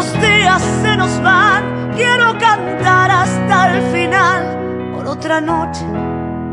Los 0.00 0.14
días 0.14 0.62
se 0.82 0.96
nos 0.96 1.22
van, 1.22 1.92
quiero 1.94 2.32
cantar 2.38 3.10
hasta 3.10 3.76
el 3.76 3.82
final. 3.92 4.92
Por 4.94 5.06
otra 5.06 5.42
noche 5.42 5.84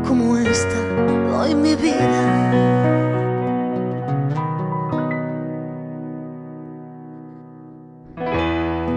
como 0.06 0.36
esta 0.36 0.78
doy 1.30 1.54
mi 1.54 1.74
vida. 1.74 2.20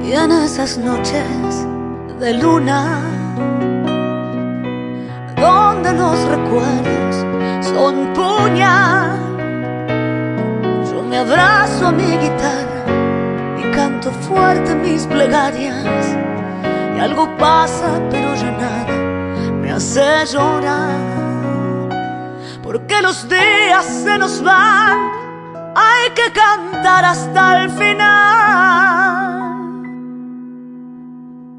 Y 0.03 0.12
en 0.12 0.31
esas 0.33 0.77
noches 0.80 1.65
de 2.19 2.33
luna, 2.33 3.00
donde 5.38 5.94
los 5.94 6.18
recuerdos 6.25 7.15
son 7.74 8.12
puñal, 8.13 9.18
yo 10.92 11.03
me 11.03 11.19
abrazo 11.19 11.88
a 11.88 11.92
mi 11.94 12.18
guitarra 12.18 12.70
canto 13.71 14.12
fuerte 14.12 14.75
mis 14.75 15.06
plegarias. 15.07 16.18
Y 16.95 17.00
algo 17.00 17.27
pasa, 17.38 18.00
pero 18.09 18.35
ya 18.35 18.51
nada 18.51 18.95
me 19.62 19.71
hace 19.71 20.25
llorar. 20.31 21.00
Porque 22.63 23.01
los 23.01 23.27
días 23.27 23.85
se 23.85 24.18
nos 24.18 24.41
van, 24.44 25.12
hay 25.75 26.09
que 26.12 26.31
cantar 26.31 27.06
hasta 27.06 27.63
el 27.63 27.69
final 27.71 28.71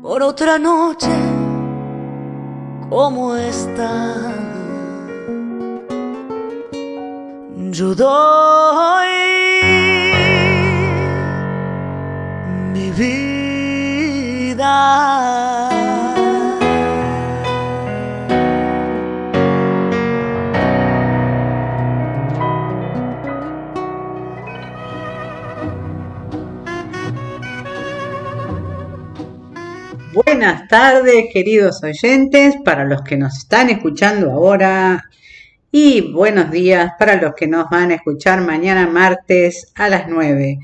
por 0.02 0.22
otra 0.22 0.58
noche 0.58 1.10
como 2.88 3.34
esta. 3.36 3.90
Yo 7.70 7.94
doy 7.94 9.41
mi 12.72 12.90
vida. 12.90 14.62
Buenas 30.12 30.68
tardes, 30.68 31.26
queridos 31.32 31.82
oyentes, 31.82 32.56
para 32.64 32.84
los 32.84 33.02
que 33.02 33.16
nos 33.16 33.36
están 33.36 33.70
escuchando 33.70 34.30
ahora 34.30 35.04
y 35.70 36.12
buenos 36.12 36.50
días 36.50 36.92
para 36.98 37.16
los 37.16 37.34
que 37.34 37.46
nos 37.46 37.68
van 37.70 37.90
a 37.90 37.94
escuchar 37.94 38.40
mañana 38.40 38.86
martes 38.86 39.72
a 39.74 39.88
las 39.88 40.08
9. 40.08 40.58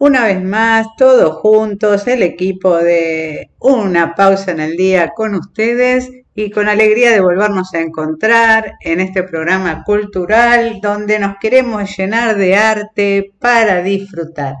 Una 0.00 0.26
vez 0.26 0.40
más, 0.40 0.86
todos 0.96 1.38
juntos, 1.38 2.06
el 2.06 2.22
equipo 2.22 2.76
de 2.76 3.50
Una 3.58 4.14
pausa 4.14 4.52
en 4.52 4.60
el 4.60 4.76
día 4.76 5.08
con 5.08 5.34
ustedes 5.34 6.08
y 6.36 6.52
con 6.52 6.68
alegría 6.68 7.10
de 7.10 7.18
volvernos 7.18 7.74
a 7.74 7.80
encontrar 7.80 8.74
en 8.80 9.00
este 9.00 9.24
programa 9.24 9.82
cultural 9.82 10.78
donde 10.80 11.18
nos 11.18 11.38
queremos 11.40 11.96
llenar 11.96 12.36
de 12.36 12.54
arte 12.54 13.32
para 13.40 13.82
disfrutar. 13.82 14.54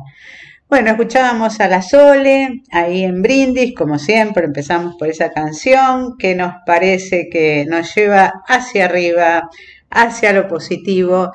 Bueno, 0.68 0.90
escuchábamos 0.90 1.60
a 1.60 1.68
la 1.68 1.82
Sole 1.82 2.62
ahí 2.72 3.04
en 3.04 3.22
Brindis, 3.22 3.76
como 3.76 4.00
siempre, 4.00 4.44
empezamos 4.44 4.96
por 4.98 5.06
esa 5.06 5.30
canción 5.30 6.18
que 6.18 6.34
nos 6.34 6.52
parece 6.66 7.28
que 7.30 7.64
nos 7.64 7.94
lleva 7.94 8.42
hacia 8.48 8.86
arriba, 8.86 9.48
hacia 9.88 10.32
lo 10.32 10.48
positivo 10.48 11.30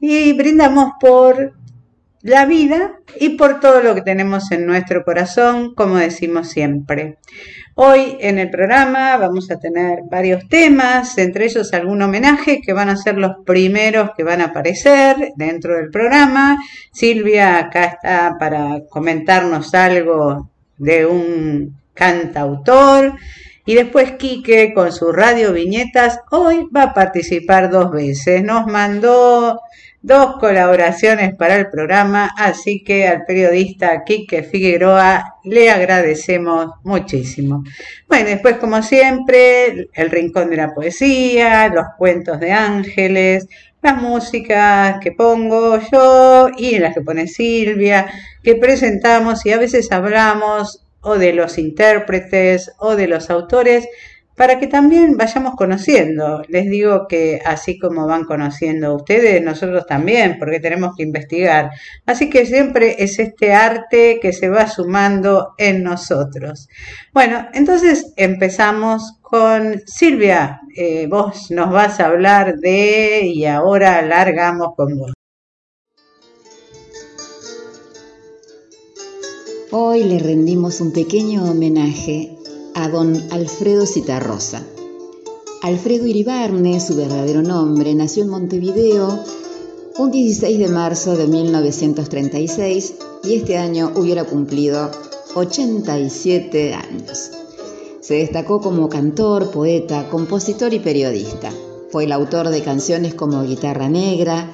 y 0.00 0.34
brindamos 0.34 0.92
por 1.00 1.59
la 2.22 2.44
vida 2.44 3.00
y 3.18 3.30
por 3.30 3.60
todo 3.60 3.80
lo 3.82 3.94
que 3.94 4.02
tenemos 4.02 4.50
en 4.52 4.66
nuestro 4.66 5.04
corazón, 5.04 5.74
como 5.74 5.96
decimos 5.96 6.48
siempre. 6.48 7.16
Hoy 7.74 8.18
en 8.20 8.38
el 8.38 8.50
programa 8.50 9.16
vamos 9.16 9.50
a 9.50 9.58
tener 9.58 10.00
varios 10.10 10.46
temas, 10.48 11.16
entre 11.16 11.46
ellos 11.46 11.72
algún 11.72 12.02
homenaje 12.02 12.60
que 12.60 12.74
van 12.74 12.90
a 12.90 12.96
ser 12.96 13.16
los 13.16 13.36
primeros 13.46 14.10
que 14.16 14.22
van 14.22 14.42
a 14.42 14.46
aparecer 14.46 15.32
dentro 15.36 15.76
del 15.76 15.90
programa. 15.90 16.58
Silvia 16.92 17.58
acá 17.58 17.84
está 17.84 18.36
para 18.38 18.80
comentarnos 18.90 19.72
algo 19.74 20.50
de 20.76 21.06
un 21.06 21.76
cantautor. 21.94 23.14
Y 23.64 23.74
después 23.74 24.12
Quique 24.12 24.72
con 24.74 24.90
su 24.90 25.12
radio 25.12 25.52
viñetas 25.52 26.20
hoy 26.30 26.66
va 26.74 26.82
a 26.82 26.94
participar 26.94 27.70
dos 27.70 27.92
veces. 27.92 28.42
Nos 28.42 28.66
mandó 28.66 29.60
dos 30.02 30.36
colaboraciones 30.38 31.34
para 31.34 31.56
el 31.56 31.68
programa, 31.68 32.30
así 32.36 32.82
que 32.82 33.06
al 33.06 33.24
periodista 33.26 34.02
Quique 34.04 34.42
Figueroa 34.42 35.36
le 35.44 35.70
agradecemos 35.70 36.70
muchísimo. 36.84 37.64
Bueno, 38.08 38.28
después 38.28 38.56
como 38.56 38.82
siempre, 38.82 39.88
el 39.92 40.10
Rincón 40.10 40.50
de 40.50 40.56
la 40.56 40.74
Poesía, 40.74 41.68
los 41.68 41.86
cuentos 41.98 42.40
de 42.40 42.52
ángeles, 42.52 43.46
las 43.82 44.00
músicas 44.00 44.98
que 45.00 45.12
pongo 45.12 45.78
yo 45.92 46.48
y 46.56 46.78
las 46.78 46.94
que 46.94 47.00
pone 47.02 47.26
Silvia, 47.26 48.06
que 48.42 48.54
presentamos 48.54 49.44
y 49.46 49.52
a 49.52 49.58
veces 49.58 49.90
hablamos 49.92 50.84
o 51.02 51.16
de 51.16 51.32
los 51.32 51.58
intérpretes 51.58 52.72
o 52.78 52.96
de 52.96 53.06
los 53.06 53.30
autores 53.30 53.88
para 54.40 54.58
que 54.58 54.68
también 54.68 55.18
vayamos 55.18 55.54
conociendo. 55.54 56.40
Les 56.48 56.64
digo 56.70 57.06
que 57.06 57.42
así 57.44 57.78
como 57.78 58.06
van 58.06 58.24
conociendo 58.24 58.94
ustedes, 58.94 59.42
nosotros 59.42 59.84
también, 59.86 60.38
porque 60.38 60.60
tenemos 60.60 60.96
que 60.96 61.02
investigar. 61.02 61.68
Así 62.06 62.30
que 62.30 62.46
siempre 62.46 63.04
es 63.04 63.18
este 63.18 63.52
arte 63.52 64.18
que 64.18 64.32
se 64.32 64.48
va 64.48 64.66
sumando 64.66 65.52
en 65.58 65.82
nosotros. 65.82 66.70
Bueno, 67.12 67.48
entonces 67.52 68.14
empezamos 68.16 69.18
con 69.20 69.82
Silvia. 69.84 70.62
Eh, 70.74 71.06
vos 71.06 71.50
nos 71.50 71.70
vas 71.70 72.00
a 72.00 72.06
hablar 72.06 72.56
de, 72.60 73.26
y 73.26 73.44
ahora 73.44 74.00
largamos 74.00 74.68
con 74.74 74.96
vos. 74.96 75.12
Hoy 79.70 80.04
le 80.04 80.18
rendimos 80.18 80.80
un 80.80 80.94
pequeño 80.94 81.44
homenaje 81.44 82.39
a 82.74 82.88
don 82.88 83.16
Alfredo 83.30 83.86
Citarrosa. 83.86 84.62
Alfredo 85.62 86.06
Iribarne, 86.06 86.80
su 86.80 86.96
verdadero 86.96 87.42
nombre, 87.42 87.94
nació 87.94 88.22
en 88.24 88.30
Montevideo 88.30 89.18
un 89.98 90.10
16 90.10 90.58
de 90.58 90.68
marzo 90.68 91.16
de 91.16 91.26
1936 91.26 92.94
y 93.24 93.34
este 93.34 93.58
año 93.58 93.92
hubiera 93.96 94.24
cumplido 94.24 94.90
87 95.34 96.74
años. 96.74 97.30
Se 98.00 98.14
destacó 98.14 98.60
como 98.60 98.88
cantor, 98.88 99.50
poeta, 99.50 100.08
compositor 100.08 100.72
y 100.72 100.78
periodista. 100.78 101.50
Fue 101.90 102.04
el 102.04 102.12
autor 102.12 102.48
de 102.48 102.62
canciones 102.62 103.14
como 103.14 103.42
Guitarra 103.42 103.88
Negra, 103.88 104.50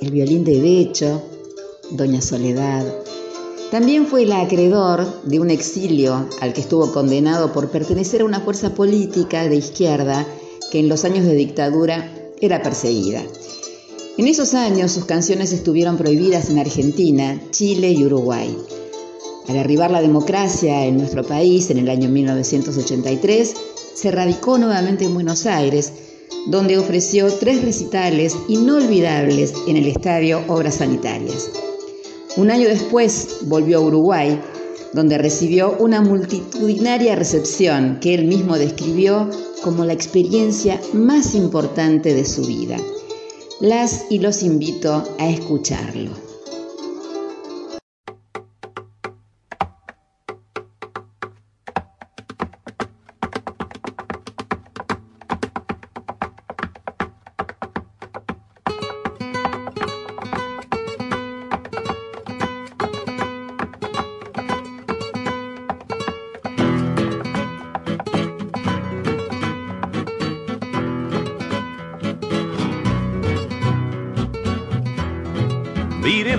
El 0.00 0.10
violín 0.10 0.44
de 0.44 0.60
Becho, 0.60 1.22
Doña 1.90 2.22
Soledad, 2.22 2.84
también 3.70 4.06
fue 4.06 4.22
el 4.22 4.32
acreedor 4.32 5.22
de 5.24 5.40
un 5.40 5.50
exilio 5.50 6.28
al 6.40 6.52
que 6.52 6.60
estuvo 6.60 6.92
condenado 6.92 7.52
por 7.52 7.70
pertenecer 7.70 8.20
a 8.20 8.24
una 8.24 8.40
fuerza 8.40 8.74
política 8.74 9.48
de 9.48 9.56
izquierda 9.56 10.26
que 10.70 10.80
en 10.80 10.88
los 10.88 11.04
años 11.04 11.24
de 11.24 11.34
dictadura 11.34 12.12
era 12.40 12.62
perseguida. 12.62 13.22
En 14.16 14.28
esos 14.28 14.54
años 14.54 14.92
sus 14.92 15.06
canciones 15.06 15.52
estuvieron 15.52 15.96
prohibidas 15.96 16.48
en 16.50 16.58
Argentina, 16.58 17.40
Chile 17.50 17.90
y 17.90 18.04
Uruguay. 18.04 18.56
Al 19.48 19.58
arribar 19.58 19.90
la 19.90 20.00
democracia 20.00 20.86
en 20.86 20.96
nuestro 20.96 21.24
país 21.24 21.68
en 21.70 21.78
el 21.78 21.88
año 21.88 22.08
1983, 22.08 23.54
se 23.94 24.10
radicó 24.10 24.56
nuevamente 24.56 25.04
en 25.04 25.14
Buenos 25.14 25.46
Aires, 25.46 25.92
donde 26.46 26.78
ofreció 26.78 27.32
tres 27.32 27.62
recitales 27.62 28.36
inolvidables 28.48 29.52
en 29.66 29.76
el 29.76 29.86
estadio 29.86 30.42
Obras 30.48 30.76
Sanitarias. 30.76 31.50
Un 32.36 32.50
año 32.50 32.68
después 32.68 33.38
volvió 33.42 33.78
a 33.78 33.80
Uruguay, 33.80 34.40
donde 34.92 35.18
recibió 35.18 35.76
una 35.78 36.00
multitudinaria 36.00 37.14
recepción 37.14 37.98
que 38.00 38.14
él 38.14 38.24
mismo 38.24 38.58
describió 38.58 39.30
como 39.62 39.84
la 39.84 39.92
experiencia 39.92 40.80
más 40.92 41.34
importante 41.34 42.12
de 42.12 42.24
su 42.24 42.44
vida. 42.44 42.76
Las 43.60 44.06
y 44.10 44.18
los 44.18 44.42
invito 44.42 45.04
a 45.18 45.28
escucharlo. 45.28 46.23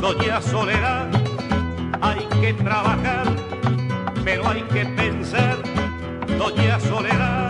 Doña 0.00 0.40
Soledad, 0.40 1.08
hay 2.00 2.26
que 2.40 2.54
trabajar, 2.54 3.26
pero 4.24 4.48
hay 4.48 4.62
que 4.62 4.86
pensar, 4.86 5.58
Doña 6.38 6.80
Soledad. 6.80 7.49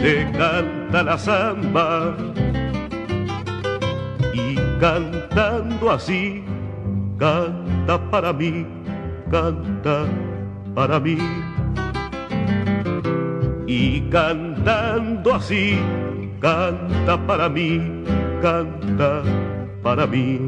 te 0.00 0.26
canta 0.32 1.02
la 1.02 1.18
samba 1.18 2.16
y 4.32 4.54
cantando 4.80 5.90
así, 5.90 6.42
canta 7.18 8.00
para 8.10 8.32
mí, 8.32 8.66
canta 9.30 10.06
para 10.74 10.98
mí. 11.00 11.18
Y 13.66 14.00
cantando 14.10 15.34
así, 15.34 15.78
canta 16.40 17.18
para 17.26 17.48
mí, 17.50 18.02
canta 18.40 19.22
para 19.82 20.06
mí. 20.06 20.40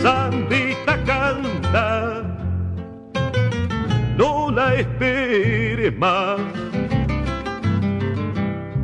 Sandita 0.00 0.96
canta, 1.04 2.22
no 4.16 4.50
la 4.52 4.76
esperes 4.76 5.98
más 5.98 6.69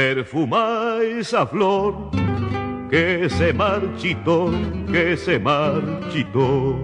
Perfuma 0.00 1.00
esa 1.02 1.46
flor 1.46 2.10
que 2.88 3.28
se 3.28 3.52
marchitó, 3.52 4.50
que 4.90 5.14
se 5.14 5.38
marchitó. 5.38 6.78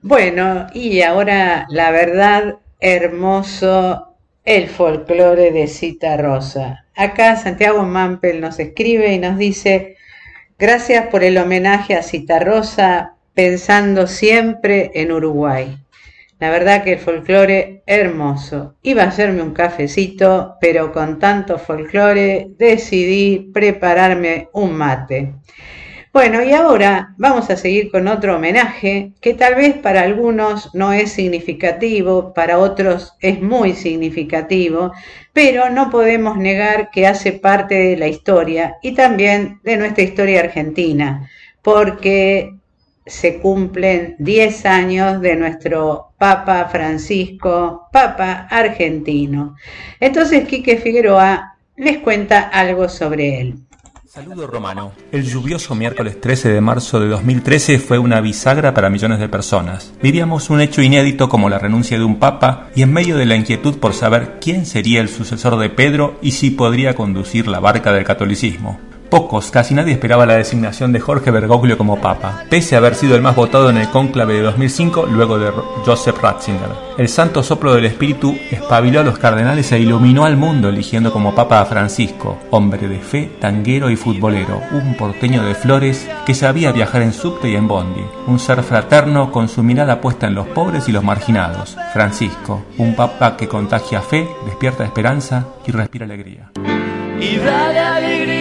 Bueno, 0.00 0.66
y 0.72 1.02
ahora 1.02 1.66
la 1.68 1.90
verdad, 1.90 2.56
hermoso 2.80 4.16
el 4.46 4.68
folclore 4.68 5.52
de 5.52 5.66
Cita 5.66 6.16
Rosa. 6.16 6.86
Acá 6.96 7.36
Santiago 7.36 7.82
Mampel 7.82 8.40
nos 8.40 8.58
escribe 8.58 9.12
y 9.12 9.18
nos 9.18 9.36
dice, 9.36 9.98
gracias 10.58 11.08
por 11.08 11.24
el 11.24 11.36
homenaje 11.36 11.94
a 11.94 12.02
Cita 12.02 12.38
Rosa, 12.38 13.16
pensando 13.38 14.08
siempre 14.08 14.90
en 14.94 15.12
Uruguay. 15.12 15.78
La 16.40 16.50
verdad 16.50 16.82
que 16.82 16.94
el 16.94 16.98
folclore 16.98 17.84
hermoso. 17.86 18.74
Iba 18.82 19.04
a 19.04 19.06
hacerme 19.10 19.42
un 19.42 19.52
cafecito, 19.52 20.56
pero 20.60 20.92
con 20.92 21.20
tanto 21.20 21.56
folclore 21.56 22.48
decidí 22.58 23.48
prepararme 23.54 24.48
un 24.54 24.72
mate. 24.72 25.34
Bueno, 26.12 26.42
y 26.42 26.50
ahora 26.50 27.14
vamos 27.16 27.48
a 27.48 27.56
seguir 27.56 27.92
con 27.92 28.08
otro 28.08 28.34
homenaje 28.34 29.12
que 29.20 29.34
tal 29.34 29.54
vez 29.54 29.76
para 29.76 30.00
algunos 30.00 30.74
no 30.74 30.92
es 30.92 31.12
significativo, 31.12 32.34
para 32.34 32.58
otros 32.58 33.14
es 33.20 33.40
muy 33.40 33.72
significativo, 33.74 34.90
pero 35.32 35.70
no 35.70 35.90
podemos 35.90 36.38
negar 36.38 36.90
que 36.90 37.06
hace 37.06 37.30
parte 37.30 37.76
de 37.76 37.96
la 37.96 38.08
historia 38.08 38.78
y 38.82 38.96
también 38.96 39.60
de 39.62 39.76
nuestra 39.76 40.02
historia 40.02 40.40
argentina, 40.40 41.30
porque 41.62 42.57
se 43.08 43.40
cumplen 43.40 44.16
10 44.18 44.66
años 44.66 45.20
de 45.20 45.36
nuestro 45.36 46.12
Papa 46.18 46.68
Francisco, 46.70 47.88
Papa 47.92 48.46
argentino. 48.50 49.56
Entonces 49.98 50.46
Quique 50.46 50.76
Figueroa 50.76 51.56
les 51.76 51.98
cuenta 51.98 52.40
algo 52.48 52.88
sobre 52.88 53.40
él. 53.40 53.54
Saludo 54.06 54.46
romano. 54.46 54.92
El 55.12 55.24
lluvioso 55.24 55.74
miércoles 55.74 56.18
13 56.18 56.48
de 56.48 56.60
marzo 56.62 56.98
de 56.98 57.08
2013 57.08 57.78
fue 57.78 57.98
una 57.98 58.22
bisagra 58.22 58.72
para 58.72 58.88
millones 58.88 59.18
de 59.18 59.28
personas. 59.28 59.92
Vivíamos 60.02 60.48
un 60.48 60.62
hecho 60.62 60.80
inédito 60.80 61.28
como 61.28 61.50
la 61.50 61.58
renuncia 61.58 61.98
de 61.98 62.04
un 62.04 62.18
papa 62.18 62.68
y 62.74 62.82
en 62.82 62.92
medio 62.92 63.18
de 63.18 63.26
la 63.26 63.36
inquietud 63.36 63.76
por 63.76 63.92
saber 63.92 64.38
quién 64.40 64.64
sería 64.64 65.02
el 65.02 65.10
sucesor 65.10 65.58
de 65.58 65.68
Pedro 65.68 66.18
y 66.22 66.32
si 66.32 66.50
podría 66.50 66.94
conducir 66.94 67.48
la 67.48 67.60
barca 67.60 67.92
del 67.92 68.04
catolicismo. 68.04 68.80
Pocos, 69.10 69.50
casi 69.50 69.74
nadie 69.74 69.94
esperaba 69.94 70.26
la 70.26 70.36
designación 70.36 70.92
de 70.92 71.00
Jorge 71.00 71.30
Bergoglio 71.30 71.78
como 71.78 71.98
papa, 71.98 72.44
pese 72.50 72.74
a 72.74 72.78
haber 72.78 72.94
sido 72.94 73.16
el 73.16 73.22
más 73.22 73.34
votado 73.34 73.70
en 73.70 73.78
el 73.78 73.88
cónclave 73.88 74.34
de 74.34 74.42
2005 74.42 75.06
luego 75.06 75.38
de 75.38 75.50
Joseph 75.86 76.18
Ratzinger. 76.20 76.68
El 76.98 77.08
santo 77.08 77.42
soplo 77.42 77.74
del 77.74 77.86
espíritu 77.86 78.36
espabiló 78.50 79.00
a 79.00 79.04
los 79.04 79.18
cardenales 79.18 79.72
e 79.72 79.78
iluminó 79.78 80.26
al 80.26 80.36
mundo 80.36 80.68
eligiendo 80.68 81.10
como 81.10 81.34
papa 81.34 81.62
a 81.62 81.64
Francisco, 81.64 82.36
hombre 82.50 82.86
de 82.86 82.98
fe, 82.98 83.30
tanguero 83.40 83.88
y 83.88 83.96
futbolero, 83.96 84.60
un 84.72 84.94
porteño 84.94 85.42
de 85.42 85.54
flores 85.54 86.06
que 86.26 86.34
sabía 86.34 86.72
viajar 86.72 87.00
en 87.00 87.14
subte 87.14 87.48
y 87.48 87.56
en 87.56 87.66
bondi, 87.66 88.04
un 88.26 88.38
ser 88.38 88.62
fraterno 88.62 89.32
con 89.32 89.48
su 89.48 89.62
mirada 89.62 90.02
puesta 90.02 90.26
en 90.26 90.34
los 90.34 90.46
pobres 90.48 90.86
y 90.86 90.92
los 90.92 91.02
marginados. 91.02 91.78
Francisco, 91.94 92.66
un 92.76 92.94
papa 92.94 93.38
que 93.38 93.48
contagia 93.48 94.02
fe, 94.02 94.28
despierta 94.44 94.84
esperanza 94.84 95.46
y 95.66 95.72
respira 95.72 96.04
alegría 96.04 96.50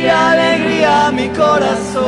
alegría, 0.10 1.12
mi 1.12 1.30
corazón. 1.30 2.08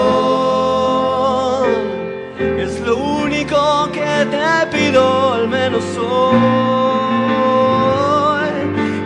Es 2.58 2.80
lo 2.82 2.98
único 2.98 3.90
que 3.92 4.26
te 4.34 4.68
pido, 4.76 5.34
al 5.34 5.48
menos 5.48 5.84
hoy. 5.98 6.40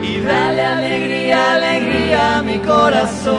Y 0.03 0.19
dale 0.21 0.61
alegría, 0.65 1.53
alegría 1.55 2.41
mi 2.43 2.59
corazón. 2.59 3.33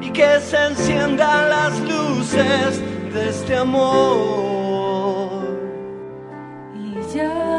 Y 0.00 0.10
que 0.10 0.40
se 0.40 0.66
enciendan 0.66 1.50
las 1.50 1.80
luces 1.80 2.82
de 3.12 3.28
este 3.30 3.56
amor. 3.56 5.42
Y 6.74 7.00
ya. 7.14 7.57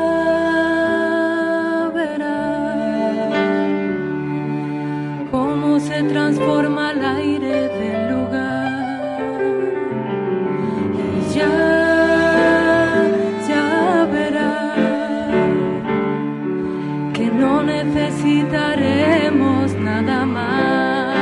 Transforma 6.07 6.91
el 6.91 7.03
aire 7.03 7.67
del 7.67 8.11
lugar. 8.11 8.87
Y 11.17 11.21
ya, 11.33 11.49
ya 13.47 14.07
verás 14.11 14.77
que 17.13 17.25
no 17.25 17.63
necesitaremos 17.63 19.73
nada 19.73 20.25
más. 20.25 21.17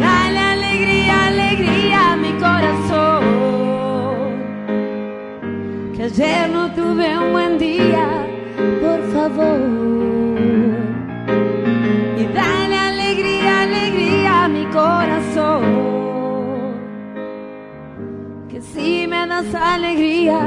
dale 0.00 0.38
alegría, 0.38 1.26
alegría 1.26 2.12
a 2.12 2.16
mi 2.16 2.32
corazón. 2.44 3.24
Que 5.94 6.02
ayer 6.04 6.48
no 6.50 6.70
tuve 6.72 7.18
un 7.18 7.32
buen 7.32 7.58
día, 7.58 8.06
por 8.80 9.02
favor. 9.12 10.29
Alegría, 19.54 20.40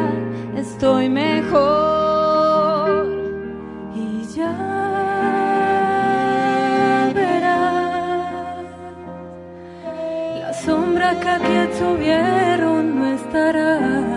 estoy 0.56 1.10
mejor. 1.10 3.08
Y 3.96 4.26
ya 4.36 4.54
verás, 7.14 8.64
la 10.40 10.54
sombra 10.54 11.20
que 11.20 11.30
aquí 11.30 11.70
tuvieron 11.80 13.00
no 13.00 13.06
estará. 13.08 14.13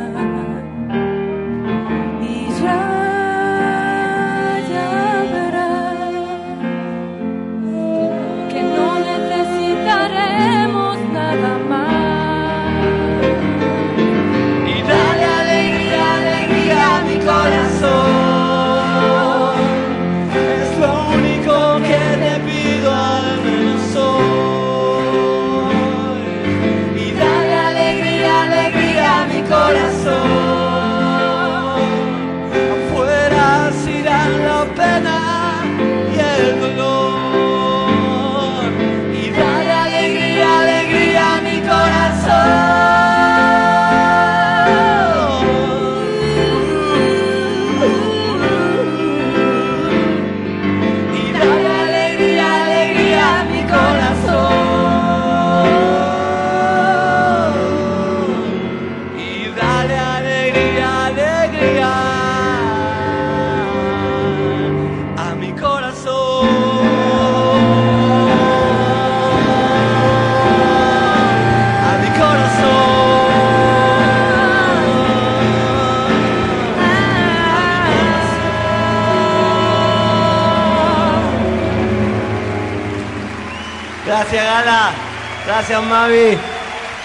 Gracias, 85.56 85.82
Mavi. 85.84 86.36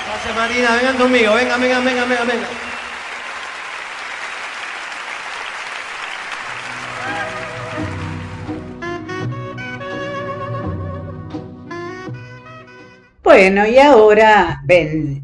Gracias, 0.07 0.35
Marina. 0.35 0.75
Vengan 0.75 0.97
conmigo. 0.97 1.33
Vengan, 1.35 1.61
vengan, 1.61 1.85
vengan, 1.85 2.09
vengan, 2.09 2.27
vengan. 2.27 2.49
Bueno, 13.23 13.65
y 13.67 13.79
ahora 13.79 14.61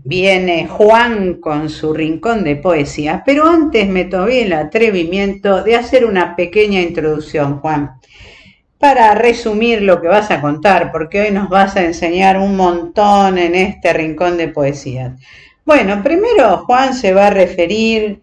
viene 0.06 0.68
Juan 0.70 1.34
con 1.42 1.70
su 1.70 1.94
rincón 1.94 2.46
de 2.46 2.56
poesía, 2.56 3.24
pero 3.26 3.46
antes 3.46 3.90
me 3.90 4.06
tomé 4.06 4.44
el 4.44 4.54
atrevimiento 4.54 5.66
de 5.66 5.76
hacer 5.76 6.06
una 6.06 6.34
pequeña 6.38 6.80
introducción, 6.80 7.60
Juan 7.60 8.00
para 8.80 9.16
resumir 9.16 9.82
lo 9.82 10.02
que 10.02 10.08
vas 10.08 10.30
a 10.30 10.42
contar, 10.42 10.92
porque 10.92 11.22
hoy 11.22 11.32
nos 11.32 11.50
vas 11.50 11.76
a 11.76 11.84
enseñar 11.84 12.38
un 12.38 12.56
montón 12.56 13.38
en 13.38 13.56
este 13.56 13.92
rincón 13.94 14.38
de 14.38 14.50
poesías. 14.50 15.20
Bueno, 15.66 16.02
primero 16.04 16.60
Juan 16.66 16.94
se 16.94 17.13
va 17.13 17.28
a 17.28 17.32
referir 17.32 18.22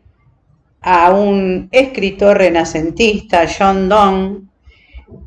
a 0.81 1.11
un 1.13 1.69
escritor 1.73 2.39
renacentista, 2.39 3.47
John 3.47 3.89
Donne, 3.89 4.43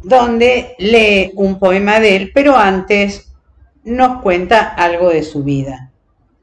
donde 0.03 0.75
lee 0.77 1.31
un 1.35 1.59
poema 1.59 1.99
de 1.99 2.15
él, 2.15 2.31
pero 2.33 2.55
antes 2.55 3.33
nos 3.83 4.21
cuenta 4.21 4.73
algo 4.75 5.09
de 5.09 5.23
su 5.23 5.43
vida, 5.43 5.91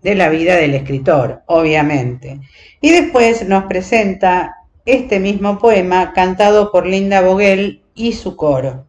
de 0.02 0.14
la 0.14 0.28
vida 0.28 0.56
del 0.56 0.74
escritor, 0.74 1.42
obviamente. 1.46 2.40
Y 2.80 2.90
después 2.90 3.46
nos 3.46 3.64
presenta 3.64 4.56
este 4.84 5.20
mismo 5.20 5.58
poema 5.58 6.12
cantado 6.12 6.70
por 6.70 6.86
Linda 6.86 7.22
Vogel 7.22 7.83
y 7.94 8.12
su 8.12 8.36
coro. 8.36 8.86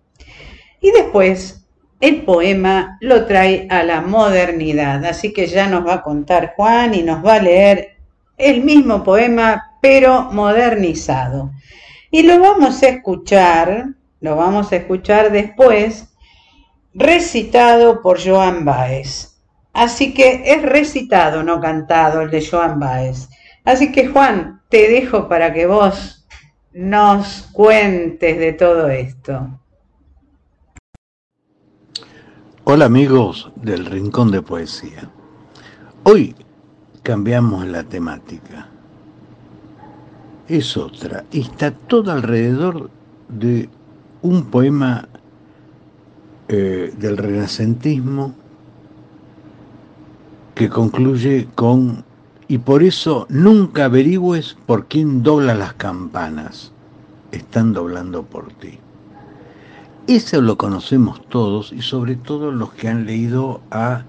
Y 0.82 0.92
después 0.92 1.66
el 2.00 2.24
poema 2.24 2.98
lo 3.02 3.26
trae 3.26 3.68
a 3.70 3.84
la 3.84 4.02
modernidad, 4.02 5.04
así 5.06 5.34
que 5.34 5.48
ya 5.48 5.68
nos 5.68 5.88
va 5.88 5.96
a 5.96 6.02
contar 6.02 6.54
Juan 6.56 6.94
y 6.94 7.04
nos 7.04 7.26
va 7.26 7.36
a 7.36 7.42
leer 7.42 7.98
el 8.38 8.64
mismo 8.64 9.04
poema, 9.04 9.78
pero 9.82 10.30
modernizado. 10.32 11.52
Y 12.12 12.24
lo 12.24 12.40
vamos 12.40 12.84
a 12.84 12.90
escuchar, 12.90 13.88
lo 14.20 14.36
vamos 14.36 14.72
a 14.72 14.78
escuchar 14.78 15.32
después, 15.32 16.10
recitado 16.94 18.02
por 18.02 18.24
Joan 18.24 18.66
Baez. 18.66 19.38
Así 19.74 20.14
que 20.14 20.44
es 20.46 20.62
recitado, 20.62 21.44
no 21.44 21.60
cantado, 21.60 22.22
el 22.22 22.32
de 22.32 22.46
Joan 22.46 22.80
Baez. 22.80 23.30
Así 23.66 23.92
que 23.92 24.08
Juan, 24.08 24.62
te 24.70 24.90
dejo 24.90 25.28
para 25.28 25.54
que 25.54 25.66
vos 25.66 26.15
nos 26.76 27.44
cuentes 27.54 28.38
de 28.38 28.52
todo 28.52 28.90
esto. 28.90 29.48
Hola 32.66 32.86
amigos 32.86 33.50
del 33.56 33.86
Rincón 33.86 34.30
de 34.30 34.42
Poesía. 34.42 35.10
Hoy 36.04 36.36
cambiamos 37.02 37.66
la 37.66 37.84
temática. 37.86 38.68
Es 40.50 40.76
otra 40.76 41.24
está 41.32 41.72
todo 41.72 42.12
alrededor 42.12 42.90
de 43.30 43.70
un 44.22 44.52
poema 44.52 45.08
eh, 46.50 46.94
del 46.98 47.16
renacentismo 47.16 48.36
que 50.54 50.68
concluye 50.70 51.48
con 51.56 52.04
y 52.48 52.60
por 52.60 52.84
eso 52.84 53.26
nunca 53.30 53.86
averigües 53.86 54.58
por 54.66 54.88
quién 54.88 55.24
dobla 55.24 55.56
las 55.56 55.74
campanas. 55.74 56.72
Están 57.32 57.74
doblando 57.74 58.24
por 58.24 58.54
ti. 58.54 58.80
Eso 60.08 60.40
lo 60.42 60.58
conocemos 60.58 61.28
todos 61.30 61.74
y 61.74 61.82
sobre 61.82 62.16
todo 62.16 62.52
los 62.52 62.72
que 62.74 62.88
han 62.88 63.06
leído 63.06 63.62
a 63.72 64.04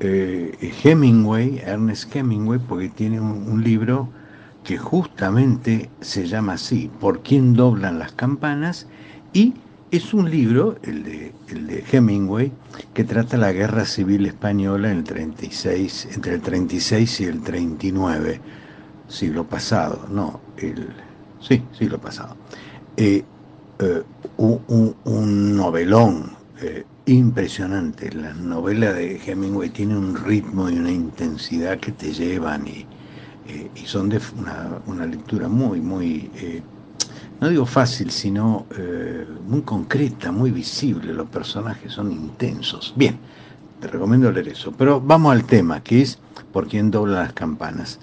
eh, 0.00 0.74
Hemingway, 0.84 1.58
Ernest 1.64 2.14
Hemingway, 2.14 2.60
porque 2.60 2.90
tiene 2.90 3.20
un, 3.20 3.64
libro 3.64 4.08
que 4.62 4.76
justamente 4.76 5.90
se 6.00 6.26
llama 6.28 6.52
así, 6.52 6.90
¿Por 7.00 7.22
quién 7.22 7.54
doblan 7.54 7.98
las 7.98 8.12
campanas? 8.12 8.86
Y 9.32 9.54
es 9.90 10.12
un 10.12 10.30
libro, 10.30 10.76
el 10.82 11.02
de, 11.02 11.32
el 11.48 11.66
de 11.66 11.84
Hemingway, 11.90 12.52
que 12.92 13.04
trata 13.04 13.36
la 13.36 13.52
guerra 13.52 13.84
civil 13.84 14.26
española 14.26 14.90
en 14.90 14.98
el 14.98 15.04
36, 15.04 16.08
entre 16.14 16.34
el 16.34 16.42
36 16.42 17.20
y 17.20 17.24
el 17.24 17.40
39, 17.40 18.40
siglo 19.08 19.44
pasado, 19.44 20.06
no, 20.10 20.40
el, 20.58 20.88
sí, 21.40 21.62
siglo 21.72 21.98
pasado. 21.98 22.36
Eh, 22.96 23.24
eh, 23.78 24.02
un, 24.36 25.56
novelón 25.56 26.32
eh, 26.60 26.84
impresionante. 27.06 28.12
La 28.12 28.34
novela 28.34 28.92
de 28.92 29.20
Hemingway 29.24 29.70
tiene 29.70 29.96
un 29.96 30.16
ritmo 30.16 30.68
y 30.68 30.78
una 30.78 30.90
intensidad 30.90 31.78
que 31.78 31.92
te 31.92 32.12
llevan 32.12 32.66
y, 32.66 32.86
y 33.74 33.86
son 33.86 34.10
de 34.10 34.20
una, 34.38 34.80
una, 34.86 35.06
lectura 35.06 35.48
muy, 35.48 35.80
muy 35.80 36.30
no 37.40 37.48
digo 37.48 37.66
fácil, 37.66 38.10
sino 38.10 38.66
eh, 38.76 39.24
muy 39.46 39.62
concreta, 39.62 40.32
muy 40.32 40.50
visible. 40.50 41.12
Los 41.14 41.28
personajes 41.28 41.92
son 41.92 42.10
intensos. 42.10 42.92
Bien, 42.96 43.16
te 43.80 43.86
recomiendo 43.86 44.32
leer 44.32 44.48
eso. 44.48 44.72
Pero 44.72 45.00
vamos 45.00 45.32
al 45.32 45.44
tema, 45.44 45.82
que 45.82 46.02
es 46.02 46.18
por 46.52 46.66
quién 46.66 46.90
dobla 46.90 47.20
las 47.20 47.32
campanas. 47.34 48.00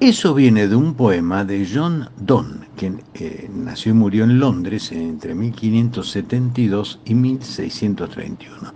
Eso 0.00 0.34
viene 0.34 0.68
de 0.68 0.76
un 0.76 0.94
poema 0.94 1.44
de 1.44 1.66
John 1.72 2.08
Donne, 2.18 2.68
que 2.76 2.92
eh, 3.14 3.50
nació 3.52 3.92
y 3.92 3.94
murió 3.94 4.24
en 4.24 4.38
Londres 4.38 4.92
entre 4.92 5.34
1572 5.34 7.00
y 7.06 7.14
1631. 7.14 8.74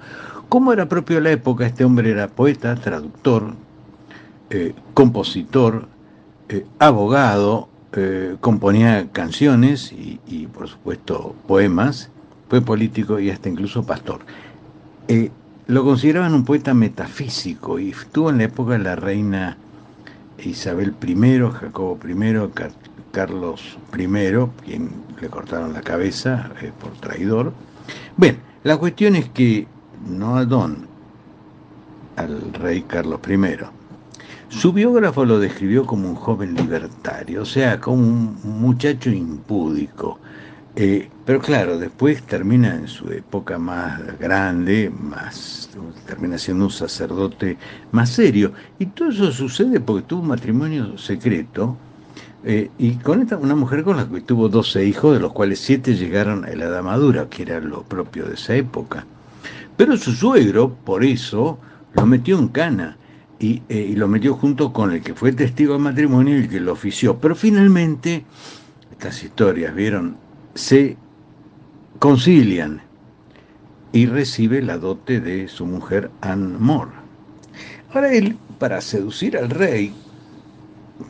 Como 0.49 0.73
era 0.73 0.89
propio 0.89 1.17
de 1.17 1.23
la 1.23 1.31
época, 1.31 1.67
este 1.67 1.85
hombre 1.85 2.11
era 2.11 2.29
poeta, 2.29 2.75
traductor, 2.75 3.55
eh, 4.51 4.75
compositor, 4.95 5.89
abogado, 6.79 7.69
eh, 7.95 8.37
componía 8.41 9.09
canciones 9.13 9.93
y, 9.93 10.47
por 10.47 10.69
supuesto 10.69 11.35
poemas, 11.47 12.11
fue 12.49 12.61
político 12.61 13.19
y 13.19 13.31
hasta 13.31 13.49
incluso 13.49 13.85
pastor. 13.85 14.21
Eh, 15.09 15.31
lo 15.67 15.85
consideraban 15.85 16.35
un 16.35 16.45
poeta 16.45 16.75
metafísico 16.75 17.79
y 17.79 17.91
estuvo 17.91 18.31
en 18.31 18.39
la 18.39 18.45
época 18.45 18.73
de 18.73 18.79
la 18.81 18.97
reina 18.97 19.57
Isabel 20.39 20.95
I, 21.07 21.39
Jacobo 21.53 21.99
I, 22.07 22.51
Carlos 23.13 23.79
I, 23.97 24.07
quien 24.65 24.91
le 25.21 25.29
cortaron 25.29 25.73
la 25.73 25.83
cabeza 25.83 26.51
eh, 26.61 26.73
por 26.81 26.93
traidor. 26.93 27.53
Bueno, 28.17 28.39
la 28.65 28.77
cuestión 28.77 29.17
es 29.17 29.29
que 29.29 29.67
no 30.07 30.37
a 30.37 30.45
Don, 30.45 30.87
al 32.17 32.53
rey 32.55 32.83
Carlos 32.83 33.21
I, 33.29 33.82
su 34.53 34.73
biógrafo 34.73 35.25
lo 35.25 35.41
describió 35.41 35.87
como 35.87 36.11
un 36.11 36.15
joven 36.15 36.55
libertario, 36.55 37.43
o 37.43 37.47
sea, 37.47 37.81
como 37.81 38.03
un 38.03 38.39
muchacho 38.45 39.11
impúdico. 39.11 40.19
Eh, 40.77 41.09
pero 41.25 41.41
claro, 41.41 41.79
después 41.79 42.23
termina 42.23 42.75
en 42.75 42.87
su 42.87 43.11
época 43.11 43.59
más 43.59 44.19
grande, 44.19 44.91
más 44.91 45.71
termina 46.07 46.37
siendo 46.37 46.67
un 46.67 46.71
sacerdote 46.71 47.57
más 47.93 48.11
serio. 48.11 48.53
Y 48.79 48.87
todo 48.87 49.09
eso 49.09 49.33
sucede 49.33 49.81
porque 49.81 50.07
tuvo 50.07 50.21
un 50.21 50.29
matrimonio 50.29 50.99
secreto 50.99 51.79
eh, 52.45 52.71
y 52.77 52.97
con 52.97 53.23
esta, 53.23 53.39
una 53.39 53.57
mujer 53.57 53.83
con 53.85 53.97
la 53.97 54.07
que 54.07 54.21
tuvo 54.21 54.51
12 54.51 54.85
hijos, 54.85 55.15
de 55.15 55.21
los 55.21 55.33
cuales 55.33 55.61
7 55.61 55.95
llegaron 55.95 56.45
a 56.45 56.49
la 56.49 56.67
edad 56.67 56.83
madura, 56.83 57.27
que 57.31 57.43
era 57.43 57.59
lo 57.59 57.85
propio 57.85 58.27
de 58.27 58.35
esa 58.35 58.55
época. 58.55 59.07
Pero 59.79 59.97
su 59.97 60.13
suegro, 60.13 60.75
por 60.85 61.05
eso, 61.05 61.59
lo 61.95 62.05
metió 62.05 62.39
en 62.39 62.49
cana 62.49 62.99
eh, 63.43 63.61
y, 63.69 63.97
lo 63.97 64.07
metió 64.07 64.35
junto 64.35 64.73
con 64.73 64.93
el 64.93 65.03
que 65.03 65.15
fue 65.15 65.33
testigo 65.33 65.73
del 65.73 65.83
matrimonio 65.83 66.37
y 66.37 66.43
el 66.43 66.49
que 66.49 66.61
lo 66.61 66.73
ofició. 66.73 67.19
Pero 67.19 67.35
finalmente, 67.35 68.25
estas 68.93 69.23
historias, 69.25 69.75
¿vieron? 69.75 70.17
Se 70.55 70.97
concilian 71.99 72.83
y 73.93 74.07
recibe 74.07 74.63
la 74.63 74.79
dote 74.79 75.21
de 75.21 75.49
su 75.49 75.67
mujer 75.67 76.11
Anne 76.21 76.57
Moore. 76.59 76.93
Ahora 77.93 78.13
él, 78.13 78.37
para 78.59 78.81
seducir 78.81 79.37
al 79.37 79.51
rey, 79.51 79.93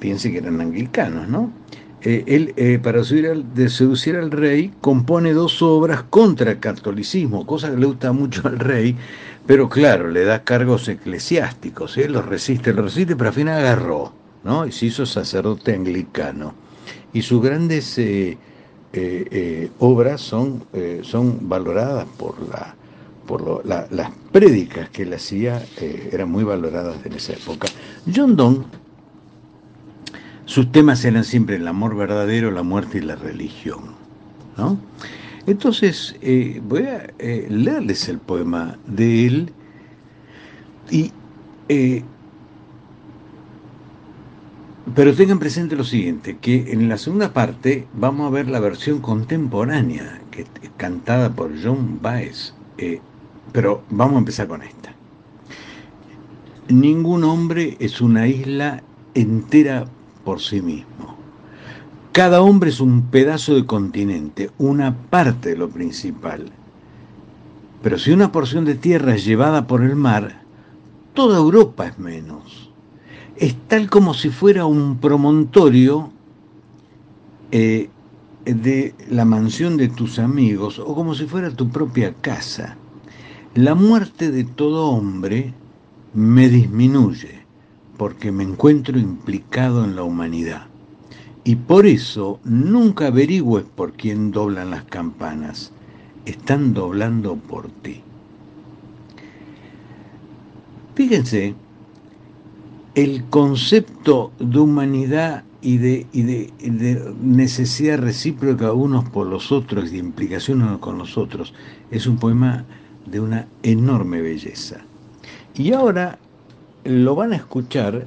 piense 0.00 0.32
que 0.32 0.38
eran 0.38 0.60
anglicanos, 0.60 1.28
¿no? 1.28 1.52
Eh, 2.04 2.24
él, 2.26 2.52
eh, 2.56 2.80
para 2.82 3.04
seducir 3.04 4.16
al, 4.16 4.30
rey, 4.30 4.72
compone 4.80 5.32
dos 5.32 5.62
obras 5.62 6.02
contra 6.02 6.50
el 6.50 6.58
catolicismo, 6.58 7.46
cosa 7.46 7.70
que 7.70 7.76
le 7.76 7.86
gusta 7.86 8.12
mucho 8.12 8.48
al 8.48 8.58
rey, 8.58 8.96
pero 9.46 9.68
claro, 9.68 10.08
le 10.08 10.24
da 10.24 10.44
cargos 10.44 10.88
eclesiásticos, 10.88 11.96
él 11.98 12.12
los 12.12 12.26
resiste, 12.26 12.72
los 12.72 12.84
resiste, 12.86 13.16
pero 13.16 13.28
al 13.28 13.34
final 13.34 13.58
agarró, 13.58 14.12
¿no? 14.44 14.66
Y 14.66 14.72
se 14.72 14.86
hizo 14.86 15.04
sacerdote 15.04 15.74
anglicano. 15.74 16.54
Y 17.12 17.22
sus 17.22 17.42
grandes 17.42 17.98
eh, 17.98 18.38
eh, 18.92 19.26
eh, 19.30 19.70
obras 19.80 20.20
son, 20.20 20.64
son 21.02 21.48
valoradas 21.48 22.06
por, 22.16 22.36
la, 22.48 22.74
por 23.26 23.66
las 23.66 24.10
prédicas 24.30 24.88
que 24.90 25.02
él 25.02 25.12
hacía, 25.12 25.62
eran 25.80 26.30
muy 26.30 26.44
valoradas 26.44 27.04
en 27.04 27.14
esa 27.14 27.32
época. 27.32 27.68
John 28.14 28.36
Donne, 28.36 28.64
sus 30.52 30.70
temas 30.70 31.02
eran 31.06 31.24
siempre 31.24 31.56
el 31.56 31.66
amor 31.66 31.96
verdadero, 31.96 32.50
la 32.50 32.62
muerte 32.62 32.98
y 32.98 33.00
la 33.00 33.16
religión, 33.16 33.94
¿no? 34.58 34.78
Entonces, 35.46 36.14
eh, 36.20 36.60
voy 36.62 36.82
a 36.82 37.10
eh, 37.18 37.46
leerles 37.48 38.06
el 38.10 38.18
poema 38.18 38.76
de 38.86 39.26
él 39.26 39.52
y... 40.90 41.10
Eh, 41.70 42.04
pero 44.94 45.14
tengan 45.14 45.38
presente 45.38 45.74
lo 45.74 45.84
siguiente, 45.84 46.36
que 46.36 46.70
en 46.70 46.86
la 46.86 46.98
segunda 46.98 47.32
parte 47.32 47.86
vamos 47.94 48.26
a 48.26 48.30
ver 48.30 48.48
la 48.48 48.60
versión 48.60 49.00
contemporánea, 49.00 50.20
que 50.30 50.44
cantada 50.76 51.32
por 51.32 51.52
John 51.62 51.98
Baez. 52.02 52.52
pero 53.52 53.82
vamos 53.88 54.16
a 54.16 54.18
empezar 54.18 54.48
con 54.48 54.62
esta. 54.62 54.94
Ningún 56.68 57.24
hombre 57.24 57.78
es 57.80 58.02
una 58.02 58.26
isla 58.28 58.82
entera 59.14 59.86
por 60.24 60.40
sí 60.40 60.62
mismo. 60.62 61.16
Cada 62.12 62.42
hombre 62.42 62.70
es 62.70 62.80
un 62.80 63.02
pedazo 63.06 63.54
de 63.54 63.64
continente, 63.64 64.50
una 64.58 64.94
parte 64.94 65.50
de 65.50 65.56
lo 65.56 65.70
principal. 65.70 66.50
Pero 67.82 67.98
si 67.98 68.12
una 68.12 68.30
porción 68.30 68.64
de 68.64 68.74
tierra 68.74 69.14
es 69.14 69.24
llevada 69.24 69.66
por 69.66 69.82
el 69.82 69.96
mar, 69.96 70.42
toda 71.14 71.38
Europa 71.38 71.86
es 71.86 71.98
menos. 71.98 72.70
Es 73.36 73.56
tal 73.66 73.88
como 73.88 74.12
si 74.12 74.28
fuera 74.28 74.66
un 74.66 74.98
promontorio 74.98 76.12
eh, 77.50 77.88
de 78.44 78.94
la 79.08 79.24
mansión 79.24 79.76
de 79.76 79.88
tus 79.88 80.18
amigos 80.18 80.78
o 80.78 80.94
como 80.94 81.14
si 81.14 81.26
fuera 81.26 81.50
tu 81.50 81.70
propia 81.70 82.12
casa. 82.14 82.76
La 83.54 83.74
muerte 83.74 84.30
de 84.30 84.44
todo 84.44 84.88
hombre 84.88 85.54
me 86.14 86.48
disminuye 86.48 87.41
porque 88.02 88.32
me 88.32 88.42
encuentro 88.42 88.98
implicado 88.98 89.84
en 89.84 89.94
la 89.94 90.02
humanidad. 90.02 90.66
Y 91.44 91.54
por 91.54 91.86
eso 91.86 92.40
nunca 92.42 93.06
averigües 93.06 93.64
por 93.76 93.92
quién 93.92 94.32
doblan 94.32 94.70
las 94.70 94.82
campanas. 94.82 95.70
Están 96.26 96.74
doblando 96.74 97.36
por 97.36 97.68
ti. 97.68 98.00
Fíjense, 100.96 101.54
el 102.96 103.22
concepto 103.26 104.32
de 104.40 104.58
humanidad 104.58 105.44
y 105.60 105.76
de, 105.76 106.04
de, 106.12 107.14
necesidad 107.22 108.00
recíproca 108.00 108.72
unos 108.72 109.08
por 109.10 109.28
los 109.28 109.52
otros, 109.52 109.92
de 109.92 109.98
implicación 109.98 110.60
unos 110.62 110.80
con 110.80 110.98
los 110.98 111.16
otros, 111.16 111.54
es 111.92 112.08
un 112.08 112.16
poema 112.16 112.64
de 113.06 113.20
una 113.20 113.46
enorme 113.62 114.20
belleza. 114.22 114.78
Y 115.54 115.72
ahora 115.72 116.18
lo 116.84 117.14
van 117.14 117.32
a 117.32 117.36
escuchar 117.36 118.06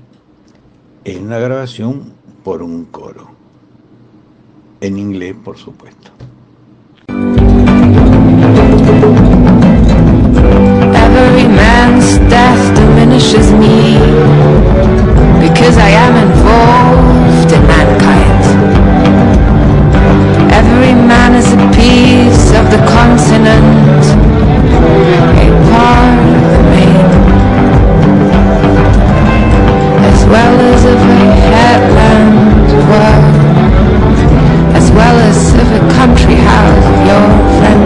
en 1.05 1.25
una 1.25 1.39
grabación 1.39 2.13
por 2.43 2.61
un 2.61 2.85
coro. 2.85 3.29
En 4.81 4.97
inglés, 4.97 5.35
por 5.43 5.57
supuesto. 5.57 6.11
Every 10.93 11.47
man's 11.47 12.19
death 12.29 12.75
diminishes 12.75 13.51
me 13.53 13.97
because 15.39 15.77
I 15.77 15.91
am 15.91 16.15
involved 16.17 17.51
in 17.53 17.65
mankind. 17.65 18.43
Every 20.51 20.93
man 20.93 21.35
is 21.35 21.47
a 21.53 21.57
piece 21.71 22.51
of 22.51 22.69
the 22.69 22.79
continent, 22.85 24.03
a 25.39 25.49
part 25.71 26.35
as 30.59 30.85
of 30.85 30.99
a 30.99 31.35
headland 31.51 32.71
world, 32.89 33.35
as 34.75 34.91
well 34.91 35.17
as 35.29 35.53
of 35.53 35.67
a 35.71 35.93
country 35.93 36.35
house 36.35 36.87
your 37.09 37.27
friends, 37.59 37.85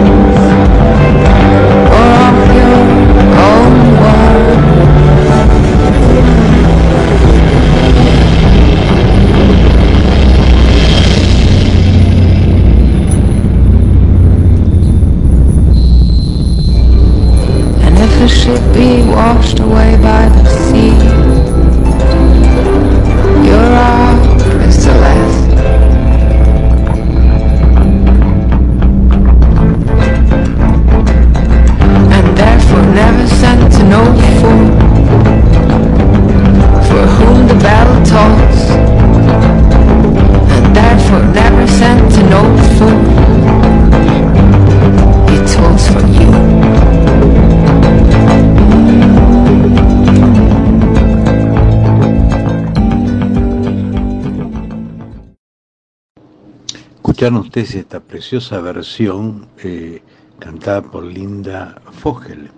Escucharon 57.20 57.42
ustedes 57.42 57.74
esta 57.74 58.00
preciosa 58.00 58.62
versión 58.62 59.46
eh, 59.62 60.02
cantada 60.38 60.80
por 60.80 61.04
Linda 61.04 61.78
Fogel. 61.92 62.50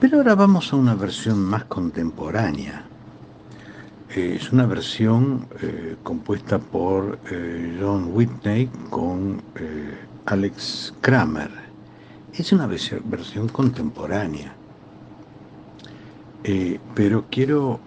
Pero 0.00 0.16
ahora 0.16 0.34
vamos 0.34 0.72
a 0.72 0.76
una 0.76 0.96
versión 0.96 1.38
más 1.38 1.66
contemporánea. 1.66 2.84
Eh, 4.10 4.38
es 4.40 4.50
una 4.50 4.66
versión 4.66 5.46
eh, 5.62 5.94
compuesta 6.02 6.58
por 6.58 7.20
John 7.80 8.10
Whitney 8.12 8.68
con 8.90 9.40
Alex 10.24 10.92
Kramer. 11.00 11.52
Es 12.34 12.52
una 12.52 12.66
versión, 12.66 13.48
contemporánea. 13.52 14.52
Pero 16.96 17.26
quiero 17.30 17.78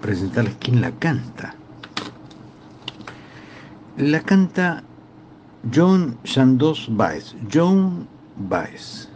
presentarles 0.00 0.56
quién 0.58 0.80
la 0.80 0.90
canta. 0.90 1.54
La 3.96 4.20
canta 4.22 4.82
John 5.70 6.18
Chandos 6.24 6.88
Baez. 6.90 7.36
John 7.52 8.08
Baez. 8.36 9.08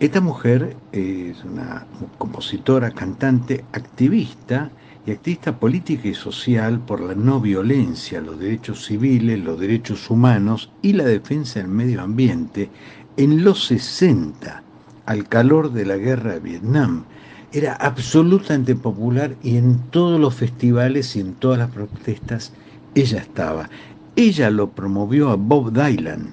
Esta 0.00 0.20
mujer 0.20 0.76
es 0.90 1.44
una 1.44 1.86
compositora, 2.18 2.90
cantante, 2.90 3.64
activista 3.72 4.70
y 5.06 5.12
activista 5.12 5.56
política 5.56 6.08
y 6.08 6.14
social 6.14 6.80
por 6.80 7.00
la 7.00 7.14
no 7.14 7.40
violencia, 7.40 8.20
los 8.20 8.40
derechos 8.40 8.84
civiles, 8.84 9.38
los 9.38 9.60
derechos 9.60 10.10
humanos 10.10 10.72
y 10.82 10.94
la 10.94 11.04
defensa 11.04 11.60
del 11.60 11.68
medio 11.68 12.02
ambiente 12.02 12.68
en 13.16 13.44
los 13.44 13.66
60, 13.66 14.62
al 15.06 15.28
calor 15.28 15.72
de 15.72 15.86
la 15.86 15.96
guerra 15.96 16.32
de 16.32 16.40
Vietnam. 16.40 17.04
Era 17.52 17.74
absolutamente 17.74 18.74
popular 18.74 19.36
y 19.42 19.56
en 19.56 19.78
todos 19.90 20.20
los 20.20 20.34
festivales 20.34 21.14
y 21.14 21.20
en 21.20 21.34
todas 21.34 21.60
las 21.60 21.70
protestas 21.70 22.52
ella 22.96 23.18
estaba. 23.18 23.70
Ella 24.16 24.48
lo 24.48 24.70
promovió 24.70 25.28
a 25.28 25.36
Bob 25.36 25.72
Dylan. 25.72 26.32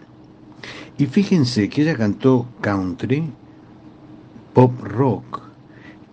Y 0.97 1.05
fíjense 1.07 1.67
que 1.67 1.81
ella 1.81 1.97
cantó 1.97 2.47
country, 2.61 3.29
pop 4.53 4.71
rock, 4.81 5.41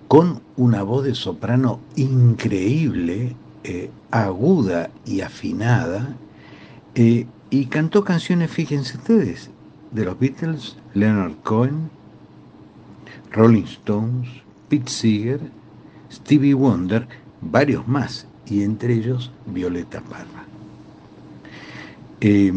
con 0.09 0.41
una 0.57 0.83
voz 0.83 1.05
de 1.05 1.15
soprano 1.15 1.79
increíble, 1.95 3.37
eh, 3.63 3.89
aguda 4.11 4.91
y 5.07 5.21
afinada, 5.21 6.17
eh, 6.97 7.29
y 7.51 7.67
cantó 7.67 8.03
canciones, 8.03 8.51
fíjense 8.51 8.97
ustedes, 8.97 9.51
de 9.93 10.05
los 10.07 10.19
Beatles, 10.19 10.77
Leonard 10.95 11.37
Cohen, 11.45 11.89
Rolling 13.31 13.63
Stones, 13.63 14.29
Pete 14.69 14.91
Seeger, 14.91 15.41
Stevie 16.11 16.55
Wonder, 16.55 17.07
varios 17.41 17.87
más, 17.87 18.27
y 18.47 18.65
entre 18.65 18.95
ellos 18.95 19.31
Violeta 19.47 20.01
Parra. 20.01 20.40
Eh, 22.21 22.53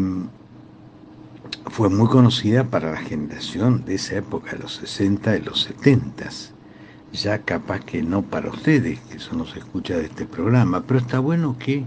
fue 1.70 1.88
muy 1.88 2.08
conocida 2.08 2.64
para 2.64 2.92
la 2.92 2.98
generación 2.98 3.84
de 3.84 3.94
esa 3.94 4.16
época, 4.16 4.52
de 4.52 4.58
los 4.58 4.74
60 4.76 5.36
y 5.36 5.42
los 5.42 5.62
70. 5.62 6.30
Ya 7.12 7.38
capaz 7.38 7.80
que 7.80 8.02
no 8.02 8.22
para 8.22 8.50
ustedes, 8.50 9.00
que 9.00 9.16
eso 9.16 9.34
no 9.34 9.46
se 9.46 9.60
escucha 9.60 9.96
de 9.96 10.04
este 10.04 10.26
programa, 10.26 10.84
pero 10.86 11.00
está 11.00 11.18
bueno 11.18 11.56
que, 11.58 11.84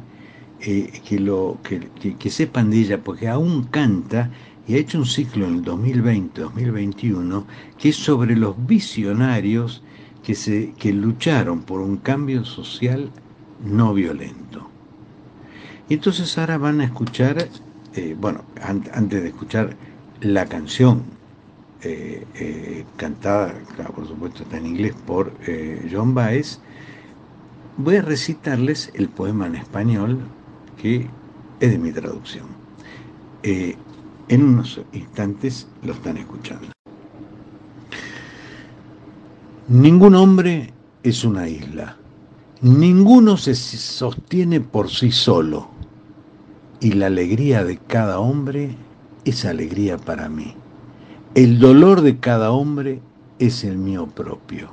eh, 0.62 1.02
que, 1.08 1.20
lo, 1.20 1.58
que, 1.64 2.16
que 2.18 2.30
sepan 2.30 2.72
de 2.72 2.80
ella, 2.80 3.04
porque 3.04 3.28
aún 3.28 3.64
canta 3.64 4.32
y 4.68 4.74
ha 4.74 4.78
hecho 4.78 4.98
un 4.98 5.06
ciclo 5.06 5.46
en 5.48 5.56
el 5.56 5.64
2020-2021 5.64 7.46
que 7.78 7.90
es 7.90 7.96
sobre 7.96 8.36
los 8.36 8.56
visionarios 8.68 9.84
que, 10.24 10.36
se, 10.36 10.74
que 10.78 10.92
lucharon 10.92 11.62
por 11.62 11.80
un 11.82 11.98
cambio 11.98 12.44
social 12.44 13.10
no 13.64 13.94
violento. 13.94 14.70
Y 15.90 15.94
entonces 15.94 16.38
ahora 16.38 16.58
van 16.58 16.82
a 16.82 16.86
escuchar 16.86 17.48
eh, 17.98 18.16
bueno, 18.20 18.44
antes 18.62 19.22
de 19.22 19.28
escuchar 19.28 19.76
la 20.22 20.46
canción 20.46 21.04
cantada, 22.98 23.54
por 23.96 24.08
supuesto 24.08 24.44
está 24.44 24.58
en 24.58 24.66
inglés, 24.66 24.94
por 25.06 25.32
John 25.90 26.14
Baez, 26.14 26.60
voy 27.78 27.96
a 27.98 28.02
recitarles 28.02 28.92
el 28.96 29.08
poema 29.08 29.46
en 29.46 29.56
español 29.56 30.20
que 30.82 31.08
es 31.60 31.72
de 31.72 31.78
mi 31.78 31.92
traducción. 31.92 32.48
en 33.44 34.44
unos 34.44 34.82
instantes 34.92 35.68
lo 35.84 35.94
están 35.94 36.18
escuchando. 36.18 36.68
Ningún 39.70 40.16
hombre 40.16 40.74
es 41.04 41.26
una 41.26 41.50
isla. 41.50 41.98
Ninguno 42.62 43.36
se 43.36 43.54
sostiene 43.54 44.62
por 44.62 44.90
sí 44.90 45.12
solo. 45.12 45.77
Y 46.80 46.92
la 46.92 47.08
alegría 47.08 47.64
de 47.64 47.78
cada 47.78 48.20
hombre 48.20 48.76
es 49.26 49.46
alegría 49.46 49.98
para 49.98 50.30
mí. 50.30 50.54
El 51.36 51.60
dolor 51.60 52.02
de 52.02 52.18
cada 52.20 52.52
hombre 52.52 53.02
es 53.40 53.64
el 53.64 53.78
mío 53.78 54.08
propio. 54.08 54.70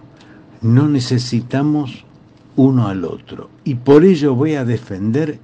No 0.63 0.89
necesitamos 0.89 2.05
uno 2.57 2.89
al 2.89 3.05
otro. 3.05 3.51
Y 3.65 3.75
por 3.77 4.05
ello 4.05 4.35
voy 4.35 4.55
a 4.55 4.65
defender 4.65 5.39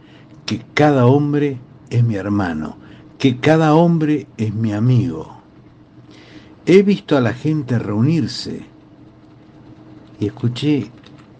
que 0.46 0.62
cada 0.74 1.06
hombre 1.06 1.58
es 1.90 2.04
mi 2.04 2.16
hermano, 2.16 2.76
que 3.18 3.38
cada 3.38 3.74
hombre 3.74 4.26
es 4.36 4.54
mi 4.54 4.72
amigo. 4.72 5.38
He 6.66 6.82
visto 6.82 7.16
a 7.16 7.20
la 7.20 7.32
gente 7.32 7.78
reunirse 7.78 8.62
y 10.18 10.26
escuché 10.26 10.90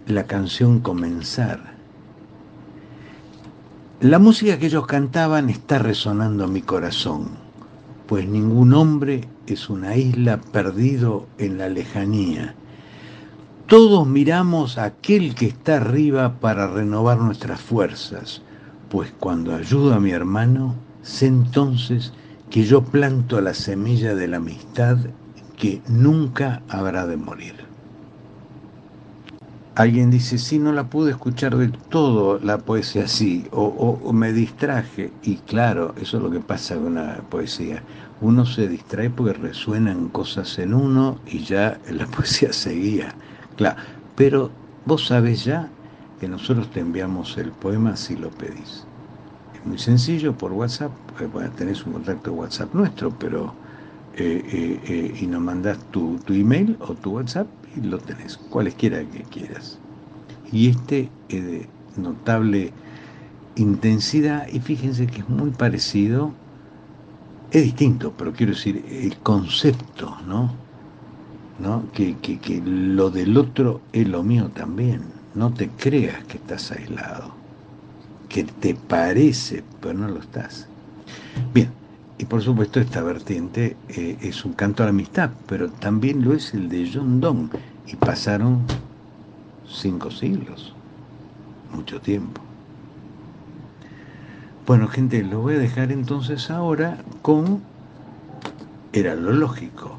la 0.07 0.25
canción 0.25 0.81
comenzar. 0.81 1.70
La 4.01 4.19
música 4.19 4.59
que 4.59 4.65
ellos 4.65 4.87
cantaban 4.87 5.51
está 5.51 5.79
resonando 5.79 6.45
en 6.45 6.55
mi 6.55 6.63
corazón, 6.63 7.33
pues 8.07 8.27
ningún 8.27 8.73
hombre 8.73 9.29
es 9.47 9.69
una 9.69 9.95
isla 9.95 10.41
perdido 10.41 11.27
en 11.37 11.59
la 11.59 11.69
lejanía. 11.69 12.55
Todos 13.67 14.07
miramos 14.07 14.79
a 14.79 14.85
aquel 14.85 15.35
que 15.35 15.45
está 15.45 15.77
arriba 15.77 16.41
para 16.41 16.67
renovar 16.67 17.19
nuestras 17.19 17.61
fuerzas, 17.61 18.41
pues 18.89 19.13
cuando 19.21 19.55
ayudo 19.55 19.93
a 19.93 20.01
mi 20.01 20.13
hermano, 20.13 20.77
sé 21.03 21.27
entonces 21.27 22.15
que 22.49 22.63
yo 22.65 22.83
planto 22.83 23.39
la 23.43 23.53
semilla 23.53 24.15
de 24.15 24.29
la 24.29 24.39
amistad 24.39 24.97
que 25.59 25.83
nunca 25.89 26.63
habrá 26.71 27.07
de 27.07 27.19
morir. 27.19 27.70
Alguien 29.75 30.11
dice, 30.11 30.39
sí, 30.39 30.59
no 30.59 30.73
la 30.73 30.89
pude 30.91 31.11
escuchar 31.13 31.57
del 31.57 31.73
todo 31.79 32.39
la 32.41 32.65
poesía 32.65 33.05
así, 33.05 33.49
o, 33.53 34.13
me 34.13 34.33
distraje. 34.33 35.17
Y 35.23 35.39
claro, 35.43 35.95
eso 35.97 36.17
es 36.19 36.23
lo 36.23 36.31
que 36.31 36.41
pasa 36.41 36.75
con 36.75 36.87
una 36.89 37.29
poesía. 37.29 37.85
Uno 38.19 38.45
se 38.47 38.69
distrae 38.69 39.11
porque 39.11 39.33
resuenan 39.33 40.09
cosas 40.11 40.59
en 40.59 40.75
uno 40.75 41.23
y 41.25 41.45
ya 41.45 41.81
la 41.89 42.07
poesía 42.07 42.53
seguía. 42.53 43.17
Claro, 43.57 43.81
pero 44.15 44.59
vos 44.85 45.07
sabés 45.07 45.45
ya 45.45 45.75
que 46.19 46.29
nosotros 46.29 46.71
te 46.71 46.81
enviamos 46.81 47.39
el 47.39 47.55
poema 47.55 47.97
si 47.97 48.17
lo 48.17 48.31
pedís. 48.37 48.89
Es 49.53 49.65
muy 49.65 49.79
sencillo 49.79 50.37
por 50.37 50.53
WhatsApp, 50.53 50.99
eh, 51.21 51.27
bueno, 51.27 51.53
tenés 51.53 51.87
un 51.87 51.93
contacto 51.95 52.33
WhatsApp 52.35 52.75
nuestro, 52.75 53.19
pero 53.19 53.59
eh, 54.13 54.81
eh, 54.85 55.15
y 55.21 55.27
nos 55.29 55.41
mandás 55.43 55.91
tu, 55.91 56.21
tu 56.25 56.35
email 56.35 56.77
o 56.81 56.97
tu 56.97 57.13
WhatsApp 57.13 57.60
y 57.77 57.81
lo 57.83 57.99
tenés, 57.99 58.37
cualesquiera 58.37 59.09
que 59.09 59.23
quieras. 59.25 59.81
Y 60.53 60.69
este 60.69 61.13
es 61.29 61.45
de 61.45 61.71
notable 61.97 62.73
intensidad 63.57 64.49
y 64.49 64.61
fíjense 64.61 65.07
que 65.07 65.21
es 65.21 65.29
muy 65.29 65.51
parecido, 65.51 66.35
es 67.51 67.63
distinto, 67.65 68.17
pero 68.17 68.33
quiero 68.33 68.53
decir, 68.53 68.85
el 68.89 69.19
concepto, 69.19 70.21
¿no? 70.27 70.65
¿No? 71.59 71.91
Que, 71.93 72.19
que, 72.19 72.41
que 72.41 72.63
lo 72.65 73.11
del 73.11 73.37
otro 73.37 73.83
es 73.93 74.09
lo 74.09 74.23
mío 74.23 74.51
también. 74.51 75.23
No 75.35 75.53
te 75.53 75.77
creas 75.77 76.25
que 76.25 76.39
estás 76.39 76.73
aislado, 76.73 77.39
que 78.29 78.45
te 78.45 78.75
parece, 78.75 79.65
pero 79.81 79.95
no 79.95 80.09
lo 80.09 80.21
estás. 80.21 80.71
Bien, 81.55 81.80
y 82.21 82.27
por 82.27 82.43
supuesto 82.43 82.81
esta 82.81 83.03
vertiente 83.03 83.79
eh, 83.89 84.19
es 84.21 84.45
un 84.45 84.53
canto 84.53 84.83
a 84.83 84.87
la 84.87 84.91
amistad, 84.91 85.31
pero 85.47 85.71
también 85.71 86.23
lo 86.23 86.35
es 86.35 86.53
el 86.53 86.69
de 86.69 86.91
John 86.93 87.19
Donne. 87.19 87.49
Y 87.87 87.97
pasaron 87.97 88.61
cinco 89.67 90.11
siglos, 90.11 90.75
mucho 91.75 91.99
tiempo. 91.99 92.43
Bueno, 94.67 94.87
gente, 94.87 95.23
lo 95.25 95.41
voy 95.41 95.55
a 95.55 95.59
dejar 95.59 95.93
entonces 95.93 96.51
ahora 96.51 96.99
con, 97.23 97.63
era 98.93 99.15
lo 99.15 99.33
lógico, 99.33 99.99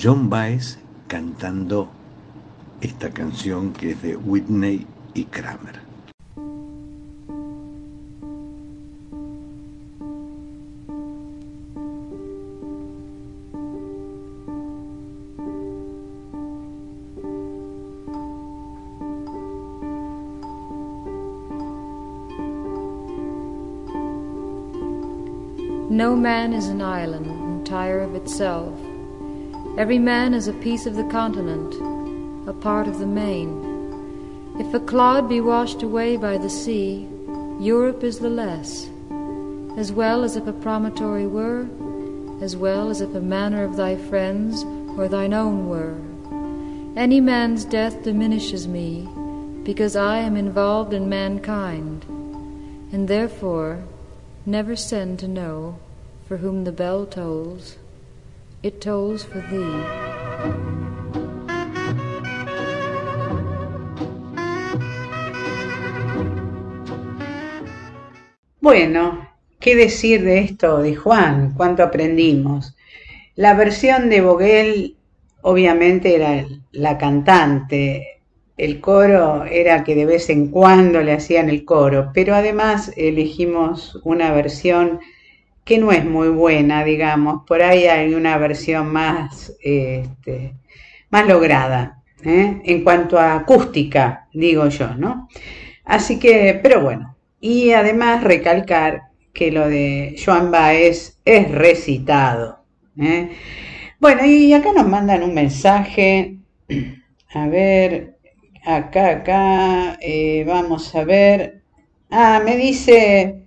John 0.00 0.28
Baez 0.28 0.78
cantando 1.08 1.88
esta 2.82 3.08
canción 3.08 3.72
que 3.72 3.92
es 3.92 4.02
de 4.02 4.16
Whitney 4.16 4.86
y 5.14 5.24
Kramer. 5.24 5.91
No 25.92 26.16
man 26.16 26.54
is 26.54 26.68
an 26.68 26.80
island 26.80 27.26
entire 27.26 28.00
of 28.00 28.14
itself. 28.14 28.72
Every 29.76 29.98
man 29.98 30.32
is 30.32 30.48
a 30.48 30.54
piece 30.54 30.86
of 30.86 30.96
the 30.96 31.04
continent, 31.04 31.74
a 32.48 32.54
part 32.54 32.88
of 32.88 32.98
the 32.98 33.06
main. 33.06 34.56
If 34.58 34.72
a 34.72 34.80
cloud 34.80 35.28
be 35.28 35.42
washed 35.42 35.82
away 35.82 36.16
by 36.16 36.38
the 36.38 36.48
sea, 36.48 37.06
Europe 37.60 38.02
is 38.02 38.20
the 38.20 38.30
less, 38.30 38.88
as 39.76 39.92
well 39.92 40.24
as 40.24 40.34
if 40.34 40.46
a 40.46 40.54
promontory 40.54 41.26
were, 41.26 41.68
as 42.40 42.56
well 42.56 42.88
as 42.88 43.02
if 43.02 43.14
a 43.14 43.20
manor 43.20 43.62
of 43.62 43.76
thy 43.76 43.96
friends 43.96 44.64
or 44.96 45.08
thine 45.08 45.34
own 45.34 45.68
were. 45.68 45.98
Any 46.98 47.20
man's 47.20 47.66
death 47.66 48.02
diminishes 48.02 48.66
me, 48.66 49.06
because 49.62 49.94
I 49.94 50.20
am 50.20 50.38
involved 50.38 50.94
in 50.94 51.10
mankind, 51.10 52.06
and 52.92 53.08
therefore 53.08 53.84
Never 54.44 54.74
send 54.74 55.20
to 55.20 55.28
know 55.28 55.78
for 56.26 56.38
whom 56.38 56.64
the 56.64 56.72
bell 56.72 57.06
tolls, 57.06 57.76
it 58.60 58.80
tolls 58.80 59.22
for 59.22 59.40
thee. 59.40 59.84
Bueno, 68.60 69.28
¿qué 69.60 69.76
decir 69.76 70.24
de 70.24 70.38
esto 70.38 70.82
de 70.82 70.96
Juan? 70.96 71.54
¿Cuánto 71.56 71.84
aprendimos? 71.84 72.74
La 73.36 73.54
versión 73.54 74.10
de 74.10 74.22
Boguel 74.22 74.96
obviamente 75.42 76.16
era 76.16 76.44
la 76.72 76.98
cantante, 76.98 78.21
el 78.62 78.80
coro 78.80 79.44
era 79.44 79.82
que 79.82 79.96
de 79.96 80.06
vez 80.06 80.30
en 80.30 80.46
cuando 80.46 81.02
le 81.02 81.14
hacían 81.14 81.50
el 81.50 81.64
coro, 81.64 82.12
pero 82.14 82.36
además 82.36 82.92
elegimos 82.96 83.98
una 84.04 84.30
versión 84.32 85.00
que 85.64 85.78
no 85.78 85.90
es 85.90 86.04
muy 86.04 86.28
buena, 86.28 86.84
digamos, 86.84 87.42
por 87.44 87.60
ahí 87.60 87.86
hay 87.86 88.14
una 88.14 88.38
versión 88.38 88.92
más, 88.92 89.52
este, 89.60 90.54
más 91.10 91.26
lograda, 91.26 92.04
¿eh? 92.24 92.60
en 92.64 92.84
cuanto 92.84 93.18
a 93.18 93.34
acústica, 93.34 94.28
digo 94.32 94.68
yo, 94.68 94.94
¿no? 94.94 95.28
Así 95.84 96.20
que, 96.20 96.60
pero 96.62 96.82
bueno, 96.82 97.16
y 97.40 97.72
además 97.72 98.22
recalcar 98.22 99.08
que 99.32 99.50
lo 99.50 99.68
de 99.68 100.14
Joan 100.24 100.52
Baez 100.52 101.18
es 101.24 101.50
recitado. 101.50 102.64
¿eh? 102.96 103.30
Bueno, 103.98 104.24
y 104.24 104.52
acá 104.52 104.72
nos 104.72 104.86
mandan 104.86 105.24
un 105.24 105.34
mensaje, 105.34 106.36
a 107.34 107.48
ver, 107.48 108.12
acá, 108.64 109.10
acá, 109.10 109.98
eh, 110.00 110.44
vamos 110.46 110.94
a 110.94 111.04
ver. 111.04 111.62
Ah, 112.10 112.40
me 112.44 112.56
dice 112.56 113.46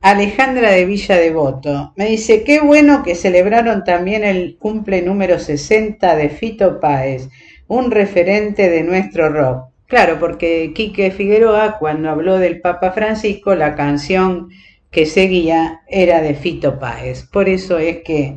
Alejandra 0.00 0.70
de 0.70 0.84
Villa 0.84 1.16
Devoto. 1.16 1.92
Me 1.96 2.06
dice, 2.06 2.44
qué 2.44 2.60
bueno 2.60 3.02
que 3.02 3.14
celebraron 3.14 3.84
también 3.84 4.24
el 4.24 4.56
cumple 4.58 5.02
número 5.02 5.38
60 5.38 6.16
de 6.16 6.28
Fito 6.28 6.80
Páez, 6.80 7.28
un 7.68 7.90
referente 7.90 8.68
de 8.68 8.82
nuestro 8.82 9.28
rock. 9.28 9.68
Claro, 9.86 10.18
porque 10.18 10.72
Quique 10.74 11.10
Figueroa, 11.10 11.78
cuando 11.78 12.10
habló 12.10 12.38
del 12.38 12.60
Papa 12.60 12.92
Francisco, 12.92 13.54
la 13.54 13.74
canción 13.74 14.48
que 14.90 15.06
seguía 15.06 15.82
era 15.88 16.20
de 16.20 16.34
Fito 16.34 16.78
Páez. 16.78 17.24
Por 17.24 17.48
eso 17.48 17.78
es 17.78 17.98
que 18.02 18.36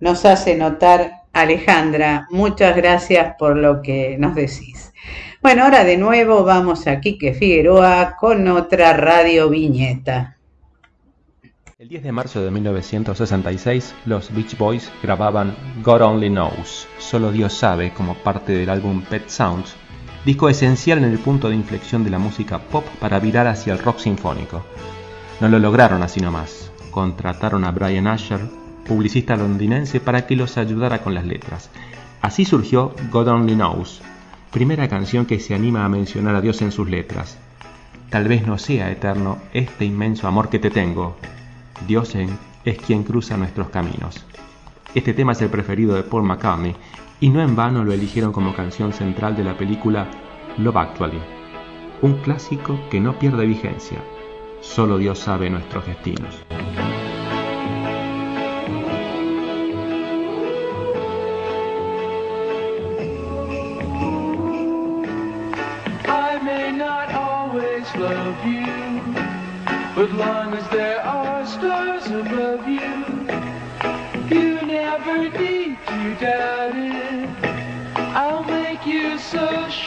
nos 0.00 0.24
hace 0.24 0.56
notar 0.56 1.22
Alejandra, 1.32 2.26
muchas 2.30 2.76
gracias 2.76 3.36
por 3.38 3.56
lo 3.56 3.80
que 3.80 4.16
nos 4.18 4.34
decís. 4.34 4.91
Bueno, 5.42 5.64
ahora 5.64 5.82
de 5.82 5.96
nuevo 5.96 6.44
vamos 6.44 6.86
a 6.86 7.00
Quique 7.00 7.34
Figueroa 7.34 8.14
con 8.16 8.46
otra 8.46 8.92
radio 8.92 9.50
viñeta. 9.50 10.36
El 11.80 11.88
10 11.88 12.04
de 12.04 12.12
marzo 12.12 12.40
de 12.44 12.52
1966, 12.52 13.92
los 14.06 14.32
Beach 14.32 14.56
Boys 14.56 14.92
grababan 15.02 15.56
God 15.82 16.02
Only 16.02 16.28
Knows, 16.28 16.86
Solo 16.98 17.32
Dios 17.32 17.54
sabe, 17.54 17.92
como 17.92 18.14
parte 18.14 18.52
del 18.52 18.70
álbum 18.70 19.02
Pet 19.02 19.28
Sounds, 19.28 19.74
disco 20.24 20.48
esencial 20.48 20.98
en 20.98 21.10
el 21.10 21.18
punto 21.18 21.48
de 21.48 21.56
inflexión 21.56 22.04
de 22.04 22.10
la 22.10 22.20
música 22.20 22.60
pop 22.60 22.84
para 23.00 23.18
virar 23.18 23.48
hacia 23.48 23.72
el 23.72 23.80
rock 23.80 23.98
sinfónico. 23.98 24.64
No 25.40 25.48
lo 25.48 25.58
lograron 25.58 26.04
así 26.04 26.20
nomás. 26.20 26.70
Contrataron 26.92 27.64
a 27.64 27.72
Brian 27.72 28.06
Asher, 28.06 28.42
publicista 28.86 29.34
londinense, 29.34 29.98
para 29.98 30.24
que 30.24 30.36
los 30.36 30.56
ayudara 30.56 31.02
con 31.02 31.14
las 31.14 31.26
letras. 31.26 31.68
Así 32.20 32.44
surgió 32.44 32.94
God 33.10 33.26
Only 33.26 33.54
Knows, 33.54 34.02
primera 34.52 34.86
canción 34.86 35.24
que 35.24 35.40
se 35.40 35.54
anima 35.54 35.84
a 35.84 35.88
mencionar 35.88 36.36
a 36.36 36.42
Dios 36.42 36.60
en 36.60 36.70
sus 36.70 36.88
letras. 36.88 37.38
Tal 38.10 38.28
vez 38.28 38.46
no 38.46 38.58
sea 38.58 38.90
eterno 38.90 39.38
este 39.54 39.86
inmenso 39.86 40.28
amor 40.28 40.50
que 40.50 40.58
te 40.58 40.70
tengo. 40.70 41.16
Dios 41.88 42.14
es 42.64 42.78
quien 42.78 43.02
cruza 43.02 43.38
nuestros 43.38 43.70
caminos. 43.70 44.24
Este 44.94 45.14
tema 45.14 45.32
es 45.32 45.40
el 45.40 45.48
preferido 45.48 45.94
de 45.94 46.02
Paul 46.02 46.24
McCartney 46.24 46.76
y 47.18 47.30
no 47.30 47.40
en 47.40 47.56
vano 47.56 47.82
lo 47.82 47.92
eligieron 47.92 48.30
como 48.30 48.54
canción 48.54 48.92
central 48.92 49.34
de 49.34 49.44
la 49.44 49.56
película 49.56 50.06
Love 50.58 50.76
Actually, 50.76 51.20
un 52.02 52.18
clásico 52.18 52.78
que 52.90 53.00
no 53.00 53.18
pierde 53.18 53.46
vigencia. 53.46 53.98
Solo 54.60 54.98
Dios 54.98 55.18
sabe 55.18 55.48
nuestros 55.48 55.86
destinos. 55.86 56.44
Love 67.96 68.46
you. 68.46 69.14
But 69.94 70.12
long 70.12 70.54
as 70.54 70.68
there 70.70 71.00
are 71.00 71.46
stars 71.46 72.06
above 72.06 72.66
you, 72.66 73.04
you 74.34 74.62
never 74.66 75.28
need 75.28 75.78
to 75.86 76.14
doubt 76.16 76.76
it. 76.76 77.28
I'll 78.16 78.44
make 78.44 78.86
you 78.86 79.18
so 79.18 79.68
sure 79.68 79.81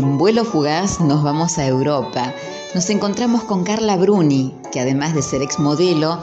en 0.00 0.16
vuelo 0.16 0.46
fugaz 0.46 0.98
nos 1.00 1.22
vamos 1.22 1.58
a 1.58 1.66
Europa. 1.66 2.32
Nos 2.74 2.88
encontramos 2.88 3.44
con 3.44 3.64
Carla 3.64 3.96
Bruni, 3.96 4.54
que 4.72 4.80
además 4.80 5.14
de 5.14 5.20
ser 5.20 5.42
exmodelo, 5.42 6.18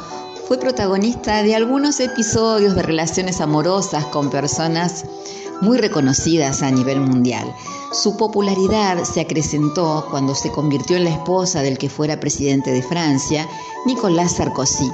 fue 0.47 0.57
protagonista 0.57 1.43
de 1.43 1.55
algunos 1.55 1.99
episodios 1.99 2.73
de 2.73 2.81
relaciones 2.81 3.39
amorosas 3.39 4.05
con 4.05 4.31
personas 4.31 5.05
muy 5.61 5.77
reconocidas 5.77 6.63
a 6.63 6.71
nivel 6.71 7.01
mundial. 7.01 7.53
Su 7.91 8.17
popularidad 8.17 9.03
se 9.03 9.21
acrecentó 9.21 10.07
cuando 10.09 10.33
se 10.33 10.51
convirtió 10.51 10.97
en 10.97 11.03
la 11.03 11.11
esposa 11.11 11.61
del 11.61 11.77
que 11.77 11.87
fuera 11.87 12.19
presidente 12.19 12.71
de 12.71 12.81
Francia, 12.81 13.47
Nicolas 13.85 14.37
Sarkozy. 14.37 14.91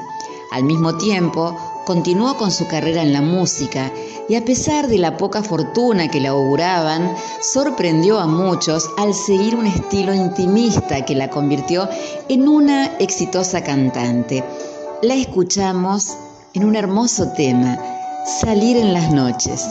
Al 0.52 0.66
mismo 0.66 0.98
tiempo, 0.98 1.56
continuó 1.86 2.38
con 2.38 2.52
su 2.52 2.68
carrera 2.68 3.02
en 3.02 3.14
la 3.14 3.22
música 3.22 3.92
y 4.30 4.36
a 4.36 4.46
pesar 4.46 4.88
de 4.88 4.98
la 4.98 5.18
poca 5.18 5.44
fortuna 5.44 6.10
que 6.10 6.20
le 6.20 6.30
auguraban, 6.30 7.16
sorprendió 7.42 8.20
a 8.20 8.28
muchos 8.28 8.90
al 8.98 9.14
seguir 9.14 9.56
un 9.56 9.68
estilo 9.68 10.14
intimista 10.14 11.06
que 11.06 11.16
la 11.16 11.30
convirtió 11.30 11.90
en 12.30 12.48
una 12.48 12.86
exitosa 12.98 13.64
cantante. 13.64 14.44
La 15.02 15.16
escuchamos 15.16 16.16
en 16.54 16.66
un 16.66 16.76
hermoso 16.76 17.30
tema, 17.36 17.78
Salir 18.26 18.78
en 18.78 18.94
las 18.94 19.12
noches. 19.12 19.66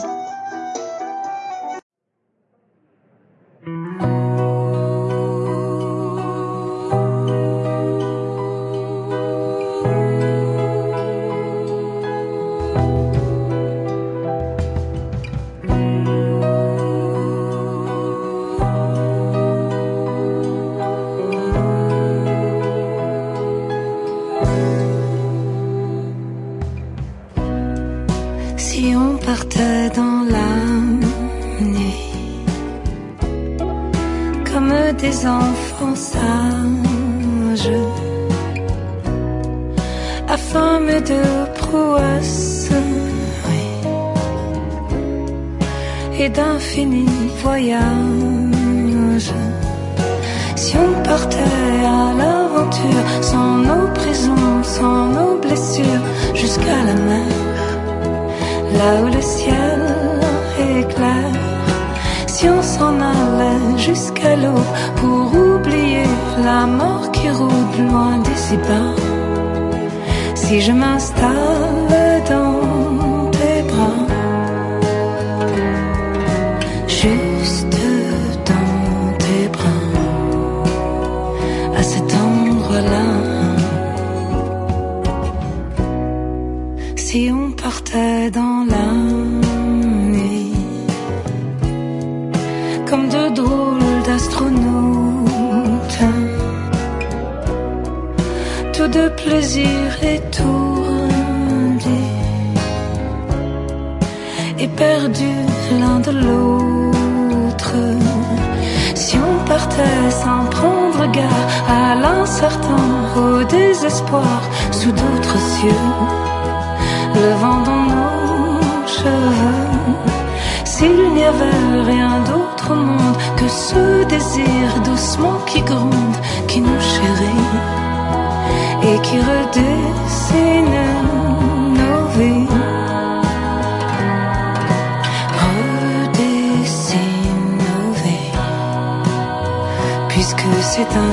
La 140.93 141.11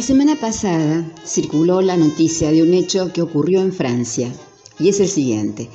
semana 0.00 0.40
pasada 0.40 1.12
circuló 1.26 1.82
la 1.82 1.98
noticia 1.98 2.50
de 2.50 2.62
un 2.62 2.72
hecho 2.72 3.12
que 3.12 3.20
ocurrió 3.20 3.60
en 3.60 3.74
Francia 3.74 4.32
y 4.78 4.88
es 4.88 4.98
el 4.98 5.08
siguiente. 5.08 5.68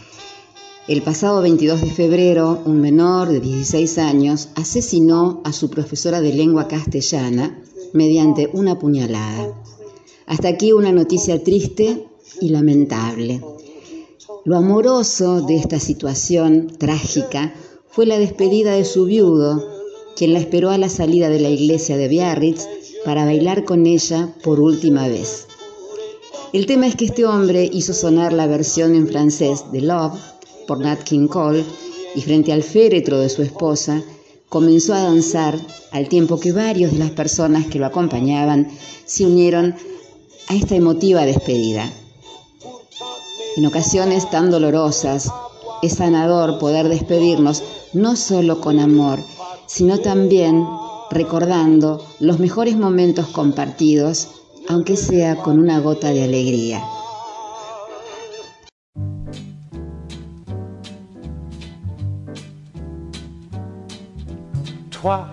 El 0.88 1.02
pasado 1.02 1.42
22 1.42 1.82
de 1.82 1.92
febrero, 1.92 2.62
un 2.64 2.80
menor 2.80 3.28
de 3.28 3.42
16 3.42 3.98
años 3.98 4.48
asesinó 4.56 5.42
a 5.44 5.52
su 5.52 5.70
profesora 5.70 6.22
de 6.22 6.34
lengua 6.34 6.70
castellana 6.70 7.62
mediante 7.92 8.50
una 8.54 8.80
puñalada. 8.80 9.54
Hasta 10.28 10.48
aquí 10.48 10.72
una 10.72 10.94
noticia 10.94 11.44
triste 11.44 12.08
y 12.40 12.50
lamentable. 12.50 13.42
Lo 14.46 14.56
amoroso 14.56 15.42
de 15.42 15.58
esta 15.58 15.78
situación 15.82 16.72
trágica 16.78 17.54
fue 17.90 18.06
la 18.06 18.18
despedida 18.18 18.72
de 18.72 18.86
su 18.86 19.04
viudo, 19.04 19.68
quien 20.16 20.32
la 20.32 20.40
esperó 20.40 20.70
a 20.70 20.78
la 20.78 20.88
salida 20.88 21.28
de 21.28 21.42
la 21.42 21.50
iglesia 21.50 21.98
de 21.98 22.08
Biarritz 22.08 22.66
para 23.04 23.26
bailar 23.26 23.66
con 23.66 23.86
ella 23.88 24.34
por 24.42 24.62
última 24.62 25.10
vez. 25.10 25.48
El 26.54 26.66
tema 26.66 26.88
es 26.88 26.96
que 26.96 27.04
este 27.04 27.26
hombre 27.26 27.70
hizo 27.74 27.94
sonar 27.94 28.32
la 28.32 28.48
versión 28.48 28.96
en 28.96 29.10
francés 29.10 29.66
de 29.74 29.82
Love 29.82 30.37
por 30.68 30.80
Nat 30.80 31.02
King 31.04 31.28
Cole 31.28 31.66
y 32.16 32.22
frente 32.22 32.52
al 32.54 32.64
féretro 32.64 33.20
de 33.20 33.30
su 33.30 33.42
esposa 33.42 34.04
comenzó 34.50 34.94
a 34.94 35.02
danzar 35.02 35.58
al 35.92 36.08
tiempo 36.10 36.40
que 36.40 36.52
varios 36.52 36.92
de 36.92 37.00
las 37.00 37.12
personas 37.12 37.66
que 37.68 37.80
lo 37.80 37.86
acompañaban 37.86 38.70
se 39.06 39.26
unieron 39.26 39.76
a 40.48 40.56
esta 40.56 40.76
emotiva 40.76 41.26
despedida. 41.26 41.92
En 43.56 43.66
ocasiones 43.66 44.30
tan 44.30 44.52
dolorosas 44.52 45.32
es 45.82 45.94
sanador 45.94 46.60
poder 46.60 46.90
despedirnos 46.90 47.64
no 47.94 48.16
solo 48.16 48.62
con 48.62 48.80
amor, 48.80 49.20
sino 49.66 50.00
también 50.00 50.66
recordando 51.10 52.06
los 52.20 52.40
mejores 52.40 52.78
momentos 52.78 53.28
compartidos, 53.28 54.28
aunque 54.68 54.98
sea 54.98 55.38
con 55.38 55.60
una 55.60 55.80
gota 55.80 56.12
de 56.12 56.24
alegría. 56.24 56.84
Toi 65.02 65.28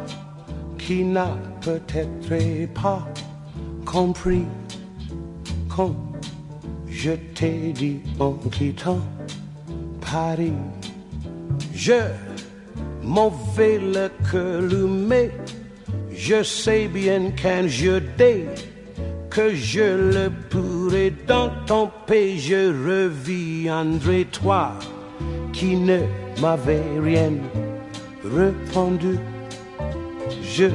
qui 0.79 1.05
n'as 1.05 1.39
peut-être 1.62 2.75
pas 2.75 3.03
compris 3.87 4.45
quand 5.75 5.97
je 6.87 7.12
t'ai 7.35 7.73
dit 7.73 8.01
en 8.21 8.33
quittant 8.53 9.01
Paris, 10.03 10.53
je 11.75 12.03
m'en 13.03 13.31
vais 13.57 13.79
le 13.79 14.87
mais 14.87 15.31
je 16.12 16.43
sais 16.43 16.87
bien 16.87 17.31
qu'un 17.31 17.67
jour 17.67 18.01
dès 18.19 18.45
que 19.31 19.55
je 19.55 20.12
le 20.12 20.31
pourrai 20.51 21.11
dans 21.27 21.51
ton 21.65 21.91
pays, 22.07 22.39
je 22.39 22.69
reviendrai 22.69 24.27
toi 24.27 24.73
qui 25.55 25.77
ne 25.77 26.01
m'avais 26.43 26.83
rien 27.03 27.33
répondu. 28.23 29.19
Je 30.57 30.66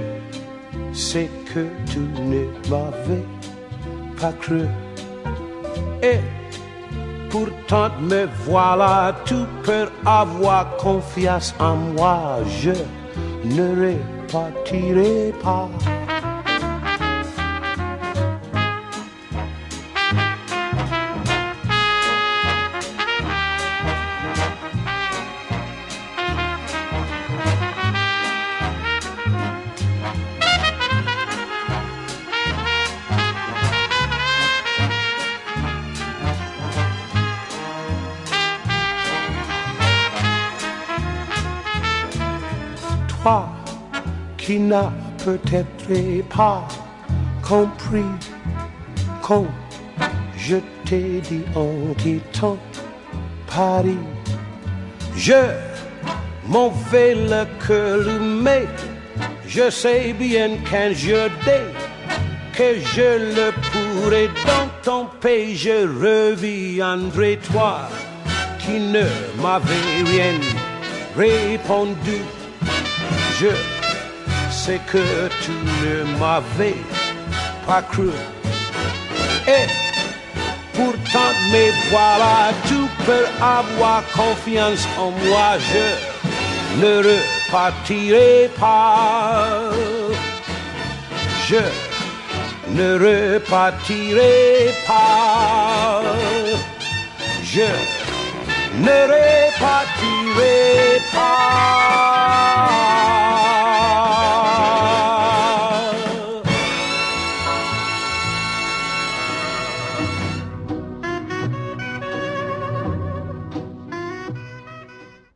sais 0.91 1.29
que 1.53 1.67
tu 1.89 1.99
ne 1.99 2.43
m'avais 2.69 3.23
pas 4.19 4.33
cru. 4.33 4.63
Et 6.03 6.19
pourtant 7.29 7.89
me 8.01 8.27
voilà, 8.43 9.15
tu 9.23 9.35
peux 9.63 9.87
avoir 10.05 10.75
confiance 10.75 11.55
en 11.61 11.75
moi. 11.75 12.39
Je 12.61 12.71
ne 13.45 13.93
repartirai 13.93 15.33
pas. 15.41 15.69
Peut-être 45.25 46.27
pas 46.35 46.67
compris 47.41 48.11
quand 49.21 49.45
je 50.37 50.57
t'ai 50.85 51.21
dit 51.21 51.43
en 51.55 51.93
quittant 51.95 52.57
Paris, 53.47 53.97
je 55.15 55.41
m'en 56.47 56.69
vais 56.91 57.15
le 57.15 57.45
cœur 57.67 58.21
mais 58.21 58.67
je 59.47 59.69
sais 59.69 60.13
bien 60.13 60.57
qu'un 60.69 60.93
jour 60.93 61.29
dès 61.45 61.65
que 62.53 62.79
je 62.95 63.09
le 63.35 63.51
pourrai 63.71 64.27
dans 64.45 64.69
ton 64.83 65.05
pays, 65.19 65.55
je 65.55 65.87
reviendrai 66.05 67.39
toi 67.51 67.89
qui 68.59 68.79
ne 68.79 69.03
m'avais 69.41 70.03
rien 70.05 70.39
répondu. 71.15 72.19
Je 73.39 73.78
sais 74.69 74.81
que 74.91 75.05
tu 75.43 75.53
ne 75.81 75.95
m'avais 76.19 76.81
pas 77.65 77.81
cru. 77.91 78.11
Et 79.57 79.65
pourtant, 80.77 81.33
mais 81.51 81.71
voilà, 81.89 82.35
tu 82.69 82.79
peux 83.05 83.27
avoir 83.41 84.01
confiance 84.21 84.83
en 85.03 85.09
moi. 85.23 85.49
Je 85.71 85.85
ne 86.81 86.91
repartirai 87.09 88.51
pas. 88.59 89.71
Je 91.47 91.61
ne 92.77 92.89
repartirai 93.05 94.37
pas. 94.85 96.01
Je 97.53 97.69
ne 98.85 98.97
repartirai 99.13 101.01
pas. 101.15 101.59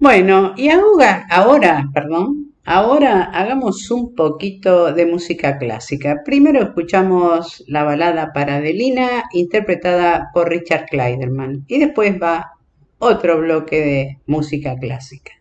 Bueno, 0.03 0.53
y 0.57 0.67
ahora, 0.67 1.25
ahora, 1.29 1.89
perdón, 1.93 2.51
ahora 2.65 3.23
hagamos 3.23 3.89
un 3.89 4.13
poquito 4.13 4.91
de 4.91 5.05
música 5.05 5.57
clásica. 5.57 6.23
Primero 6.25 6.61
escuchamos 6.61 7.63
la 7.67 7.85
balada 7.85 8.33
para 8.33 8.57
Adelina, 8.57 9.23
interpretada 9.31 10.29
por 10.33 10.49
Richard 10.49 10.87
Kleiderman, 10.87 11.63
y 11.69 11.79
después 11.79 12.21
va 12.21 12.51
otro 12.97 13.39
bloque 13.39 13.79
de 13.79 14.19
música 14.27 14.75
clásica. 14.75 15.31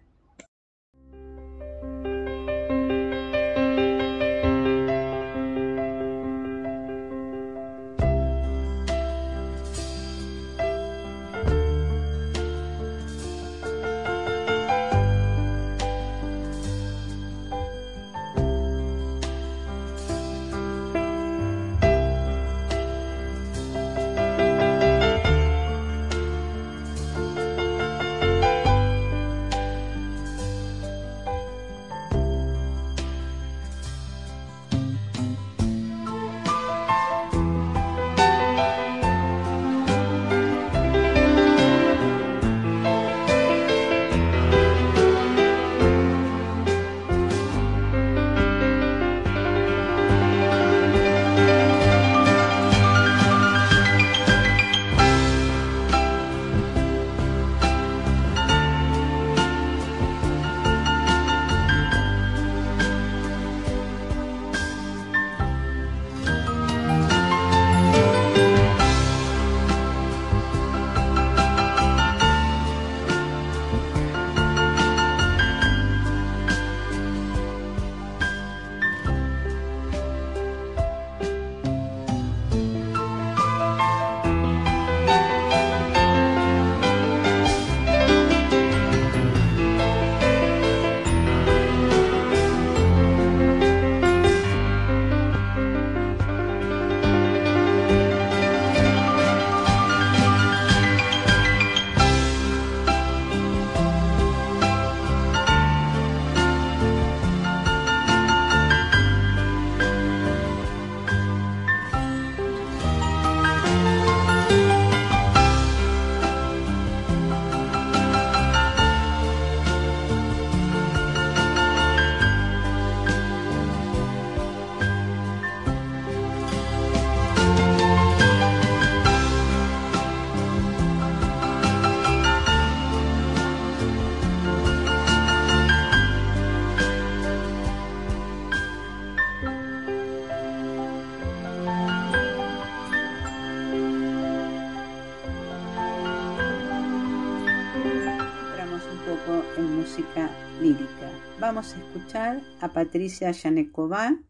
A 152.23 152.73
Patricia 152.73 153.33
Yanekova, 153.33 154.21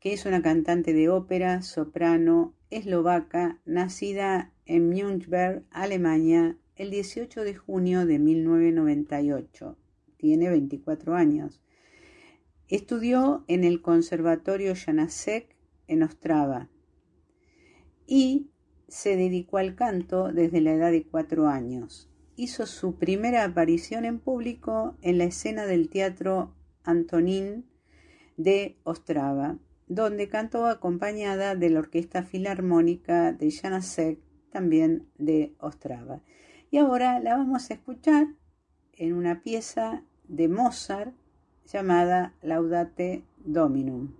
que 0.00 0.12
es 0.12 0.26
una 0.26 0.42
cantante 0.42 0.92
de 0.92 1.08
ópera, 1.08 1.62
soprano, 1.62 2.56
eslovaca, 2.70 3.60
nacida 3.64 4.52
en 4.66 4.88
Münchberg, 4.88 5.64
Alemania, 5.70 6.58
el 6.74 6.90
18 6.90 7.44
de 7.44 7.54
junio 7.54 8.04
de 8.04 8.18
1998. 8.18 9.78
Tiene 10.16 10.50
24 10.50 11.14
años. 11.14 11.62
Estudió 12.66 13.44
en 13.46 13.62
el 13.62 13.80
Conservatorio 13.80 14.74
Janacek 14.74 15.56
en 15.86 16.02
Ostrava 16.02 16.68
y 18.08 18.50
se 18.88 19.14
dedicó 19.14 19.58
al 19.58 19.76
canto 19.76 20.32
desde 20.32 20.60
la 20.60 20.72
edad 20.72 20.90
de 20.90 21.04
cuatro 21.04 21.46
años. 21.46 22.10
Hizo 22.34 22.66
su 22.66 22.96
primera 22.96 23.44
aparición 23.44 24.04
en 24.04 24.18
público 24.18 24.96
en 25.00 25.18
la 25.18 25.24
escena 25.24 25.66
del 25.66 25.88
Teatro 25.90 26.56
Antonín 26.90 27.66
de 28.36 28.76
Ostrava, 28.84 29.58
donde 29.88 30.28
cantó 30.28 30.66
acompañada 30.66 31.56
de 31.56 31.70
la 31.70 31.80
Orquesta 31.80 32.22
Filarmónica 32.22 33.32
de 33.32 33.50
Janacek, 33.50 34.18
también 34.50 35.08
de 35.18 35.54
Ostrava. 35.58 36.20
Y 36.70 36.78
ahora 36.78 37.18
la 37.20 37.36
vamos 37.36 37.70
a 37.70 37.74
escuchar 37.74 38.28
en 38.92 39.14
una 39.14 39.42
pieza 39.42 40.04
de 40.28 40.48
Mozart 40.48 41.14
llamada 41.66 42.34
Laudate 42.42 43.24
Dominum. 43.44 44.19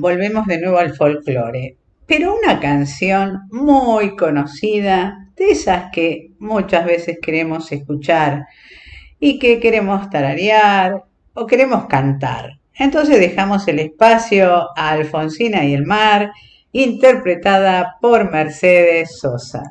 Volvemos 0.00 0.46
de 0.46 0.60
nuevo 0.60 0.78
al 0.78 0.94
folclore, 0.94 1.76
pero 2.06 2.36
una 2.36 2.60
canción 2.60 3.40
muy 3.50 4.16
conocida, 4.16 5.26
de 5.36 5.50
esas 5.50 5.90
que 5.92 6.32
muchas 6.38 6.84
veces 6.84 7.18
queremos 7.22 7.70
escuchar 7.70 8.46
y 9.20 9.38
que 9.38 9.60
queremos 9.60 10.10
tararear 10.10 11.04
o 11.34 11.46
queremos 11.46 11.86
cantar. 11.86 12.58
Entonces 12.74 13.18
dejamos 13.18 13.66
el 13.68 13.78
espacio 13.80 14.68
a 14.76 14.90
Alfonsina 14.90 15.64
y 15.64 15.74
el 15.74 15.84
mar, 15.84 16.30
interpretada 16.72 17.96
por 18.00 18.30
Mercedes 18.30 19.18
Sosa. 19.18 19.70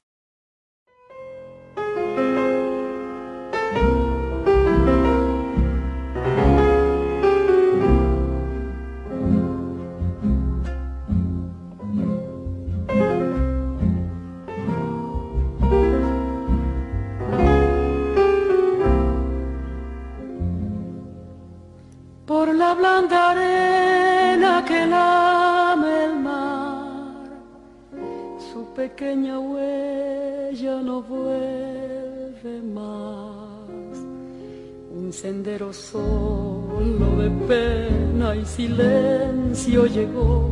Blanda 22.97 23.31
arena 23.31 24.63
que 24.65 24.85
lame 24.87 26.05
el 26.05 26.19
mar, 26.19 27.27
su 28.51 28.65
pequeña 28.75 29.39
huella 29.39 30.81
no 30.81 31.01
vuelve 31.01 32.61
más. 32.73 33.97
Un 34.91 35.13
sendero 35.13 35.71
solo 35.73 37.07
de 37.21 37.29
pena 37.47 38.35
y 38.35 38.45
silencio 38.45 39.85
llegó 39.85 40.51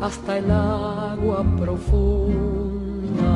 hasta 0.00 0.38
el 0.38 0.50
agua 0.50 1.44
profunda. 1.58 3.34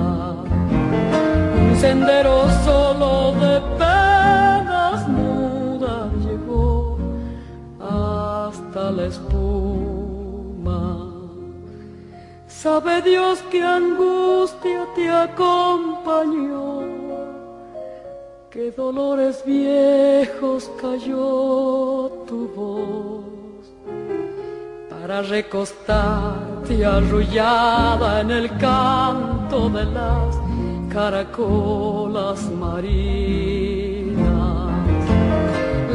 Un 1.62 1.76
sendero 1.80 2.48
solo 2.64 3.32
de 3.40 3.60
penas 3.78 4.55
la 8.76 9.06
espuma. 9.06 10.80
Sabe 12.46 13.02
Dios 13.02 13.42
que 13.50 13.62
angustia 13.62 14.86
te 14.94 15.08
acompañó, 15.08 16.82
que 18.50 18.70
dolores 18.70 19.42
viejos 19.46 20.70
cayó 20.80 22.10
tu 22.26 22.48
voz 22.54 23.24
para 24.90 25.22
recostarte 25.22 26.84
arrullada 26.84 28.20
en 28.20 28.30
el 28.30 28.48
canto 28.58 29.70
de 29.70 29.84
las 29.84 30.36
caracolas 30.92 32.42
marinas. 32.50 33.75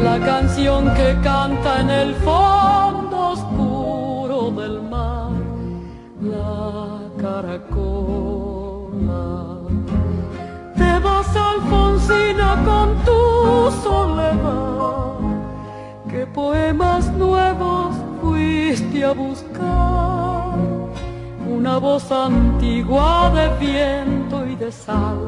La 0.04 0.18
canción 0.20 0.92
que 0.96 1.16
canta 1.24 1.82
en 1.82 1.90
el 1.90 2.16
fondo 2.16 3.18
oscuro 3.36 4.50
del 4.50 4.82
mar, 4.82 5.32
la 6.22 7.00
caracola. 7.22 8.48
Te 10.76 11.00
vas 11.00 11.36
Alfonsina 11.36 12.50
con 12.66 12.88
tu 13.06 13.72
soledad, 13.84 15.20
que 16.10 16.26
poemas 16.26 17.12
nuevos 17.14 17.96
fuiste 18.22 19.06
a 19.06 19.12
buscar 19.12 20.56
una 21.48 21.78
voz 21.78 22.12
antigua 22.12 23.32
de 23.36 23.50
viento 23.60 24.46
y 24.48 24.56
de 24.56 24.72
sal. 24.72 25.20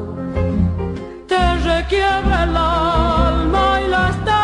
Te 1.28 1.54
requiebra 1.58 2.42
el 2.42 2.56
alma 2.56 3.80
y 3.80 3.88
la 3.88 4.10
está 4.10 4.43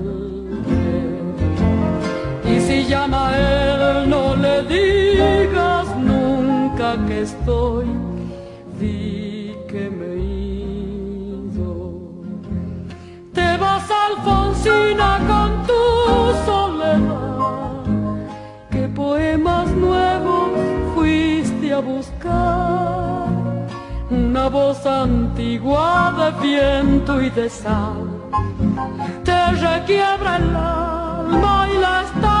Llama 2.87 3.29
a 3.29 3.37
él, 3.37 4.09
no 4.09 4.35
le 4.35 4.63
digas 4.63 5.87
nunca 5.95 6.97
que 7.07 7.21
estoy, 7.21 7.85
di 8.79 9.55
que 9.69 9.89
me 9.89 10.15
ido. 10.17 11.71
Te 13.33 13.57
vas 13.57 13.87
Alfonsina 14.07 15.19
con 15.29 15.49
tu 15.69 15.83
soledad, 16.45 17.83
que 18.71 18.87
poemas 18.89 19.69
nuevos 19.69 20.49
fuiste 20.93 21.73
a 21.73 21.79
buscar. 21.79 23.27
Una 24.09 24.49
voz 24.49 24.85
antigua 24.85 26.13
de 26.19 26.47
viento 26.47 27.21
y 27.21 27.29
de 27.29 27.49
sal 27.49 28.11
te 29.23 29.51
requiebra 29.51 30.37
el 30.37 30.55
alma 30.55 31.67
y 31.73 31.77
la 31.77 32.01
está 32.01 32.40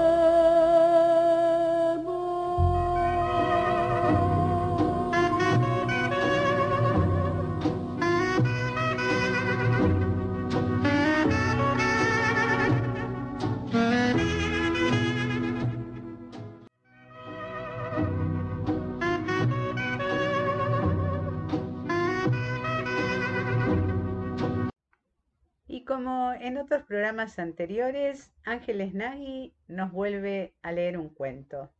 en 26.41 26.57
otros 26.57 26.83
programas 26.83 27.37
anteriores, 27.37 28.31
Ángeles 28.43 28.95
Nagy 28.95 29.53
nos 29.67 29.91
vuelve 29.91 30.55
a 30.63 30.71
leer 30.71 30.97
un 30.97 31.09
cuento. 31.09 31.71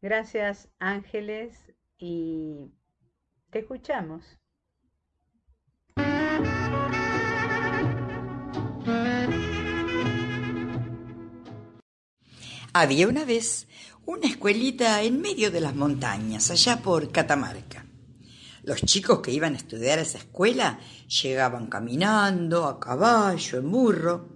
Gracias 0.00 0.70
Ángeles 0.78 1.74
y 1.98 2.70
te 3.50 3.60
escuchamos. 3.60 4.38
Había 12.72 13.08
una 13.08 13.24
vez 13.24 13.66
una 14.04 14.28
escuelita 14.28 15.02
en 15.02 15.20
medio 15.20 15.50
de 15.50 15.60
las 15.60 15.74
montañas, 15.74 16.50
allá 16.50 16.76
por 16.76 17.10
Catamarca. 17.10 17.85
Los 18.66 18.82
chicos 18.82 19.20
que 19.20 19.30
iban 19.30 19.54
a 19.54 19.58
estudiar 19.58 20.00
a 20.00 20.02
esa 20.02 20.18
escuela 20.18 20.80
llegaban 21.22 21.68
caminando, 21.68 22.66
a 22.66 22.80
caballo, 22.80 23.58
en 23.58 23.70
burro. 23.70 24.28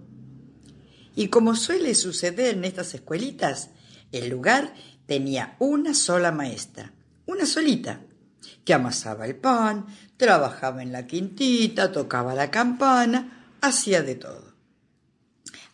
Y 1.17 1.27
como 1.27 1.53
suele 1.53 1.93
suceder 1.95 2.55
en 2.55 2.63
estas 2.63 2.93
escuelitas, 2.93 3.71
el 4.13 4.29
lugar 4.29 4.73
tenía 5.05 5.57
una 5.59 5.93
sola 5.93 6.31
maestra, 6.31 6.93
una 7.25 7.45
solita, 7.45 8.03
que 8.63 8.73
amasaba 8.73 9.25
el 9.25 9.35
pan, 9.35 9.87
trabajaba 10.15 10.81
en 10.81 10.93
la 10.93 11.05
quintita, 11.05 11.91
tocaba 11.91 12.33
la 12.33 12.49
campana, 12.49 13.49
hacía 13.59 14.01
de 14.01 14.15
todo. 14.15 14.53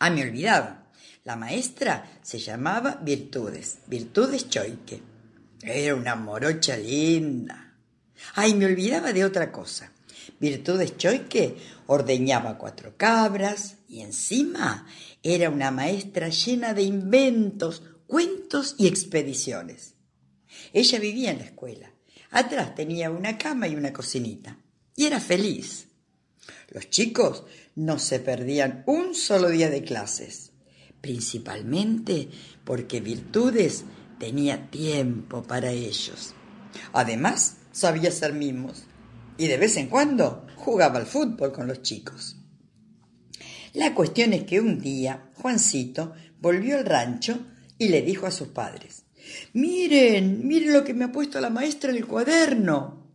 Ah, 0.00 0.10
me 0.10 0.22
olvidaba. 0.22 0.88
La 1.22 1.36
maestra 1.36 2.10
se 2.22 2.40
llamaba 2.40 2.98
Virtudes, 3.02 3.78
Virtudes 3.86 4.48
Choique. 4.48 5.00
Era 5.62 5.94
una 5.94 6.16
morocha 6.16 6.76
linda. 6.76 7.67
Ay, 8.34 8.54
me 8.54 8.66
olvidaba 8.66 9.12
de 9.12 9.24
otra 9.24 9.52
cosa. 9.52 9.92
Virtudes 10.40 10.96
Choique 10.96 11.56
ordeñaba 11.86 12.58
cuatro 12.58 12.96
cabras 12.96 13.76
y 13.88 14.00
encima 14.00 14.86
era 15.22 15.50
una 15.50 15.70
maestra 15.70 16.28
llena 16.28 16.74
de 16.74 16.82
inventos, 16.82 17.82
cuentos 18.06 18.74
y 18.78 18.86
expediciones. 18.86 19.94
Ella 20.72 20.98
vivía 20.98 21.30
en 21.30 21.38
la 21.38 21.44
escuela. 21.44 21.92
Atrás 22.30 22.74
tenía 22.74 23.10
una 23.10 23.38
cama 23.38 23.68
y 23.68 23.76
una 23.76 23.92
cocinita. 23.92 24.58
Y 24.94 25.06
era 25.06 25.20
feliz. 25.20 25.88
Los 26.70 26.90
chicos 26.90 27.44
no 27.74 27.98
se 27.98 28.20
perdían 28.20 28.82
un 28.86 29.14
solo 29.14 29.48
día 29.48 29.70
de 29.70 29.82
clases, 29.82 30.52
principalmente 31.00 32.28
porque 32.64 33.00
Virtudes 33.00 33.84
tenía 34.18 34.70
tiempo 34.70 35.42
para 35.42 35.70
ellos. 35.70 36.34
Además, 36.92 37.57
sabía 37.72 38.10
ser 38.10 38.32
mimos 38.32 38.84
y 39.36 39.46
de 39.46 39.56
vez 39.56 39.76
en 39.76 39.88
cuando 39.88 40.46
jugaba 40.56 40.98
al 40.98 41.06
fútbol 41.06 41.52
con 41.52 41.68
los 41.68 41.82
chicos. 41.82 42.36
La 43.74 43.94
cuestión 43.94 44.32
es 44.32 44.44
que 44.44 44.60
un 44.60 44.80
día 44.80 45.30
Juancito 45.36 46.12
volvió 46.40 46.78
al 46.78 46.84
rancho 46.84 47.38
y 47.78 47.88
le 47.88 48.02
dijo 48.02 48.26
a 48.26 48.30
sus 48.30 48.48
padres, 48.48 49.04
Miren, 49.52 50.46
miren 50.46 50.72
lo 50.72 50.84
que 50.84 50.94
me 50.94 51.04
ha 51.04 51.12
puesto 51.12 51.40
la 51.40 51.50
maestra 51.50 51.90
en 51.90 51.96
el 51.96 52.06
cuaderno. 52.06 53.06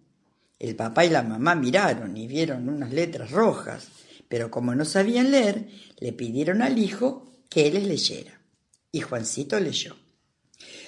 El 0.60 0.76
papá 0.76 1.06
y 1.06 1.10
la 1.10 1.24
mamá 1.24 1.56
miraron 1.56 2.16
y 2.16 2.28
vieron 2.28 2.70
unas 2.70 2.94
letras 2.94 3.32
rojas, 3.32 3.88
pero 4.30 4.50
como 4.50 4.74
no 4.76 4.86
sabían 4.86 5.32
leer, 5.32 5.68
le 6.00 6.14
pidieron 6.14 6.62
al 6.62 6.78
hijo 6.78 7.32
que 7.50 7.70
les 7.72 7.84
leyera. 7.84 8.40
Y 8.92 9.02
Juancito 9.02 9.60
leyó. 9.60 9.96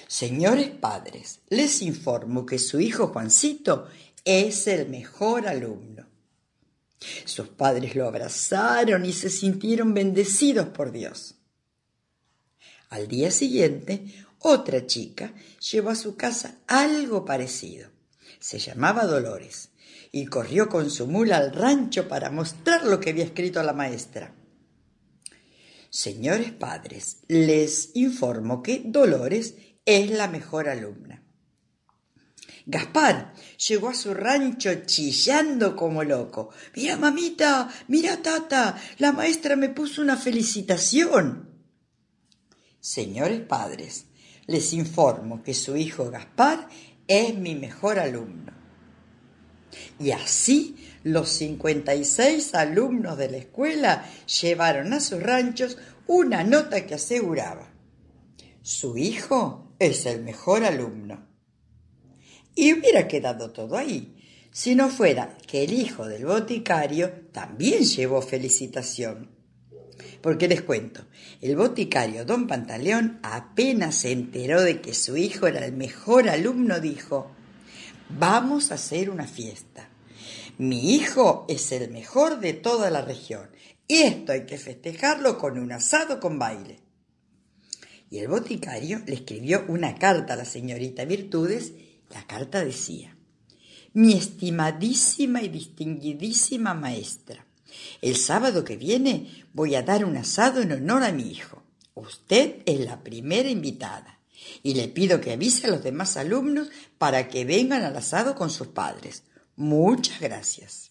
Señores 0.08 0.70
padres, 0.70 1.40
les 1.48 1.82
informo 1.82 2.46
que 2.46 2.58
su 2.58 2.80
hijo 2.80 3.08
Juancito 3.08 3.88
es 4.24 4.66
el 4.68 4.88
mejor 4.88 5.48
alumno. 5.48 6.06
Sus 7.24 7.48
padres 7.48 7.94
lo 7.96 8.06
abrazaron 8.06 9.04
y 9.04 9.12
se 9.12 9.30
sintieron 9.30 9.94
bendecidos 9.94 10.68
por 10.68 10.92
Dios. 10.92 11.36
Al 12.88 13.08
día 13.08 13.30
siguiente, 13.30 14.24
otra 14.38 14.86
chica 14.86 15.34
llevó 15.70 15.90
a 15.90 15.96
su 15.96 16.16
casa 16.16 16.58
algo 16.68 17.24
parecido. 17.24 17.90
Se 18.38 18.58
llamaba 18.58 19.06
Dolores 19.06 19.70
y 20.12 20.26
corrió 20.26 20.68
con 20.68 20.90
su 20.90 21.08
mula 21.08 21.38
al 21.38 21.52
rancho 21.52 22.06
para 22.06 22.30
mostrar 22.30 22.84
lo 22.84 23.00
que 23.00 23.10
había 23.10 23.24
escrito 23.24 23.62
la 23.62 23.72
maestra. 23.72 24.34
Señores 25.90 26.52
padres, 26.52 27.18
les 27.28 27.90
informo 27.94 28.62
que 28.62 28.82
Dolores 28.84 29.54
es 29.86 30.10
la 30.10 30.28
mejor 30.28 30.68
alumna. 30.68 31.22
Gaspar 32.66 33.32
llegó 33.68 33.90
a 33.90 33.94
su 33.94 34.12
rancho 34.12 34.74
chillando 34.84 35.76
como 35.76 36.02
loco. 36.02 36.50
Mira, 36.74 36.96
mamita, 36.96 37.70
mira, 37.86 38.20
tata, 38.20 38.76
la 38.98 39.12
maestra 39.12 39.54
me 39.54 39.68
puso 39.68 40.02
una 40.02 40.16
felicitación. 40.16 41.48
Señores 42.80 43.40
padres, 43.42 44.06
les 44.46 44.72
informo 44.72 45.44
que 45.44 45.54
su 45.54 45.76
hijo 45.76 46.10
Gaspar 46.10 46.68
es 47.06 47.36
mi 47.36 47.54
mejor 47.54 48.00
alumno. 48.00 48.52
Y 50.00 50.10
así 50.10 50.76
los 51.04 51.28
56 51.28 52.54
alumnos 52.56 53.16
de 53.16 53.30
la 53.30 53.36
escuela 53.36 54.10
llevaron 54.40 54.92
a 54.92 54.98
sus 54.98 55.22
ranchos 55.22 55.78
una 56.08 56.42
nota 56.42 56.84
que 56.84 56.94
aseguraba, 56.94 57.72
su 58.62 58.96
hijo 58.96 59.65
es 59.78 60.06
el 60.06 60.22
mejor 60.22 60.64
alumno. 60.64 61.26
Y 62.54 62.72
hubiera 62.72 63.06
quedado 63.06 63.50
todo 63.50 63.76
ahí, 63.76 64.16
si 64.50 64.74
no 64.74 64.88
fuera 64.88 65.36
que 65.46 65.64
el 65.64 65.72
hijo 65.72 66.06
del 66.06 66.24
boticario 66.24 67.12
también 67.32 67.84
llevó 67.84 68.22
felicitación. 68.22 69.30
Porque 70.22 70.48
les 70.48 70.62
cuento, 70.62 71.04
el 71.40 71.56
boticario 71.56 72.24
don 72.24 72.46
Pantaleón 72.46 73.20
apenas 73.22 73.96
se 73.96 74.12
enteró 74.12 74.62
de 74.62 74.80
que 74.80 74.94
su 74.94 75.16
hijo 75.16 75.46
era 75.46 75.64
el 75.64 75.72
mejor 75.72 76.28
alumno, 76.28 76.80
dijo, 76.80 77.30
vamos 78.08 78.70
a 78.70 78.76
hacer 78.76 79.10
una 79.10 79.26
fiesta. 79.26 79.90
Mi 80.58 80.94
hijo 80.94 81.44
es 81.48 81.70
el 81.72 81.90
mejor 81.90 82.40
de 82.40 82.54
toda 82.54 82.90
la 82.90 83.02
región 83.02 83.50
y 83.86 84.02
esto 84.02 84.32
hay 84.32 84.46
que 84.46 84.56
festejarlo 84.56 85.38
con 85.38 85.58
un 85.58 85.70
asado 85.72 86.18
con 86.18 86.38
baile. 86.38 86.85
Y 88.10 88.18
el 88.18 88.28
boticario 88.28 89.02
le 89.06 89.14
escribió 89.14 89.64
una 89.68 89.96
carta 89.96 90.34
a 90.34 90.36
la 90.36 90.44
señorita 90.44 91.04
Virtudes. 91.04 91.72
La 92.10 92.26
carta 92.26 92.64
decía, 92.64 93.16
mi 93.92 94.12
estimadísima 94.12 95.42
y 95.42 95.48
distinguidísima 95.48 96.74
maestra, 96.74 97.46
el 98.02 98.16
sábado 98.16 98.64
que 98.64 98.76
viene 98.76 99.46
voy 99.52 99.74
a 99.74 99.82
dar 99.82 100.04
un 100.04 100.16
asado 100.16 100.60
en 100.60 100.72
honor 100.72 101.02
a 101.02 101.12
mi 101.12 101.30
hijo. 101.30 101.62
Usted 101.94 102.62
es 102.66 102.80
la 102.80 103.02
primera 103.02 103.48
invitada 103.48 104.20
y 104.62 104.74
le 104.74 104.88
pido 104.88 105.20
que 105.20 105.32
avise 105.32 105.66
a 105.66 105.70
los 105.70 105.82
demás 105.82 106.16
alumnos 106.16 106.68
para 106.98 107.28
que 107.28 107.44
vengan 107.44 107.82
al 107.82 107.96
asado 107.96 108.34
con 108.34 108.50
sus 108.50 108.68
padres. 108.68 109.22
Muchas 109.56 110.20
gracias. 110.20 110.90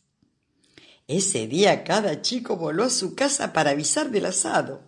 Ese 1.08 1.48
día 1.48 1.84
cada 1.84 2.22
chico 2.24 2.58
voló 2.58 2.86
a 2.86 2.90
su 2.90 3.14
casa 3.14 3.54
para 3.54 3.72
avisar 3.72 4.10
del 4.10 4.26
asado. 4.26 4.82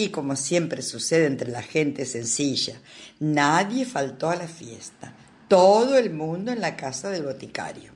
Y 0.00 0.10
como 0.10 0.36
siempre 0.36 0.80
sucede 0.82 1.26
entre 1.26 1.50
la 1.50 1.60
gente 1.60 2.06
sencilla, 2.06 2.80
nadie 3.18 3.84
faltó 3.84 4.30
a 4.30 4.36
la 4.36 4.46
fiesta, 4.46 5.12
todo 5.48 5.98
el 5.98 6.10
mundo 6.10 6.52
en 6.52 6.60
la 6.60 6.76
casa 6.76 7.10
del 7.10 7.24
boticario. 7.24 7.90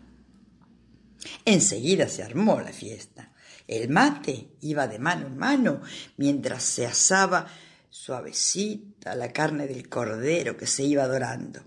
Enseguida 1.44 2.09
se 2.09 2.24
armó 2.24 2.61
la 2.61 2.72
fiesta. 2.72 3.32
El 3.68 3.88
mate 3.88 4.48
iba 4.62 4.88
de 4.88 4.98
mano 4.98 5.28
en 5.28 5.38
mano 5.38 5.80
mientras 6.16 6.64
se 6.64 6.86
asaba 6.86 7.46
suavecita 7.88 9.14
la 9.14 9.32
carne 9.32 9.68
del 9.68 9.88
cordero 9.88 10.57
que 10.57 10.66
se 10.66 10.82
iba 10.82 11.07
dorando. 11.07 11.61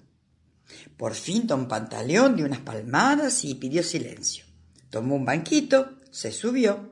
Por 0.97 1.13
fin 1.13 1.47
don 1.47 1.69
Pantaleón 1.69 2.35
dio 2.35 2.45
unas 2.45 2.59
palmadas 2.59 3.45
y 3.45 3.55
pidió 3.55 3.83
silencio. 3.83 4.43
Tomó 4.89 5.15
un 5.15 5.23
banquito, 5.23 5.95
se 6.11 6.33
subió 6.33 6.91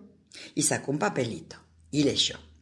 y 0.56 0.62
sacó 0.62 0.92
un 0.92 1.00
papelito 1.00 1.58
y 1.92 2.06
leyó. 2.06 2.53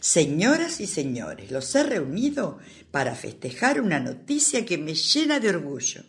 Señoras 0.00 0.80
y 0.80 0.86
señores, 0.86 1.50
los 1.50 1.74
he 1.74 1.82
reunido 1.82 2.58
para 2.90 3.14
festejar 3.14 3.80
una 3.80 4.00
noticia 4.00 4.64
que 4.64 4.78
me 4.78 4.94
llena 4.94 5.40
de 5.40 5.50
orgullo. 5.50 6.02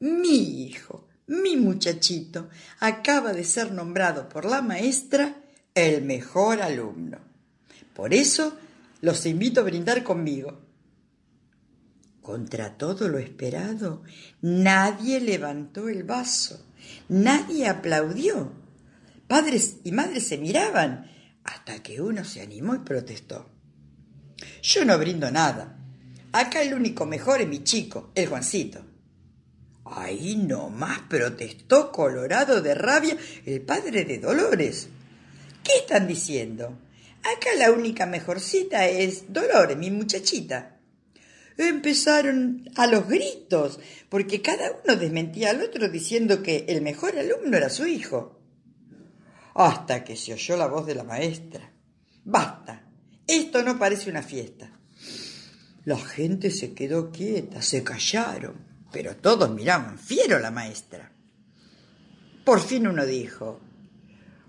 Mi 0.00 0.64
hijo, 0.64 1.08
mi 1.26 1.56
muchachito, 1.56 2.48
acaba 2.80 3.32
de 3.32 3.44
ser 3.44 3.72
nombrado 3.72 4.28
por 4.28 4.44
la 4.44 4.62
maestra 4.62 5.42
el 5.74 6.02
mejor 6.02 6.60
alumno. 6.60 7.18
Por 7.94 8.14
eso 8.14 8.56
los 9.00 9.26
invito 9.26 9.60
a 9.60 9.64
brindar 9.64 10.02
conmigo. 10.02 10.60
Contra 12.22 12.76
todo 12.76 13.08
lo 13.08 13.18
esperado, 13.18 14.02
nadie 14.42 15.20
levantó 15.20 15.88
el 15.88 16.02
vaso, 16.02 16.66
nadie 17.08 17.68
aplaudió. 17.68 18.52
Padres 19.26 19.76
y 19.84 19.92
madres 19.92 20.26
se 20.26 20.38
miraban 20.38 21.10
hasta 21.48 21.82
que 21.82 22.00
uno 22.00 22.24
se 22.24 22.42
animó 22.42 22.74
y 22.74 22.80
protestó. 22.80 23.48
Yo 24.62 24.84
no 24.84 24.98
brindo 24.98 25.30
nada. 25.30 25.78
Acá 26.32 26.60
el 26.60 26.74
único 26.74 27.06
mejor 27.06 27.40
es 27.40 27.48
mi 27.48 27.64
chico, 27.64 28.10
el 28.14 28.26
Juancito. 28.26 28.84
Ahí 29.86 30.36
nomás 30.36 31.00
protestó 31.08 31.90
colorado 31.90 32.60
de 32.60 32.74
rabia 32.74 33.16
el 33.46 33.62
padre 33.62 34.04
de 34.04 34.18
Dolores. 34.18 34.88
¿Qué 35.64 35.78
están 35.78 36.06
diciendo? 36.06 36.78
Acá 37.20 37.48
la 37.56 37.72
única 37.72 38.04
mejorcita 38.04 38.86
es 38.86 39.32
Dolores, 39.32 39.78
mi 39.78 39.90
muchachita. 39.90 40.76
Empezaron 41.56 42.70
a 42.76 42.86
los 42.86 43.08
gritos, 43.08 43.80
porque 44.10 44.42
cada 44.42 44.72
uno 44.84 44.96
desmentía 44.96 45.50
al 45.50 45.62
otro 45.62 45.88
diciendo 45.88 46.42
que 46.42 46.66
el 46.68 46.82
mejor 46.82 47.18
alumno 47.18 47.56
era 47.56 47.70
su 47.70 47.86
hijo. 47.86 48.37
Hasta 49.54 50.04
que 50.04 50.16
se 50.16 50.32
oyó 50.32 50.56
la 50.56 50.66
voz 50.66 50.86
de 50.86 50.94
la 50.94 51.04
maestra. 51.04 51.72
Basta, 52.24 52.84
esto 53.26 53.62
no 53.62 53.78
parece 53.78 54.10
una 54.10 54.22
fiesta. 54.22 54.70
La 55.84 55.96
gente 55.96 56.50
se 56.50 56.74
quedó 56.74 57.10
quieta, 57.10 57.62
se 57.62 57.82
callaron, 57.82 58.54
pero 58.92 59.16
todos 59.16 59.50
miraban 59.50 59.98
fiero 59.98 60.36
a 60.36 60.40
la 60.40 60.50
maestra. 60.50 61.12
Por 62.44 62.60
fin 62.60 62.86
uno 62.86 63.06
dijo, 63.06 63.60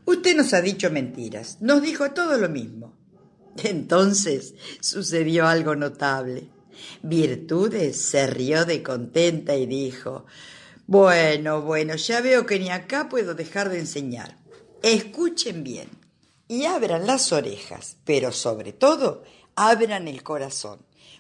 Usted 0.06 0.36
nos 0.36 0.54
ha 0.54 0.62
dicho 0.62 0.90
mentiras, 0.90 1.58
nos 1.62 1.82
dijo 1.82 2.12
todo 2.12 2.38
lo 2.38 2.50
mismo. 2.50 2.98
Entonces 3.64 4.56
sucedió 4.80 5.48
algo 5.48 5.76
notable. 5.76 6.50
Virtudes 7.04 8.02
se 8.02 8.26
rió 8.26 8.66
de 8.66 8.82
contenta 8.82 9.56
y 9.56 9.66
dijo, 9.66 10.26
Bueno, 10.88 11.62
bueno, 11.62 11.96
ya 11.96 12.22
veo 12.22 12.46
que 12.46 12.58
ni 12.60 12.70
acá 12.70 13.08
puedo 13.10 13.36
dejar 13.36 13.70
de 13.70 13.80
enseñar. 13.80 14.38
Escuchen 14.82 15.64
bien 15.64 15.90
y 16.48 16.66
abran 16.66 17.06
las 17.06 17.32
orejas, 17.32 17.98
pero 18.06 18.32
sobre 18.32 18.74
todo 18.74 19.24
abran 19.56 20.08
el 20.08 20.24
corazón, 20.24 20.80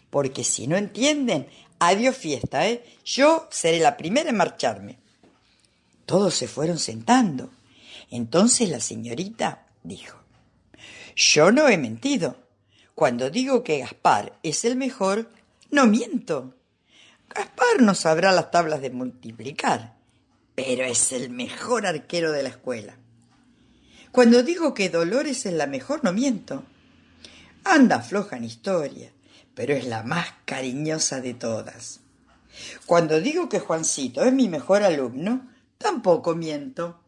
porque 0.09 0.43
si 0.43 0.67
no 0.67 0.77
entienden, 0.77 1.47
adiós 1.77 2.15
fiesta, 2.15 2.67
¿eh? 2.67 2.83
Yo 3.03 3.47
seré 3.51 3.79
la 3.79 3.97
primera 3.97 4.29
en 4.29 4.37
marcharme. 4.37 4.97
Todos 6.05 6.33
se 6.35 6.47
fueron 6.47 6.79
sentando. 6.79 7.51
Entonces 8.09 8.69
la 8.69 8.79
señorita 8.79 9.67
dijo, 9.83 10.17
Yo 11.15 11.51
no 11.51 11.67
he 11.67 11.77
mentido. 11.77 12.37
Cuando 12.95 13.29
digo 13.29 13.63
que 13.63 13.79
Gaspar 13.79 14.39
es 14.41 14.65
el 14.65 14.75
mejor, 14.75 15.29
no 15.69 15.85
miento. 15.85 16.55
Gaspar 17.27 17.81
no 17.81 17.93
sabrá 17.93 18.31
las 18.31 18.51
tablas 18.51 18.81
de 18.81 18.89
multiplicar, 18.89 19.95
pero 20.55 20.83
es 20.83 21.11
el 21.11 21.29
mejor 21.29 21.85
arquero 21.85 22.31
de 22.31 22.43
la 22.43 22.49
escuela. 22.49 22.98
Cuando 24.11 24.41
digo 24.43 24.73
que 24.73 24.89
Dolores 24.89 25.45
es 25.45 25.53
la 25.53 25.67
mejor, 25.67 26.03
no 26.03 26.11
miento. 26.11 26.63
Anda 27.63 28.01
floja 28.01 28.37
en 28.37 28.43
historia, 28.43 29.11
pero 29.53 29.73
es 29.73 29.85
la 29.85 30.03
más 30.03 30.27
cariñosa 30.45 31.21
de 31.21 31.35
todas. 31.35 31.99
Cuando 32.85 33.21
digo 33.21 33.47
que 33.49 33.59
Juancito 33.59 34.23
es 34.23 34.33
mi 34.33 34.49
mejor 34.49 34.83
alumno, 34.83 35.47
tampoco 35.77 36.35
miento, 36.35 36.99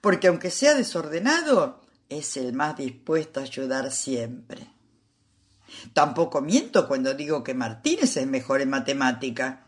porque 0.00 0.28
aunque 0.28 0.50
sea 0.50 0.74
desordenado, 0.74 1.80
es 2.08 2.36
el 2.36 2.52
más 2.52 2.76
dispuesto 2.76 3.40
a 3.40 3.44
ayudar 3.44 3.90
siempre. 3.90 4.68
Tampoco 5.94 6.40
miento 6.42 6.86
cuando 6.86 7.14
digo 7.14 7.42
que 7.42 7.54
Martínez 7.54 8.16
es 8.16 8.26
mejor 8.26 8.60
en 8.60 8.70
matemática, 8.70 9.66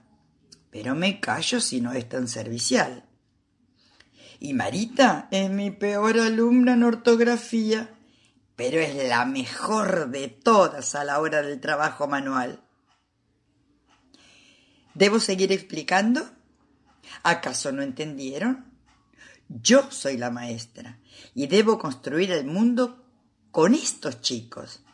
pero 0.71 0.95
me 0.95 1.21
callo 1.21 1.61
si 1.61 1.81
no 1.81 1.93
es 1.93 2.09
tan 2.09 2.29
servicial. 2.29 3.06
Y 4.47 4.55
Marita 4.55 5.27
es 5.33 5.51
mi 5.51 5.73
peor 5.73 6.21
alumna 6.21 6.75
en 6.75 6.85
ortografía, 6.85 7.99
pero 8.55 8.79
es 8.79 9.09
la 9.09 9.25
mejor 9.25 10.09
de 10.11 10.29
todas 10.29 10.95
a 10.95 11.03
la 11.03 11.19
hora 11.19 11.43
del 11.43 11.61
trabajo 11.61 12.07
manual. 12.07 12.63
¿Debo 14.95 15.19
seguir 15.19 15.51
explicando? 15.51 16.31
¿Acaso 17.25 17.73
no 17.73 17.83
entendieron? 17.83 18.73
Yo 19.49 19.91
soy 19.91 20.17
la 20.17 20.31
maestra 20.31 21.01
y 21.35 21.49
debo 21.49 21.77
construir 21.77 22.31
el 22.31 22.47
mundo 22.47 23.05
con 23.51 23.75
estos 23.75 24.21
chicos. 24.21 24.85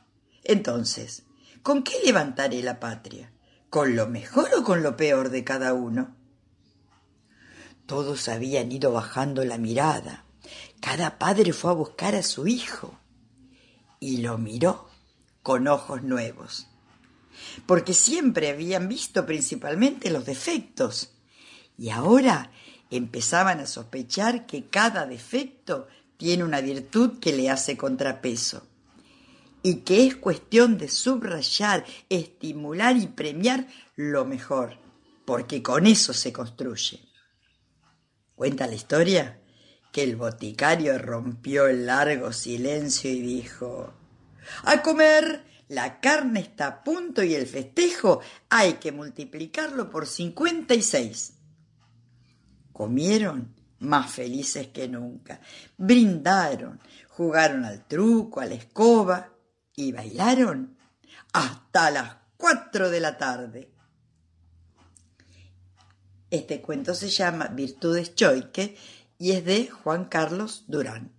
Entonces, 0.44 1.24
¿con 1.62 1.82
qué 1.82 1.92
levantaré 2.02 2.62
la 2.62 2.80
patria? 2.80 3.30
¿Con 3.68 3.96
lo 3.96 4.08
mejor 4.08 4.48
o 4.56 4.64
con 4.64 4.82
lo 4.82 4.96
peor 4.96 5.28
de 5.28 5.44
cada 5.44 5.74
uno? 5.74 6.21
Todos 7.86 8.28
habían 8.28 8.70
ido 8.72 8.92
bajando 8.92 9.44
la 9.44 9.58
mirada. 9.58 10.24
Cada 10.80 11.18
padre 11.18 11.52
fue 11.52 11.70
a 11.70 11.74
buscar 11.74 12.14
a 12.14 12.22
su 12.22 12.46
hijo 12.46 12.98
y 14.00 14.18
lo 14.18 14.38
miró 14.38 14.88
con 15.42 15.68
ojos 15.68 16.02
nuevos, 16.02 16.66
porque 17.66 17.94
siempre 17.94 18.50
habían 18.50 18.88
visto 18.88 19.26
principalmente 19.26 20.10
los 20.10 20.24
defectos 20.24 21.10
y 21.78 21.90
ahora 21.90 22.50
empezaban 22.90 23.60
a 23.60 23.66
sospechar 23.66 24.46
que 24.46 24.66
cada 24.66 25.06
defecto 25.06 25.88
tiene 26.16 26.44
una 26.44 26.60
virtud 26.60 27.18
que 27.18 27.32
le 27.32 27.50
hace 27.50 27.76
contrapeso 27.76 28.66
y 29.62 29.76
que 29.76 30.06
es 30.06 30.16
cuestión 30.16 30.78
de 30.78 30.88
subrayar, 30.88 31.84
estimular 32.08 32.96
y 32.96 33.06
premiar 33.06 33.66
lo 33.96 34.24
mejor, 34.24 34.78
porque 35.24 35.62
con 35.62 35.86
eso 35.86 36.12
se 36.12 36.32
construye. 36.32 37.00
Cuenta 38.42 38.66
la 38.66 38.74
historia 38.74 39.38
que 39.92 40.02
el 40.02 40.16
boticario 40.16 40.98
rompió 40.98 41.68
el 41.68 41.86
largo 41.86 42.32
silencio 42.32 43.08
y 43.08 43.20
dijo 43.20 43.94
A 44.64 44.82
comer, 44.82 45.44
la 45.68 46.00
carne 46.00 46.40
está 46.40 46.66
a 46.66 46.82
punto 46.82 47.22
y 47.22 47.36
el 47.36 47.46
festejo 47.46 48.20
hay 48.48 48.72
que 48.80 48.90
multiplicarlo 48.90 49.90
por 49.90 50.08
cincuenta 50.08 50.74
y 50.74 50.82
seis. 50.82 51.34
Comieron 52.72 53.54
más 53.78 54.10
felices 54.10 54.66
que 54.66 54.88
nunca, 54.88 55.40
brindaron, 55.76 56.80
jugaron 57.10 57.64
al 57.64 57.86
truco, 57.86 58.40
a 58.40 58.46
la 58.46 58.54
escoba 58.54 59.34
y 59.76 59.92
bailaron 59.92 60.76
hasta 61.32 61.92
las 61.92 62.16
cuatro 62.36 62.90
de 62.90 62.98
la 62.98 63.16
tarde. 63.16 63.71
Este 66.32 66.62
cuento 66.62 66.94
se 66.94 67.10
llama 67.10 67.48
Virtudes 67.48 68.14
Choique 68.14 68.74
y 69.18 69.32
es 69.32 69.44
de 69.44 69.68
Juan 69.68 70.06
Carlos 70.06 70.64
Durán. 70.66 71.12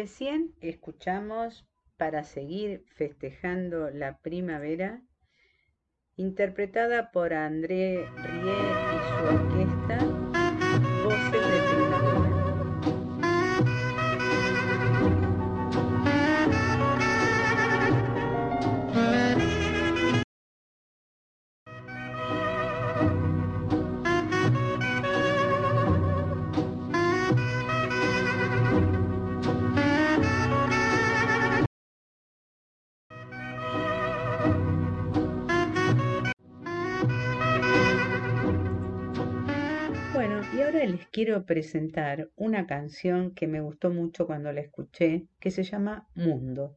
Recién 0.00 0.54
escuchamos 0.62 1.66
para 1.98 2.24
seguir 2.24 2.86
festejando 2.96 3.90
la 3.90 4.16
primavera, 4.16 5.02
interpretada 6.16 7.10
por 7.12 7.34
André 7.34 8.08
Rie 8.16 8.54
y 8.54 9.00
su 9.10 9.24
orquesta, 9.34 10.09
quiero 41.10 41.44
presentar 41.44 42.30
una 42.36 42.66
canción 42.66 43.34
que 43.34 43.46
me 43.46 43.60
gustó 43.60 43.90
mucho 43.90 44.26
cuando 44.26 44.52
la 44.52 44.60
escuché, 44.60 45.26
que 45.40 45.50
se 45.50 45.64
llama 45.64 46.08
Mundo. 46.14 46.76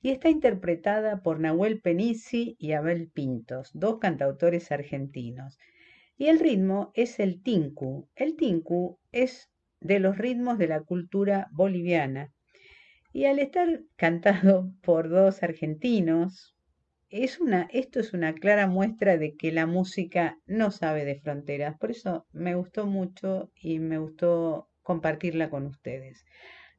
Y 0.00 0.10
está 0.10 0.30
interpretada 0.30 1.22
por 1.22 1.40
Nahuel 1.40 1.80
Penisi 1.80 2.56
y 2.58 2.72
Abel 2.72 3.08
Pintos, 3.08 3.70
dos 3.74 3.98
cantautores 3.98 4.72
argentinos. 4.72 5.58
Y 6.16 6.26
el 6.26 6.40
ritmo 6.40 6.92
es 6.94 7.18
el 7.20 7.42
tinku. 7.42 8.08
El 8.14 8.36
tinku 8.36 8.98
es 9.10 9.50
de 9.80 9.98
los 9.98 10.18
ritmos 10.18 10.58
de 10.58 10.68
la 10.68 10.82
cultura 10.82 11.48
boliviana. 11.52 12.32
Y 13.12 13.26
al 13.26 13.38
estar 13.38 13.82
cantado 13.96 14.72
por 14.82 15.08
dos 15.08 15.42
argentinos, 15.42 16.56
es 17.12 17.40
una, 17.40 17.68
esto 17.70 18.00
es 18.00 18.14
una 18.14 18.32
clara 18.34 18.66
muestra 18.66 19.18
de 19.18 19.36
que 19.36 19.52
la 19.52 19.66
música 19.66 20.38
no 20.46 20.70
sabe 20.70 21.04
de 21.04 21.20
fronteras. 21.20 21.76
Por 21.78 21.90
eso 21.90 22.26
me 22.32 22.54
gustó 22.54 22.86
mucho 22.86 23.52
y 23.54 23.78
me 23.80 23.98
gustó 23.98 24.70
compartirla 24.82 25.50
con 25.50 25.66
ustedes. 25.66 26.24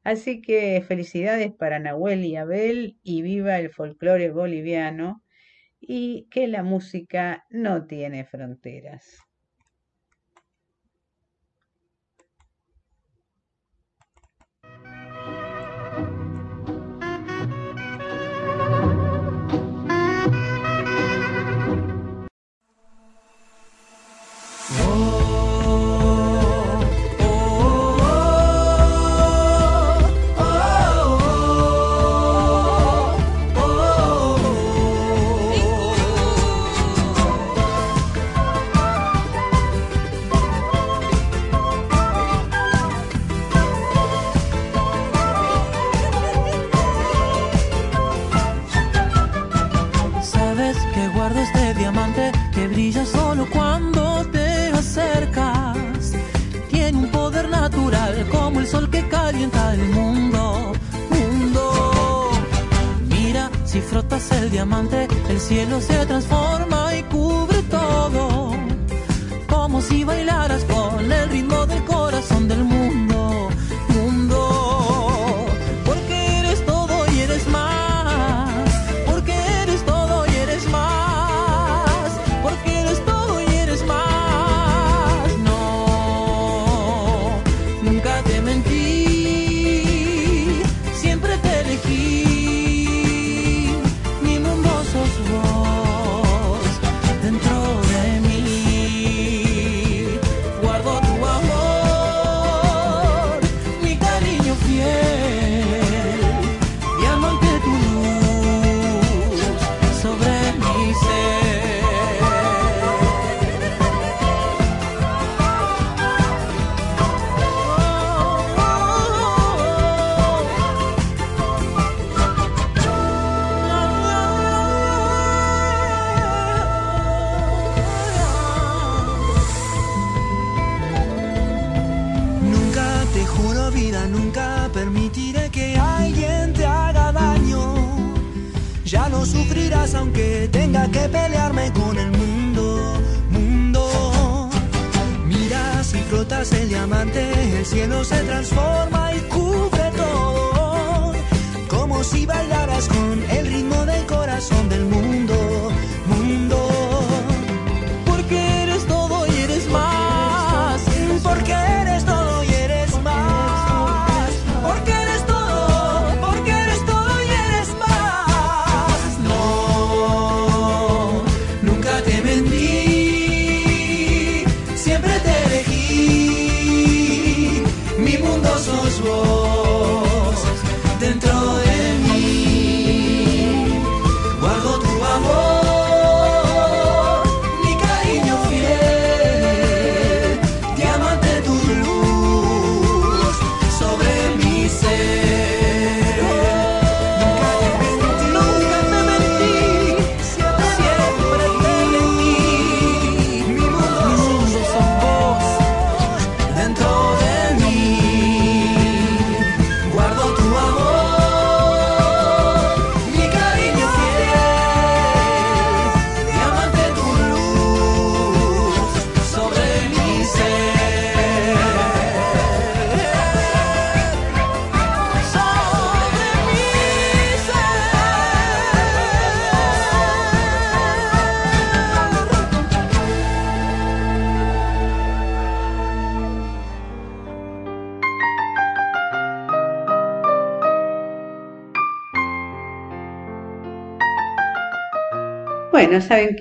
Así 0.03 0.41
que 0.41 0.83
felicidades 0.87 1.53
para 1.53 1.79
Nahuel 1.79 2.25
y 2.25 2.35
Abel 2.35 2.97
y 3.03 3.21
viva 3.21 3.59
el 3.59 3.69
folclore 3.69 4.31
boliviano 4.31 5.23
y 5.79 6.27
que 6.31 6.47
la 6.47 6.63
música 6.63 7.45
no 7.49 7.85
tiene 7.85 8.25
fronteras. 8.25 9.22
Diamante 51.83 52.31
que 52.53 52.65
brilla 52.69 53.05
solo 53.05 53.45
cuando 53.51 54.25
te 54.31 54.69
acercas. 54.69 56.13
Tiene 56.71 56.97
un 56.97 57.09
poder 57.11 57.49
natural 57.49 58.25
como 58.31 58.61
el 58.61 58.67
sol 58.67 58.89
que 58.89 59.01
calienta 59.09 59.73
el 59.73 59.83
mundo, 59.89 60.71
mundo. 61.09 62.31
Mira, 63.09 63.51
si 63.65 63.81
frotas 63.81 64.31
el 64.31 64.49
diamante, 64.49 65.09
el 65.27 65.39
cielo 65.41 65.81
se 65.81 66.05
transforma 66.05 66.95
y 66.95 67.03
cubre 67.03 67.61
todo. 67.63 68.53
Como 69.49 69.81
si 69.81 70.05
bailaras 70.05 70.63
con 70.63 71.11
el 71.11 71.29
ritmo 71.29 71.62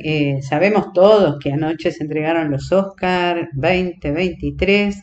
Que 0.03 0.41
sabemos 0.41 0.93
todos 0.95 1.39
que 1.39 1.53
anoche 1.53 1.93
se 1.93 2.05
entregaron 2.05 2.51
los 2.51 2.73
Oscar 2.73 3.51
2023 3.53 5.03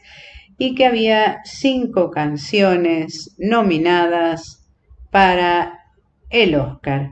y 0.58 0.74
que 0.74 0.86
había 0.88 1.42
cinco 1.44 2.10
canciones 2.10 3.36
nominadas 3.38 4.68
para 5.12 5.80
el 6.32 6.56
Oscar. 6.56 7.12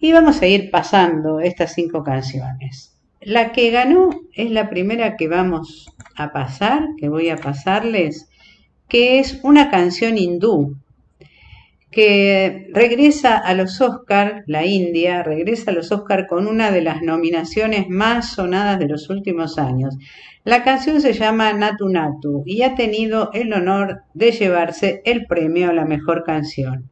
Y 0.00 0.12
vamos 0.12 0.42
a 0.42 0.46
ir 0.46 0.70
pasando 0.70 1.38
estas 1.38 1.74
cinco 1.74 2.02
canciones. 2.02 2.98
La 3.20 3.52
que 3.52 3.70
ganó 3.70 4.10
es 4.32 4.50
la 4.50 4.70
primera 4.70 5.16
que 5.16 5.28
vamos 5.28 5.86
a 6.16 6.32
pasar, 6.32 6.88
que 6.98 7.08
voy 7.08 7.28
a 7.28 7.36
pasarles, 7.36 8.28
que 8.88 9.20
es 9.20 9.38
una 9.44 9.70
canción 9.70 10.18
hindú 10.18 10.76
que 11.90 12.68
regresa 12.72 13.36
a 13.36 13.54
los 13.54 13.80
Oscar, 13.80 14.44
la 14.46 14.64
India, 14.64 15.22
regresa 15.22 15.70
a 15.70 15.74
los 15.74 15.90
Oscar 15.90 16.26
con 16.26 16.46
una 16.46 16.70
de 16.70 16.82
las 16.82 17.02
nominaciones 17.02 17.88
más 17.88 18.34
sonadas 18.34 18.78
de 18.78 18.86
los 18.86 19.10
últimos 19.10 19.58
años. 19.58 19.96
La 20.44 20.62
canción 20.62 21.00
se 21.00 21.12
llama 21.12 21.52
Natu 21.52 21.88
Natu 21.88 22.44
y 22.46 22.62
ha 22.62 22.74
tenido 22.74 23.30
el 23.34 23.52
honor 23.52 24.02
de 24.14 24.30
llevarse 24.30 25.02
el 25.04 25.26
premio 25.26 25.70
a 25.70 25.72
la 25.74 25.84
mejor 25.84 26.22
canción. 26.24 26.88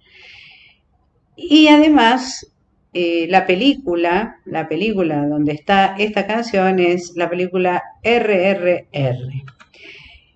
Y 1.37 1.69
además, 1.69 2.53
eh, 2.93 3.27
la 3.31 3.47
película, 3.47 4.41
la 4.45 4.69
película 4.69 5.25
donde 5.27 5.53
está 5.53 5.95
esta 5.97 6.27
canción 6.27 6.81
es 6.81 7.13
la 7.15 7.31
película 7.31 7.83
RRR. 8.03 9.45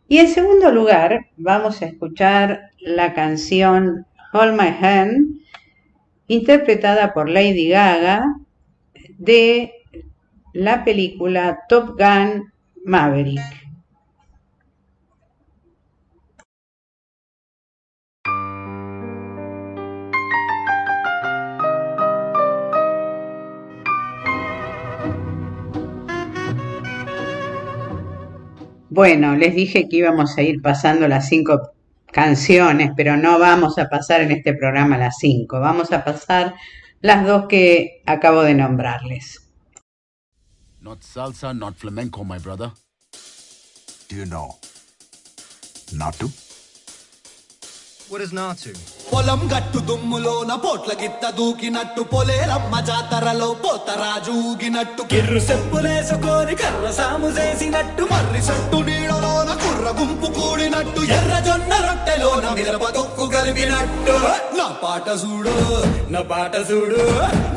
Y 0.06 0.18
en 0.18 0.28
segundo 0.28 0.70
lugar, 0.70 1.26
vamos 1.36 1.82
a 1.82 1.86
escuchar 1.86 2.70
la 2.78 3.14
canción 3.14 4.06
Hold 4.32 4.54
My 4.54 4.68
Hand, 4.80 5.40
interpretada 6.26 7.12
por 7.12 7.28
Lady 7.28 7.68
Gaga 7.68 8.24
de 9.18 9.72
la 10.54 10.84
película 10.84 11.60
Top 11.68 11.98
Gun 11.98 12.50
Maverick. 12.84 13.42
Bueno, 28.88 29.36
les 29.36 29.54
dije 29.54 29.88
que 29.88 29.96
íbamos 29.96 30.36
a 30.36 30.42
ir 30.42 30.60
pasando 30.60 31.08
las 31.08 31.28
cinco 31.28 31.71
canciones, 32.11 32.91
pero 32.95 33.17
no 33.17 33.37
vamos 33.39 33.77
a 33.77 33.85
pasar 33.89 34.21
en 34.21 34.31
este 34.31 34.53
programa 34.53 34.97
las 34.97 35.15
cinco, 35.19 35.59
vamos 35.59 35.91
a 35.91 36.03
pasar 36.03 36.53
las 37.01 37.25
dos 37.25 37.45
que 37.47 38.01
acabo 38.05 38.41
de 38.43 38.53
nombrarles. 38.53 39.25
Not 40.81 41.01
salsa, 41.03 41.53
not 41.53 41.75
flamenco, 41.75 42.23
my 42.23 42.39
brother. 42.39 42.71
Do 44.09 44.15
you 44.15 44.25
know? 44.25 44.47
Natu? 45.93 46.27
What 48.09 48.21
is 48.21 48.31
Natu? 48.33 48.71
పొలం 49.11 49.41
గట్టు 49.51 49.79
దుమ్ములోన 49.89 50.51
పోట్ల 50.63 50.91
గిత్త 51.01 51.23
దూకినట్టు 51.37 52.01
పొలేరమ్మ 52.13 52.73
జాతరలో 52.89 53.49
పోతరాజు 53.63 54.33
ఊగినట్టు 54.49 55.03
కిర్రు 55.11 55.39
చెప్పులేసుకొని 55.49 56.55
కర్ర 56.61 56.87
సాము 56.99 57.29
చేసినట్టు 57.37 58.03
మర్రి 58.11 58.41
చెట్టు 58.47 58.79
నీడలోన 58.87 59.20
కుర్ర 59.20 59.20
కలిపినట్టు 60.74 61.00
కూడినట్టు 61.00 61.00
ఎర్ర 61.16 61.34
జొన్న 61.46 61.72
రొట్టెలోన 61.86 62.46
మిరప 62.56 62.84
తొక్కు 62.94 63.24
కలిపినట్టు 63.34 64.14
నా 64.58 64.66
పాట 64.82 65.06
చూడు 65.22 65.54
నా 66.12 66.20
పాట 66.30 66.54
చూడు 66.70 67.02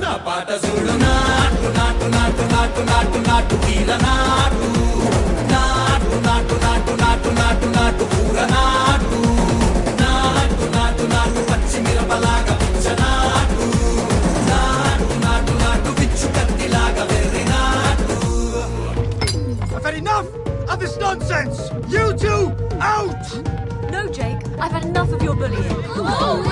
నా 0.04 0.12
పాట 0.26 0.50
చూడు 0.64 0.94
నాటు 1.04 1.70
నాటు 1.78 2.08
నాటు 2.16 2.46
నాటు 2.54 2.82
నాటు 2.92 3.20
నాటు 3.28 3.56
వీర 3.66 3.92
నాటు 4.06 4.70
నాటు 5.54 6.18
నాటు 6.26 6.56
నాటు 6.66 6.96
నాటు 7.04 7.32
నాటు 7.40 7.70
నాటు 7.78 8.06
కూర 8.14 8.40
నాటు 8.54 8.85
of 20.76 20.82
this 20.82 20.98
nonsense! 20.98 21.70
You 21.90 22.14
two, 22.18 22.52
out! 22.82 23.92
No, 23.92 24.10
Jake, 24.10 24.46
I've 24.60 24.72
had 24.72 24.84
enough 24.84 25.10
of 25.14 25.22
your 25.22 25.36
bullying. 25.36 25.64
Oh, 25.98 26.44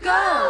Go! 0.00 0.47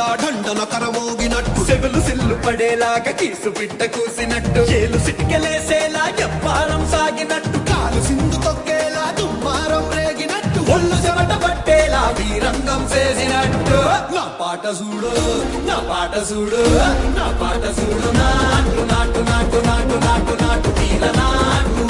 తిరిపోయేలా 0.00 0.06
ఢండన 0.22 0.60
కరమోగినట్టు. 0.72 1.60
సెగులు 1.68 2.00
సిల్లు 2.06 2.36
పడేలాగా 2.44 3.12
కీసు 3.20 3.50
పిట్ట 3.58 3.80
కూసినట్టు. 3.94 4.62
ఏలు 4.78 4.98
సిటికెలేసేలా 5.06 6.04
ఎప్పారం 6.26 6.82
సాగినట్టు. 6.92 7.58
కాలు 7.70 8.00
సింధు 8.08 8.38
తొక్కేలా 8.46 9.04
దుమ్మారం 9.18 9.84
రేగినట్టు. 9.98 10.60
ఒళ్ళు 10.74 10.96
చెమట 11.04 11.32
పట్టేలా 11.44 12.02
వీరంగం 12.18 12.82
చేసినట్టు. 12.94 13.78
నా 14.16 14.24
పాట 14.40 14.64
చూడు 14.80 15.12
నా 15.68 15.78
పాట 15.90 16.14
చూడు 16.30 16.62
నా 17.18 17.26
పాట 17.42 17.64
చూడు. 17.78 18.10
నాటు 18.20 18.80
నాటు 18.92 19.20
నాటు 19.30 19.60
నాటు 19.68 19.96
నాటు 20.06 20.34
నాటు 20.44 20.68
వీర 20.78 21.04
నాటు 21.20 21.82
నాటు. 21.82 21.89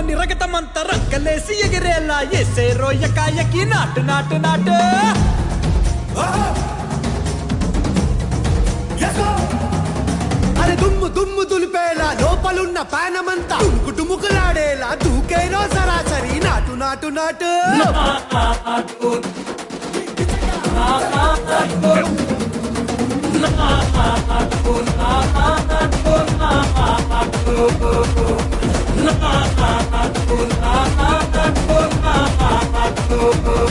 ಗೋನಿ 0.00 0.14
ರಗತ 0.18 0.44
ಮಂತರ 0.52 0.90
ಕಲೇಸಿ 1.12 1.54
ಎಗಿರೆಲ್ಲ 1.64 2.12
ಎಸೇರೋ 2.38 2.88
ಯಕಾಯಕಿ 3.00 3.62
ನಾಟ 3.72 3.96
ನಾಟ 4.08 4.30
ನಾಟ 4.44 4.68
అరే 10.62 10.74
దుమ్ము 10.82 11.08
దుమ్ము 11.18 11.44
దులిపేలా 11.50 12.08
లోపలున్న 12.22 12.78
పానమంతా 12.94 13.58
దుమ్ముకు 13.62 13.92
డుముకులాడేలా 13.98 14.90
దూకేనో 15.04 15.62
సరాసరి 15.74 16.38
నాటు 16.46 16.74
నాటు 16.82 17.10
నాటు 17.18 17.52
Oh, 27.52 27.89
Thank 33.12 33.46
you. 33.46 33.69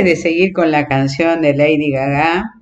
De 0.00 0.16
seguir 0.16 0.54
con 0.54 0.70
la 0.70 0.88
canción 0.88 1.42
de 1.42 1.54
Lady 1.54 1.90
Gaga, 1.90 2.54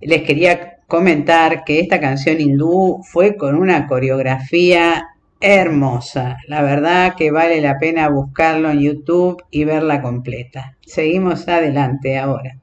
les 0.00 0.22
quería 0.22 0.78
comentar 0.86 1.64
que 1.64 1.80
esta 1.80 2.00
canción 2.00 2.40
hindú 2.40 3.02
fue 3.04 3.36
con 3.36 3.56
una 3.56 3.86
coreografía 3.86 5.06
hermosa. 5.38 6.38
La 6.48 6.62
verdad 6.62 7.14
que 7.14 7.30
vale 7.30 7.60
la 7.60 7.78
pena 7.78 8.08
buscarlo 8.08 8.70
en 8.70 8.80
YouTube 8.80 9.42
y 9.50 9.64
verla 9.64 10.00
completa. 10.00 10.78
Seguimos 10.86 11.46
adelante 11.46 12.16
ahora. 12.18 12.58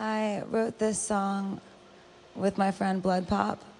I 0.00 0.42
wrote 0.50 0.78
this 0.78 0.98
song 0.98 1.60
with 2.34 2.58
my 2.58 2.72
friend 2.72 3.00
Blood 3.00 3.28
Pop 3.28 3.71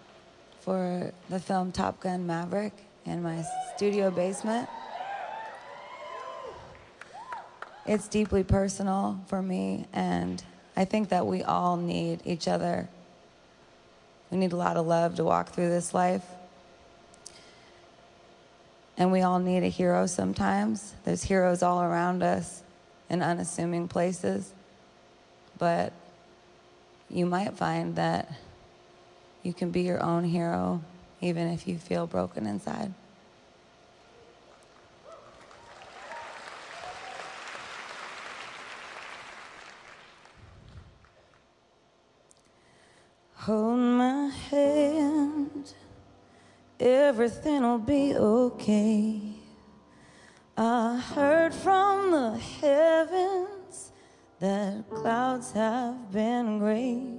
for 0.63 1.13
the 1.29 1.41
film 1.41 1.73
Top 1.73 2.01
Gun 2.01 2.27
Maverick 2.27 2.73
in 3.05 3.23
my 3.23 3.45
studio 3.75 4.11
basement. 4.11 4.69
It's 7.85 8.07
deeply 8.07 8.45
personal 8.45 9.21
for 9.27 9.43
me, 9.43 9.87
and 9.93 10.43
I 10.77 10.85
think 10.85 11.09
that 11.09 11.27
we 11.27 11.43
all 11.43 11.77
need 11.77 12.21
each 12.25 12.47
other. 12.47 12.89
We 14.31 14.39
need 14.39 14.53
a 14.53 14.57
lot 14.57 14.77
of 14.77 14.87
love 14.87 15.17
to 15.17 15.25
walk 15.25 15.51
through 15.51 15.69
this 15.69 15.93
life. 15.93 16.25
And 18.97 19.11
we 19.11 19.23
all 19.23 19.41
need 19.41 19.65
a 19.65 19.69
hero 19.69 20.07
sometimes. 20.07 20.95
There's 21.05 21.25
heroes 21.25 21.63
all 21.63 21.83
around 21.83 22.23
us 22.23 22.63
in 23.11 23.21
unassuming 23.21 23.89
places. 23.89 24.53
But 25.59 25.93
you 27.11 27.27
might 27.27 27.55
find 27.55 27.97
that 27.97 28.33
you 29.43 29.53
can 29.53 29.71
be 29.71 29.83
your 29.83 30.03
own 30.03 30.25
hero 30.25 30.83
even 31.21 31.49
if 31.49 31.69
you 31.69 31.79
feel 31.79 32.07
broken 32.07 32.47
inside. 32.47 32.93
Hold 43.35 43.79
my 43.79 44.29
hand, 44.51 45.73
everything'll 46.79 47.79
be 47.79 48.15
okay. 48.15 49.21
I 50.57 50.97
heard 50.99 51.53
from 51.53 52.13
the 52.13 52.39
heavens 52.39 53.91
that 54.39 54.89
clouds 54.91 55.51
have 55.53 56.13
been 56.13 56.61
gray. 56.61 57.19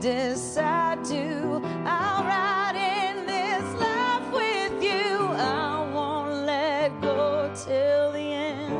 decide 0.00 1.04
to, 1.04 1.60
I'll 1.84 2.24
ride 2.24 2.76
in 2.76 3.26
this 3.26 3.64
life 3.78 4.32
with 4.32 4.82
you. 4.82 5.26
I 5.36 5.90
won't 5.92 6.46
let 6.46 7.00
go 7.02 7.52
till 7.54 8.12
the 8.12 8.18
end. 8.18 8.78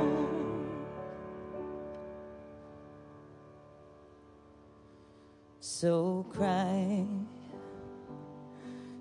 So 5.60 6.24
cry 6.30 7.04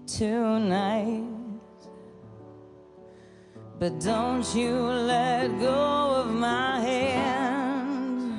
tonight. 0.06 1.24
But 3.80 4.02
don't 4.02 4.44
you 4.54 4.76
let 4.76 5.58
go 5.62 6.16
of 6.22 6.34
my 6.34 6.82
hand. 6.82 8.34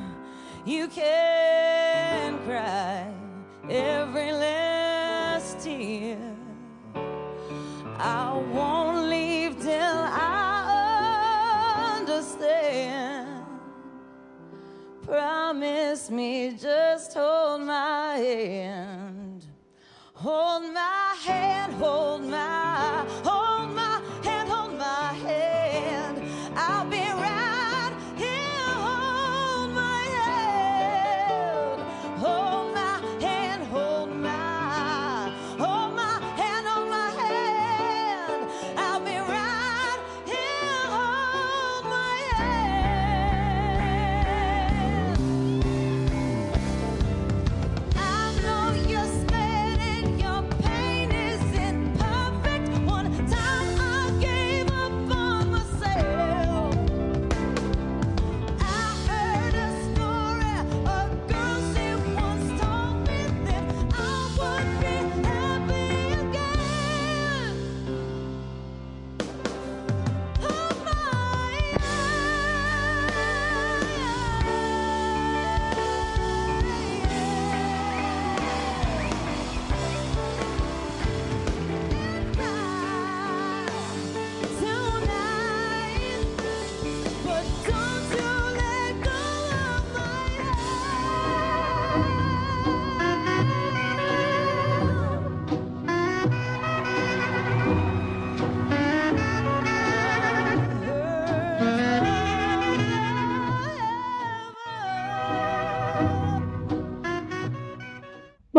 You 0.66 0.86
can 0.88 2.38
cry 2.44 3.09
every 3.70 4.32
last 4.32 5.60
tear. 5.60 6.18
I 7.96 8.32
won't 8.52 9.08
leave 9.08 9.60
till 9.60 9.70
I 9.72 10.48
understand. 12.00 13.44
Promise 15.06 16.10
me, 16.10 16.56
just 16.60 17.14
hold 17.14 17.62
my 17.62 18.16
hand. 18.16 19.46
Hold 20.14 20.72
my 20.74 21.16
hand, 21.24 21.72
hold 21.74 22.24
my, 22.24 23.06
hold 23.24 23.39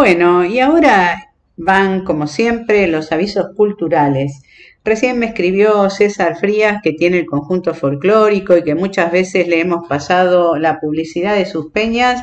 Bueno, 0.02 0.44
y 0.44 0.60
ahora 0.60 1.32
van, 1.57 2.03
como 2.03 2.26
siempre, 2.26 2.88
los 2.88 3.11
avisos 3.11 3.49
culturales. 3.56 4.41
Recién 4.84 5.19
me 5.19 5.28
escribió 5.28 5.91
César 5.91 6.38
Frías, 6.38 6.80
que 6.82 6.94
tiene 6.94 7.19
el 7.19 7.28
conjunto 7.28 7.76
folclórico 7.76 8.57
y 8.57 8.64
que 8.64 8.73
muchas 8.73 9.11
veces 9.11 9.48
le 9.48 9.60
hemos 9.60 9.88
pasado 9.88 10.57
la 10.57 10.80
publicidad 10.80 11.36
de 11.36 11.45
sus 11.45 11.72
peñas, 11.72 12.19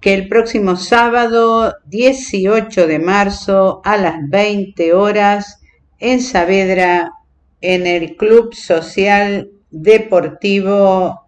que 0.00 0.14
el 0.14 0.28
próximo 0.28 0.76
sábado 0.76 1.74
18 1.86 2.86
de 2.86 3.00
marzo 3.00 3.80
a 3.84 3.96
las 3.96 4.18
20 4.28 4.94
horas 4.94 5.60
en 5.98 6.20
Saavedra, 6.20 7.10
en 7.60 7.88
el 7.88 8.14
Club 8.14 8.54
Social 8.54 9.50
Deportivo 9.72 11.26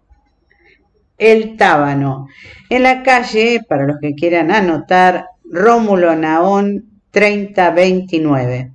El 1.17 1.57
Tábano, 1.57 2.27
en 2.69 2.83
la 2.83 3.03
calle, 3.03 3.59
para 3.67 3.85
los 3.85 3.97
que 3.99 4.13
quieran 4.13 4.49
anotar, 4.49 5.25
Rómulo 5.49 6.15
Naón 6.15 7.01
3029. 7.11 8.71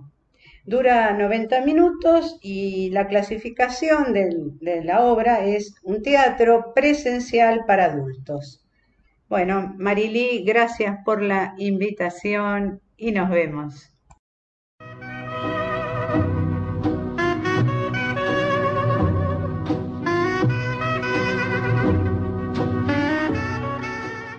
Dura 0.66 1.12
90 1.12 1.60
minutos 1.60 2.38
y 2.40 2.88
la 2.88 3.06
clasificación 3.06 4.14
de 4.14 4.82
la 4.82 5.04
obra 5.04 5.44
es 5.44 5.74
un 5.82 6.02
teatro 6.02 6.72
presencial 6.74 7.66
para 7.66 7.84
adultos. 7.84 8.64
Bueno, 9.28 9.74
Marilí, 9.76 10.42
gracias 10.42 11.04
por 11.04 11.20
la 11.20 11.54
invitación 11.58 12.80
y 12.96 13.12
nos 13.12 13.28
vemos. 13.28 13.90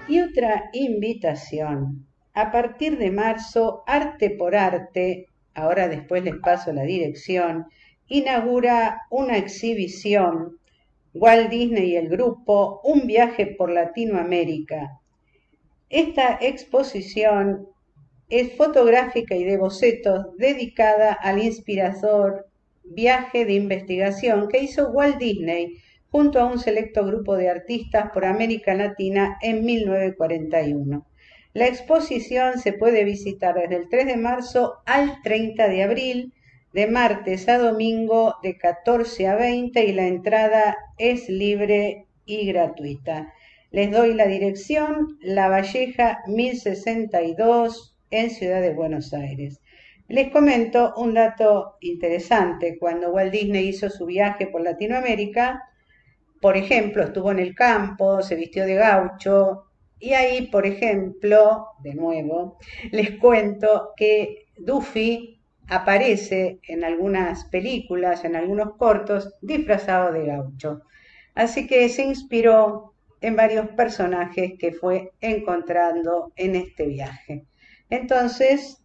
Y 0.08 0.22
otra 0.22 0.72
invitación. 0.74 2.08
A 2.34 2.52
partir 2.52 2.98
de 2.98 3.12
marzo, 3.12 3.84
Arte 3.86 4.32
por 4.32 4.56
Arte 4.56 5.28
ahora 5.56 5.88
después 5.88 6.24
les 6.24 6.36
paso 6.36 6.72
la 6.72 6.84
dirección, 6.84 7.66
inaugura 8.08 9.02
una 9.10 9.38
exhibición, 9.38 10.60
Walt 11.14 11.50
Disney 11.50 11.92
y 11.92 11.96
el 11.96 12.10
grupo, 12.10 12.82
un 12.84 13.08
viaje 13.08 13.48
por 13.48 13.72
Latinoamérica. 13.72 15.00
Esta 15.90 16.38
exposición 16.42 17.68
es 18.30 18.56
fotográfica 18.58 19.36
y 19.36 19.44
de 19.44 19.58
bocetos 19.58 20.36
dedicada 20.38 21.14
al 21.14 21.42
inspirador 21.42 22.48
viaje 22.84 23.46
de 23.46 23.54
investigación 23.54 24.48
que 24.48 24.60
hizo 24.60 24.90
Walt 24.90 25.18
Disney 25.18 25.78
junto 26.10 26.40
a 26.40 26.46
un 26.46 26.60
selecto 26.60 27.06
grupo 27.06 27.36
de 27.36 27.50
artistas 27.50 28.12
por 28.14 28.26
América 28.26 28.74
Latina 28.74 29.38
en 29.42 29.64
1941. 29.64 31.06
La 31.56 31.68
exposición 31.68 32.60
se 32.60 32.74
puede 32.74 33.06
visitar 33.06 33.56
desde 33.56 33.78
el 33.78 33.88
3 33.88 34.08
de 34.08 34.18
marzo 34.18 34.82
al 34.86 35.22
30 35.22 35.70
de 35.70 35.84
abril, 35.84 36.34
de 36.74 36.86
martes 36.86 37.48
a 37.48 37.58
domingo 37.58 38.36
de 38.44 38.58
14 38.58 39.26
a 39.30 39.38
20 39.38 39.86
y 39.86 39.94
la 39.94 40.06
entrada 40.06 40.76
es 40.98 41.30
libre 41.30 42.08
y 42.26 42.46
gratuita. 42.48 43.34
Les 43.72 43.90
doy 43.90 44.14
la 44.14 44.28
dirección, 44.28 45.18
La 45.22 45.48
Valleja 45.48 46.20
1062 46.28 47.96
en 48.12 48.32
Ciudad 48.32 48.60
de 48.60 48.74
Buenos 48.74 49.14
Aires. 49.14 49.62
Les 50.10 50.34
comento 50.34 50.94
un 50.98 51.14
dato 51.14 51.78
interesante. 51.80 52.78
Cuando 52.78 53.12
Walt 53.12 53.32
Disney 53.32 53.70
hizo 53.70 53.90
su 53.90 54.06
viaje 54.06 54.48
por 54.48 54.60
Latinoamérica, 54.60 55.64
por 56.42 56.58
ejemplo, 56.58 57.04
estuvo 57.04 57.32
en 57.32 57.40
el 57.40 57.56
campo, 57.56 58.22
se 58.22 58.36
vistió 58.36 58.66
de 58.66 58.76
gaucho, 58.76 59.65
y 60.00 60.14
ahí, 60.14 60.48
por 60.48 60.66
ejemplo, 60.66 61.68
de 61.80 61.96
nuevo, 61.96 62.58
les 62.92 63.18
cuento 63.18 63.94
que 63.96 64.46
Duffy 64.58 65.40
aparece 65.68 66.60
en 66.68 66.84
algunas 66.84 67.46
películas, 67.46 68.24
en 68.26 68.36
algunos 68.36 68.76
cortos, 68.78 69.34
disfrazado 69.42 70.12
de 70.12 70.26
gaucho. 70.26 70.82
Así 71.34 71.68
que 71.68 71.90
se 71.90 72.04
inspiró 72.04 72.94
en 73.22 73.36
varios 73.36 73.70
personajes 73.70 74.54
que 74.60 74.74
fue 74.74 75.12
encontrando 75.22 76.32
en 76.36 76.56
este 76.56 76.86
viaje. 76.88 77.46
Entonces, 77.90 78.84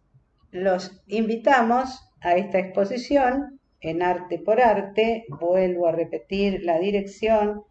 los 0.51 1.01
invitamos 1.07 2.09
a 2.21 2.35
esta 2.35 2.59
exposición 2.59 3.59
en 3.79 4.01
Arte 4.01 4.39
por 4.39 4.61
Arte. 4.61 5.25
Vuelvo 5.39 5.87
a 5.87 5.91
repetir 5.91 6.63
la 6.63 6.79
dirección, 6.79 7.63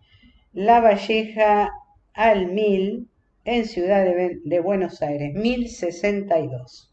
La 0.53 0.81
Valleja 0.81 1.71
al 2.15 2.53
Mil, 2.53 3.09
en 3.45 3.67
Ciudad 3.67 4.05
de, 4.05 4.41
de 4.45 4.61
Buenos 4.61 5.03
Aires, 5.03 5.35
1062. 5.35 6.91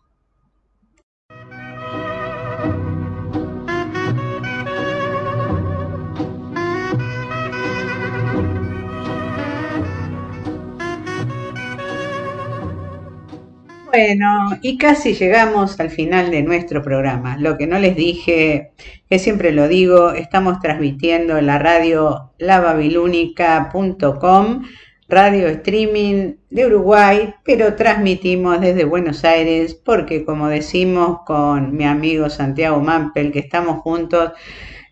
Bueno, 13.88 14.50
y 14.62 14.78
casi 14.78 15.14
llegamos 15.14 15.80
al 15.80 15.90
final 15.90 16.30
de 16.30 16.44
nuestro 16.44 16.84
programa. 16.84 17.38
Lo 17.38 17.58
que 17.58 17.68
no 17.68 17.80
les 17.80 17.96
dije, 17.96 18.72
que 19.10 19.18
siempre 19.18 19.52
lo 19.52 19.68
digo, 19.68 20.12
estamos 20.12 20.60
transmitiendo 20.60 21.38
en 21.38 21.48
la 21.48 21.58
radio 21.58 22.32
lavabilúnica.com 22.38 24.64
radio 25.10 25.48
streaming 25.48 26.34
de 26.50 26.66
Uruguay, 26.66 27.34
pero 27.44 27.76
transmitimos 27.76 28.60
desde 28.60 28.84
Buenos 28.84 29.24
Aires 29.24 29.74
porque 29.74 30.26
como 30.26 30.50
decimos 30.50 31.20
con 31.26 31.76
mi 31.76 31.86
amigo 31.86 32.30
Santiago 32.30 32.80
Mampel, 32.80 33.32
que 33.32 33.40
estamos 33.40 33.80
juntos 33.82 34.32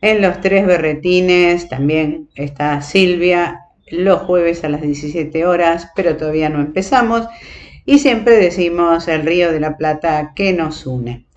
en 0.02 0.22
los 0.22 0.40
tres 0.42 0.66
berretines, 0.66 1.68
también 1.68 2.30
está 2.36 2.82
Silvia 2.82 3.62
los 3.92 4.22
jueves 4.22 4.64
a 4.64 4.70
las 4.70 4.82
17 4.82 5.46
horas, 5.46 5.92
pero 5.96 6.18
todavía 6.18 6.50
no 6.50 6.60
empezamos. 6.60 7.28
Y 7.86 8.00
siempre 8.00 8.36
decimos 8.38 9.08
el 9.08 9.24
Río 9.24 9.52
de 9.52 9.60
la 9.60 9.78
Plata 9.78 10.34
que 10.36 10.54
nos 10.54 10.88
une. 10.88 11.28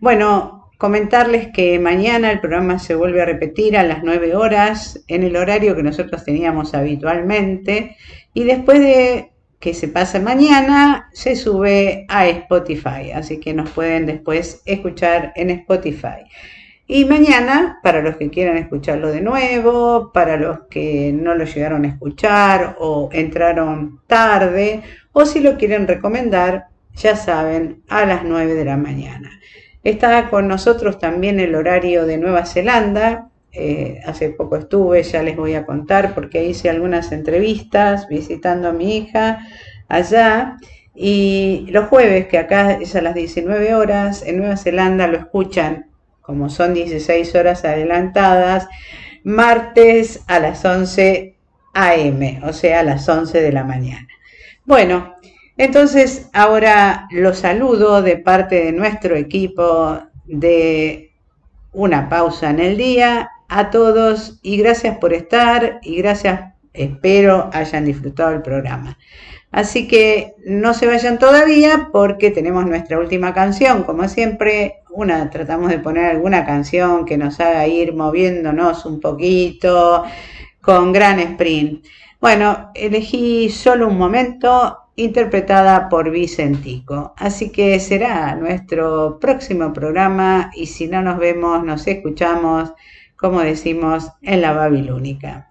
Bueno, 0.00 0.70
comentarles 0.78 1.48
que 1.48 1.78
mañana 1.78 2.30
el 2.30 2.40
programa 2.40 2.78
se 2.78 2.94
vuelve 2.94 3.20
a 3.20 3.26
repetir 3.26 3.76
a 3.76 3.82
las 3.82 4.02
9 4.02 4.36
horas 4.36 5.04
en 5.08 5.22
el 5.22 5.36
horario 5.36 5.76
que 5.76 5.82
nosotros 5.82 6.24
teníamos 6.24 6.72
habitualmente 6.72 7.96
y 8.34 8.44
después 8.44 8.80
de 8.80 9.32
que 9.58 9.74
se 9.74 9.88
pase 9.88 10.20
mañana, 10.20 11.08
se 11.12 11.34
sube 11.34 12.06
a 12.08 12.26
Spotify, 12.28 13.10
así 13.12 13.40
que 13.40 13.52
nos 13.54 13.70
pueden 13.70 14.06
después 14.06 14.62
escuchar 14.66 15.32
en 15.34 15.50
Spotify. 15.50 16.24
Y 16.86 17.04
mañana, 17.04 17.80
para 17.82 18.00
los 18.00 18.16
que 18.16 18.30
quieran 18.30 18.56
escucharlo 18.56 19.10
de 19.10 19.20
nuevo, 19.20 20.10
para 20.12 20.36
los 20.36 20.60
que 20.70 21.12
no 21.12 21.34
lo 21.34 21.44
llegaron 21.44 21.84
a 21.84 21.88
escuchar 21.88 22.76
o 22.78 23.10
entraron 23.12 24.00
tarde, 24.06 24.82
o 25.12 25.26
si 25.26 25.40
lo 25.40 25.58
quieren 25.58 25.86
recomendar, 25.86 26.68
ya 26.94 27.14
saben, 27.14 27.82
a 27.88 28.06
las 28.06 28.24
9 28.24 28.54
de 28.54 28.64
la 28.64 28.76
mañana. 28.76 29.30
Está 29.84 30.30
con 30.30 30.48
nosotros 30.48 30.98
también 30.98 31.40
el 31.40 31.54
horario 31.54 32.06
de 32.06 32.16
Nueva 32.16 32.46
Zelanda, 32.46 33.28
eh, 33.52 34.00
hace 34.06 34.30
poco 34.30 34.56
estuve, 34.56 35.02
ya 35.02 35.22
les 35.22 35.36
voy 35.36 35.54
a 35.54 35.66
contar, 35.66 36.14
porque 36.14 36.44
hice 36.44 36.70
algunas 36.70 37.12
entrevistas 37.12 38.08
visitando 38.08 38.68
a 38.68 38.72
mi 38.72 38.96
hija 38.96 39.40
allá. 39.88 40.56
Y 40.94 41.66
los 41.70 41.86
jueves, 41.86 42.26
que 42.26 42.38
acá 42.38 42.72
es 42.72 42.96
a 42.96 43.02
las 43.02 43.14
19 43.14 43.74
horas, 43.74 44.22
en 44.26 44.38
Nueva 44.38 44.56
Zelanda 44.56 45.06
lo 45.06 45.18
escuchan 45.18 45.88
como 46.28 46.50
son 46.50 46.74
16 46.74 47.34
horas 47.36 47.64
adelantadas, 47.64 48.68
martes 49.24 50.24
a 50.26 50.38
las 50.40 50.62
11 50.62 51.34
a.m., 51.72 52.40
o 52.44 52.52
sea, 52.52 52.80
a 52.80 52.82
las 52.82 53.08
11 53.08 53.40
de 53.40 53.50
la 53.50 53.64
mañana. 53.64 54.06
Bueno, 54.66 55.14
entonces 55.56 56.28
ahora 56.34 57.06
los 57.12 57.38
saludo 57.38 58.02
de 58.02 58.18
parte 58.18 58.62
de 58.62 58.72
nuestro 58.72 59.16
equipo 59.16 60.02
de 60.26 61.12
una 61.72 62.10
pausa 62.10 62.50
en 62.50 62.60
el 62.60 62.76
día 62.76 63.30
a 63.48 63.70
todos 63.70 64.38
y 64.42 64.56
gracias 64.58 64.98
por 64.98 65.12
estar 65.12 65.80
y 65.82 65.96
gracias, 65.96 66.54
espero 66.72 67.50
hayan 67.52 67.84
disfrutado 67.84 68.32
el 68.32 68.42
programa. 68.42 68.98
Así 69.50 69.88
que 69.88 70.34
no 70.44 70.74
se 70.74 70.86
vayan 70.86 71.18
todavía 71.18 71.88
porque 71.90 72.30
tenemos 72.30 72.66
nuestra 72.66 72.98
última 72.98 73.32
canción, 73.32 73.82
como 73.82 74.06
siempre, 74.08 74.82
una 74.90 75.30
tratamos 75.30 75.70
de 75.70 75.78
poner 75.78 76.04
alguna 76.04 76.44
canción 76.44 77.06
que 77.06 77.16
nos 77.16 77.40
haga 77.40 77.66
ir 77.66 77.94
moviéndonos 77.94 78.84
un 78.84 79.00
poquito 79.00 80.04
con 80.60 80.92
gran 80.92 81.18
sprint. 81.18 81.86
Bueno, 82.20 82.70
elegí 82.74 83.48
solo 83.48 83.88
un 83.88 83.96
momento 83.96 84.76
interpretada 84.96 85.88
por 85.88 86.10
Vicentico. 86.10 87.14
Así 87.16 87.50
que 87.50 87.78
será 87.80 88.34
nuestro 88.34 89.18
próximo 89.20 89.72
programa 89.72 90.50
y 90.54 90.66
si 90.66 90.88
no 90.88 91.00
nos 91.00 91.18
vemos, 91.18 91.64
nos 91.64 91.86
escuchamos, 91.86 92.72
como 93.18 93.40
decimos, 93.40 94.12
en 94.22 94.40
la 94.42 94.52
Babilónica. 94.52 95.48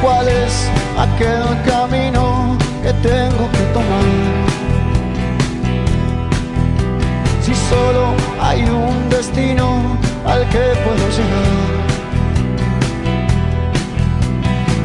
¿Cuál 0.00 0.28
es 0.28 0.70
aquel 0.98 1.44
camino 1.66 2.56
que 2.82 2.92
tengo 3.06 3.50
que 3.52 3.64
tomar? 3.74 4.04
Si 7.42 7.54
solo 7.54 8.14
hay 8.40 8.62
un 8.62 9.10
destino 9.10 9.98
al 10.24 10.48
que 10.48 10.74
puedo 10.82 11.08
llegar. 11.10 11.61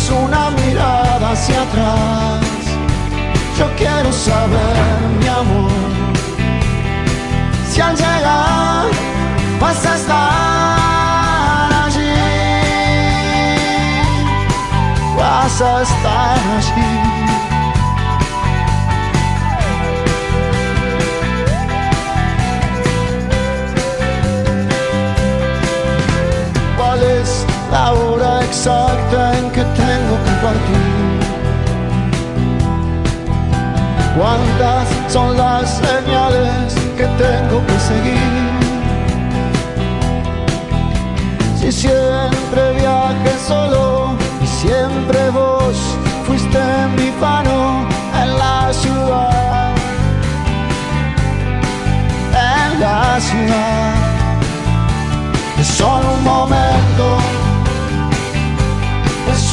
es 0.00 0.10
una 0.10 0.50
mirada 0.50 1.30
hacia 1.32 1.62
atrás. 1.62 2.40
Yo 3.58 3.66
quiero 3.76 4.10
saber, 4.12 4.76
mi 5.20 5.26
amor, 5.26 5.70
si 7.70 7.80
al 7.80 7.94
llegar 7.94 8.86
vas 9.60 9.86
a 9.86 9.94
estar 10.00 11.70
allí, 11.84 12.16
vas 15.18 15.60
a 15.60 15.82
estar 15.82 16.38
allí. 16.58 16.92
¿Cuál 26.78 27.02
es 27.02 27.44
la 27.70 27.92
hora 27.92 28.40
exacta 28.44 29.39
¿Cuántas 34.16 34.88
son 35.12 35.36
las 35.36 35.70
señales 35.78 36.74
que 36.96 37.06
tengo 37.06 37.64
que 37.66 37.78
seguir? 37.90 38.50
Si 41.58 41.72
siempre 41.72 42.72
viaje 42.78 43.32
solo 43.46 44.16
y 44.42 44.46
siempre 44.46 45.30
vos 45.30 45.59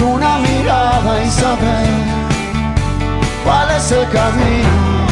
una 0.01 0.37
mirada 0.37 1.23
y 1.23 1.29
saber 1.29 1.87
cuál 3.43 3.71
es 3.71 3.91
el 3.91 4.07
camino. 4.09 5.07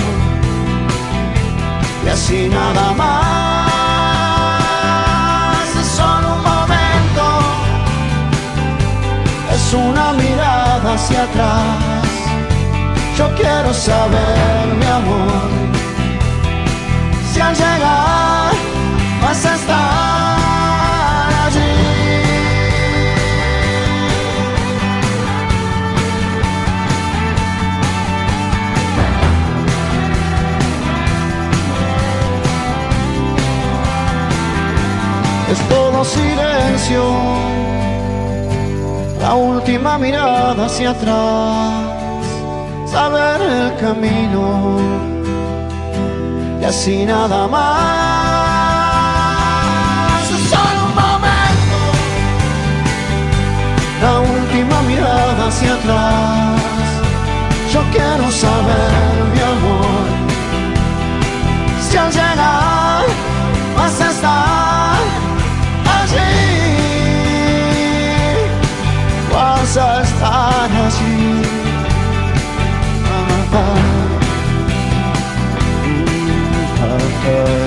Y 2.05 2.09
así 2.09 2.49
nada 2.49 2.93
más. 2.93 3.65
Es 5.79 5.87
solo 5.87 6.35
un 6.35 6.43
momento, 6.43 7.25
es 9.53 9.73
una 9.73 10.13
mirada 10.13 10.93
hacia 10.93 11.23
atrás. 11.23 11.77
Yo 13.17 13.25
quiero 13.35 13.73
saber, 13.73 14.75
mi 14.79 14.85
amor, 14.85 15.49
si 17.31 17.39
al 17.39 17.55
llegar 17.55 18.53
vas 19.21 19.45
a 19.45 19.55
estar 19.55 19.94
silencio, 36.03 37.03
la 39.21 39.35
última 39.35 39.97
mirada 39.97 40.65
hacia 40.65 40.89
atrás, 40.91 41.73
saber 42.91 43.41
el 43.41 43.75
camino 43.77 44.77
y 46.61 46.65
así 46.65 47.05
nada 47.05 47.47
más. 47.47 47.75
Solo 50.49 50.79
un 50.87 50.95
momento, 51.03 51.77
la 54.01 54.13
última 54.19 54.81
mirada 54.81 55.47
hacia 55.47 55.73
atrás. 55.73 56.61
Yo 57.73 57.81
quiero 57.91 58.31
saber, 58.31 58.91
mi 59.33 59.41
amor, 59.53 60.05
si 61.89 61.97
al 61.97 62.11
llegar 62.11 63.24
vas 69.75 69.77
a 69.77 70.01
estar 70.01 70.71
allí. 70.71 71.41
Ah, 73.11 73.45
ah. 73.53 73.75
Ah, 76.81 77.64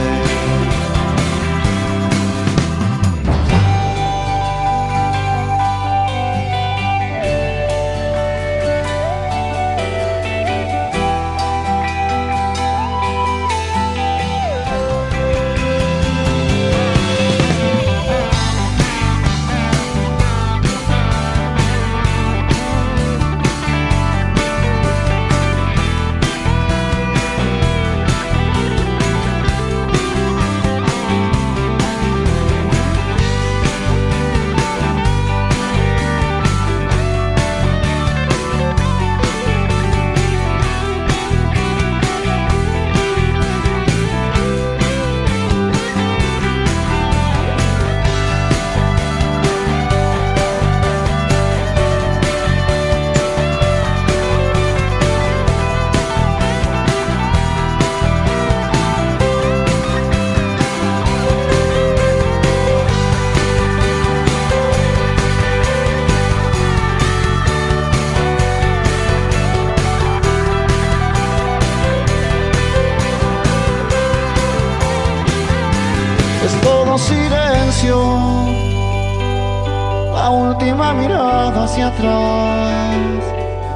mirada 80.95 81.65
hacia 81.65 81.89
atrás, 81.89 83.25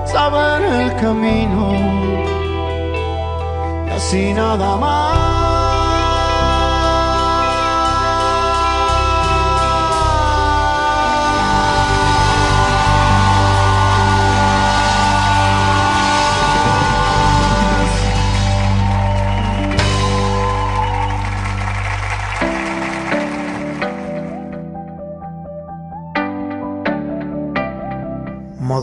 saber 0.07 0.63
el 0.63 0.97
camino, 0.97 1.73
y 3.87 3.91
así 3.91 4.33
nada 4.33 4.77
más. 4.77 5.22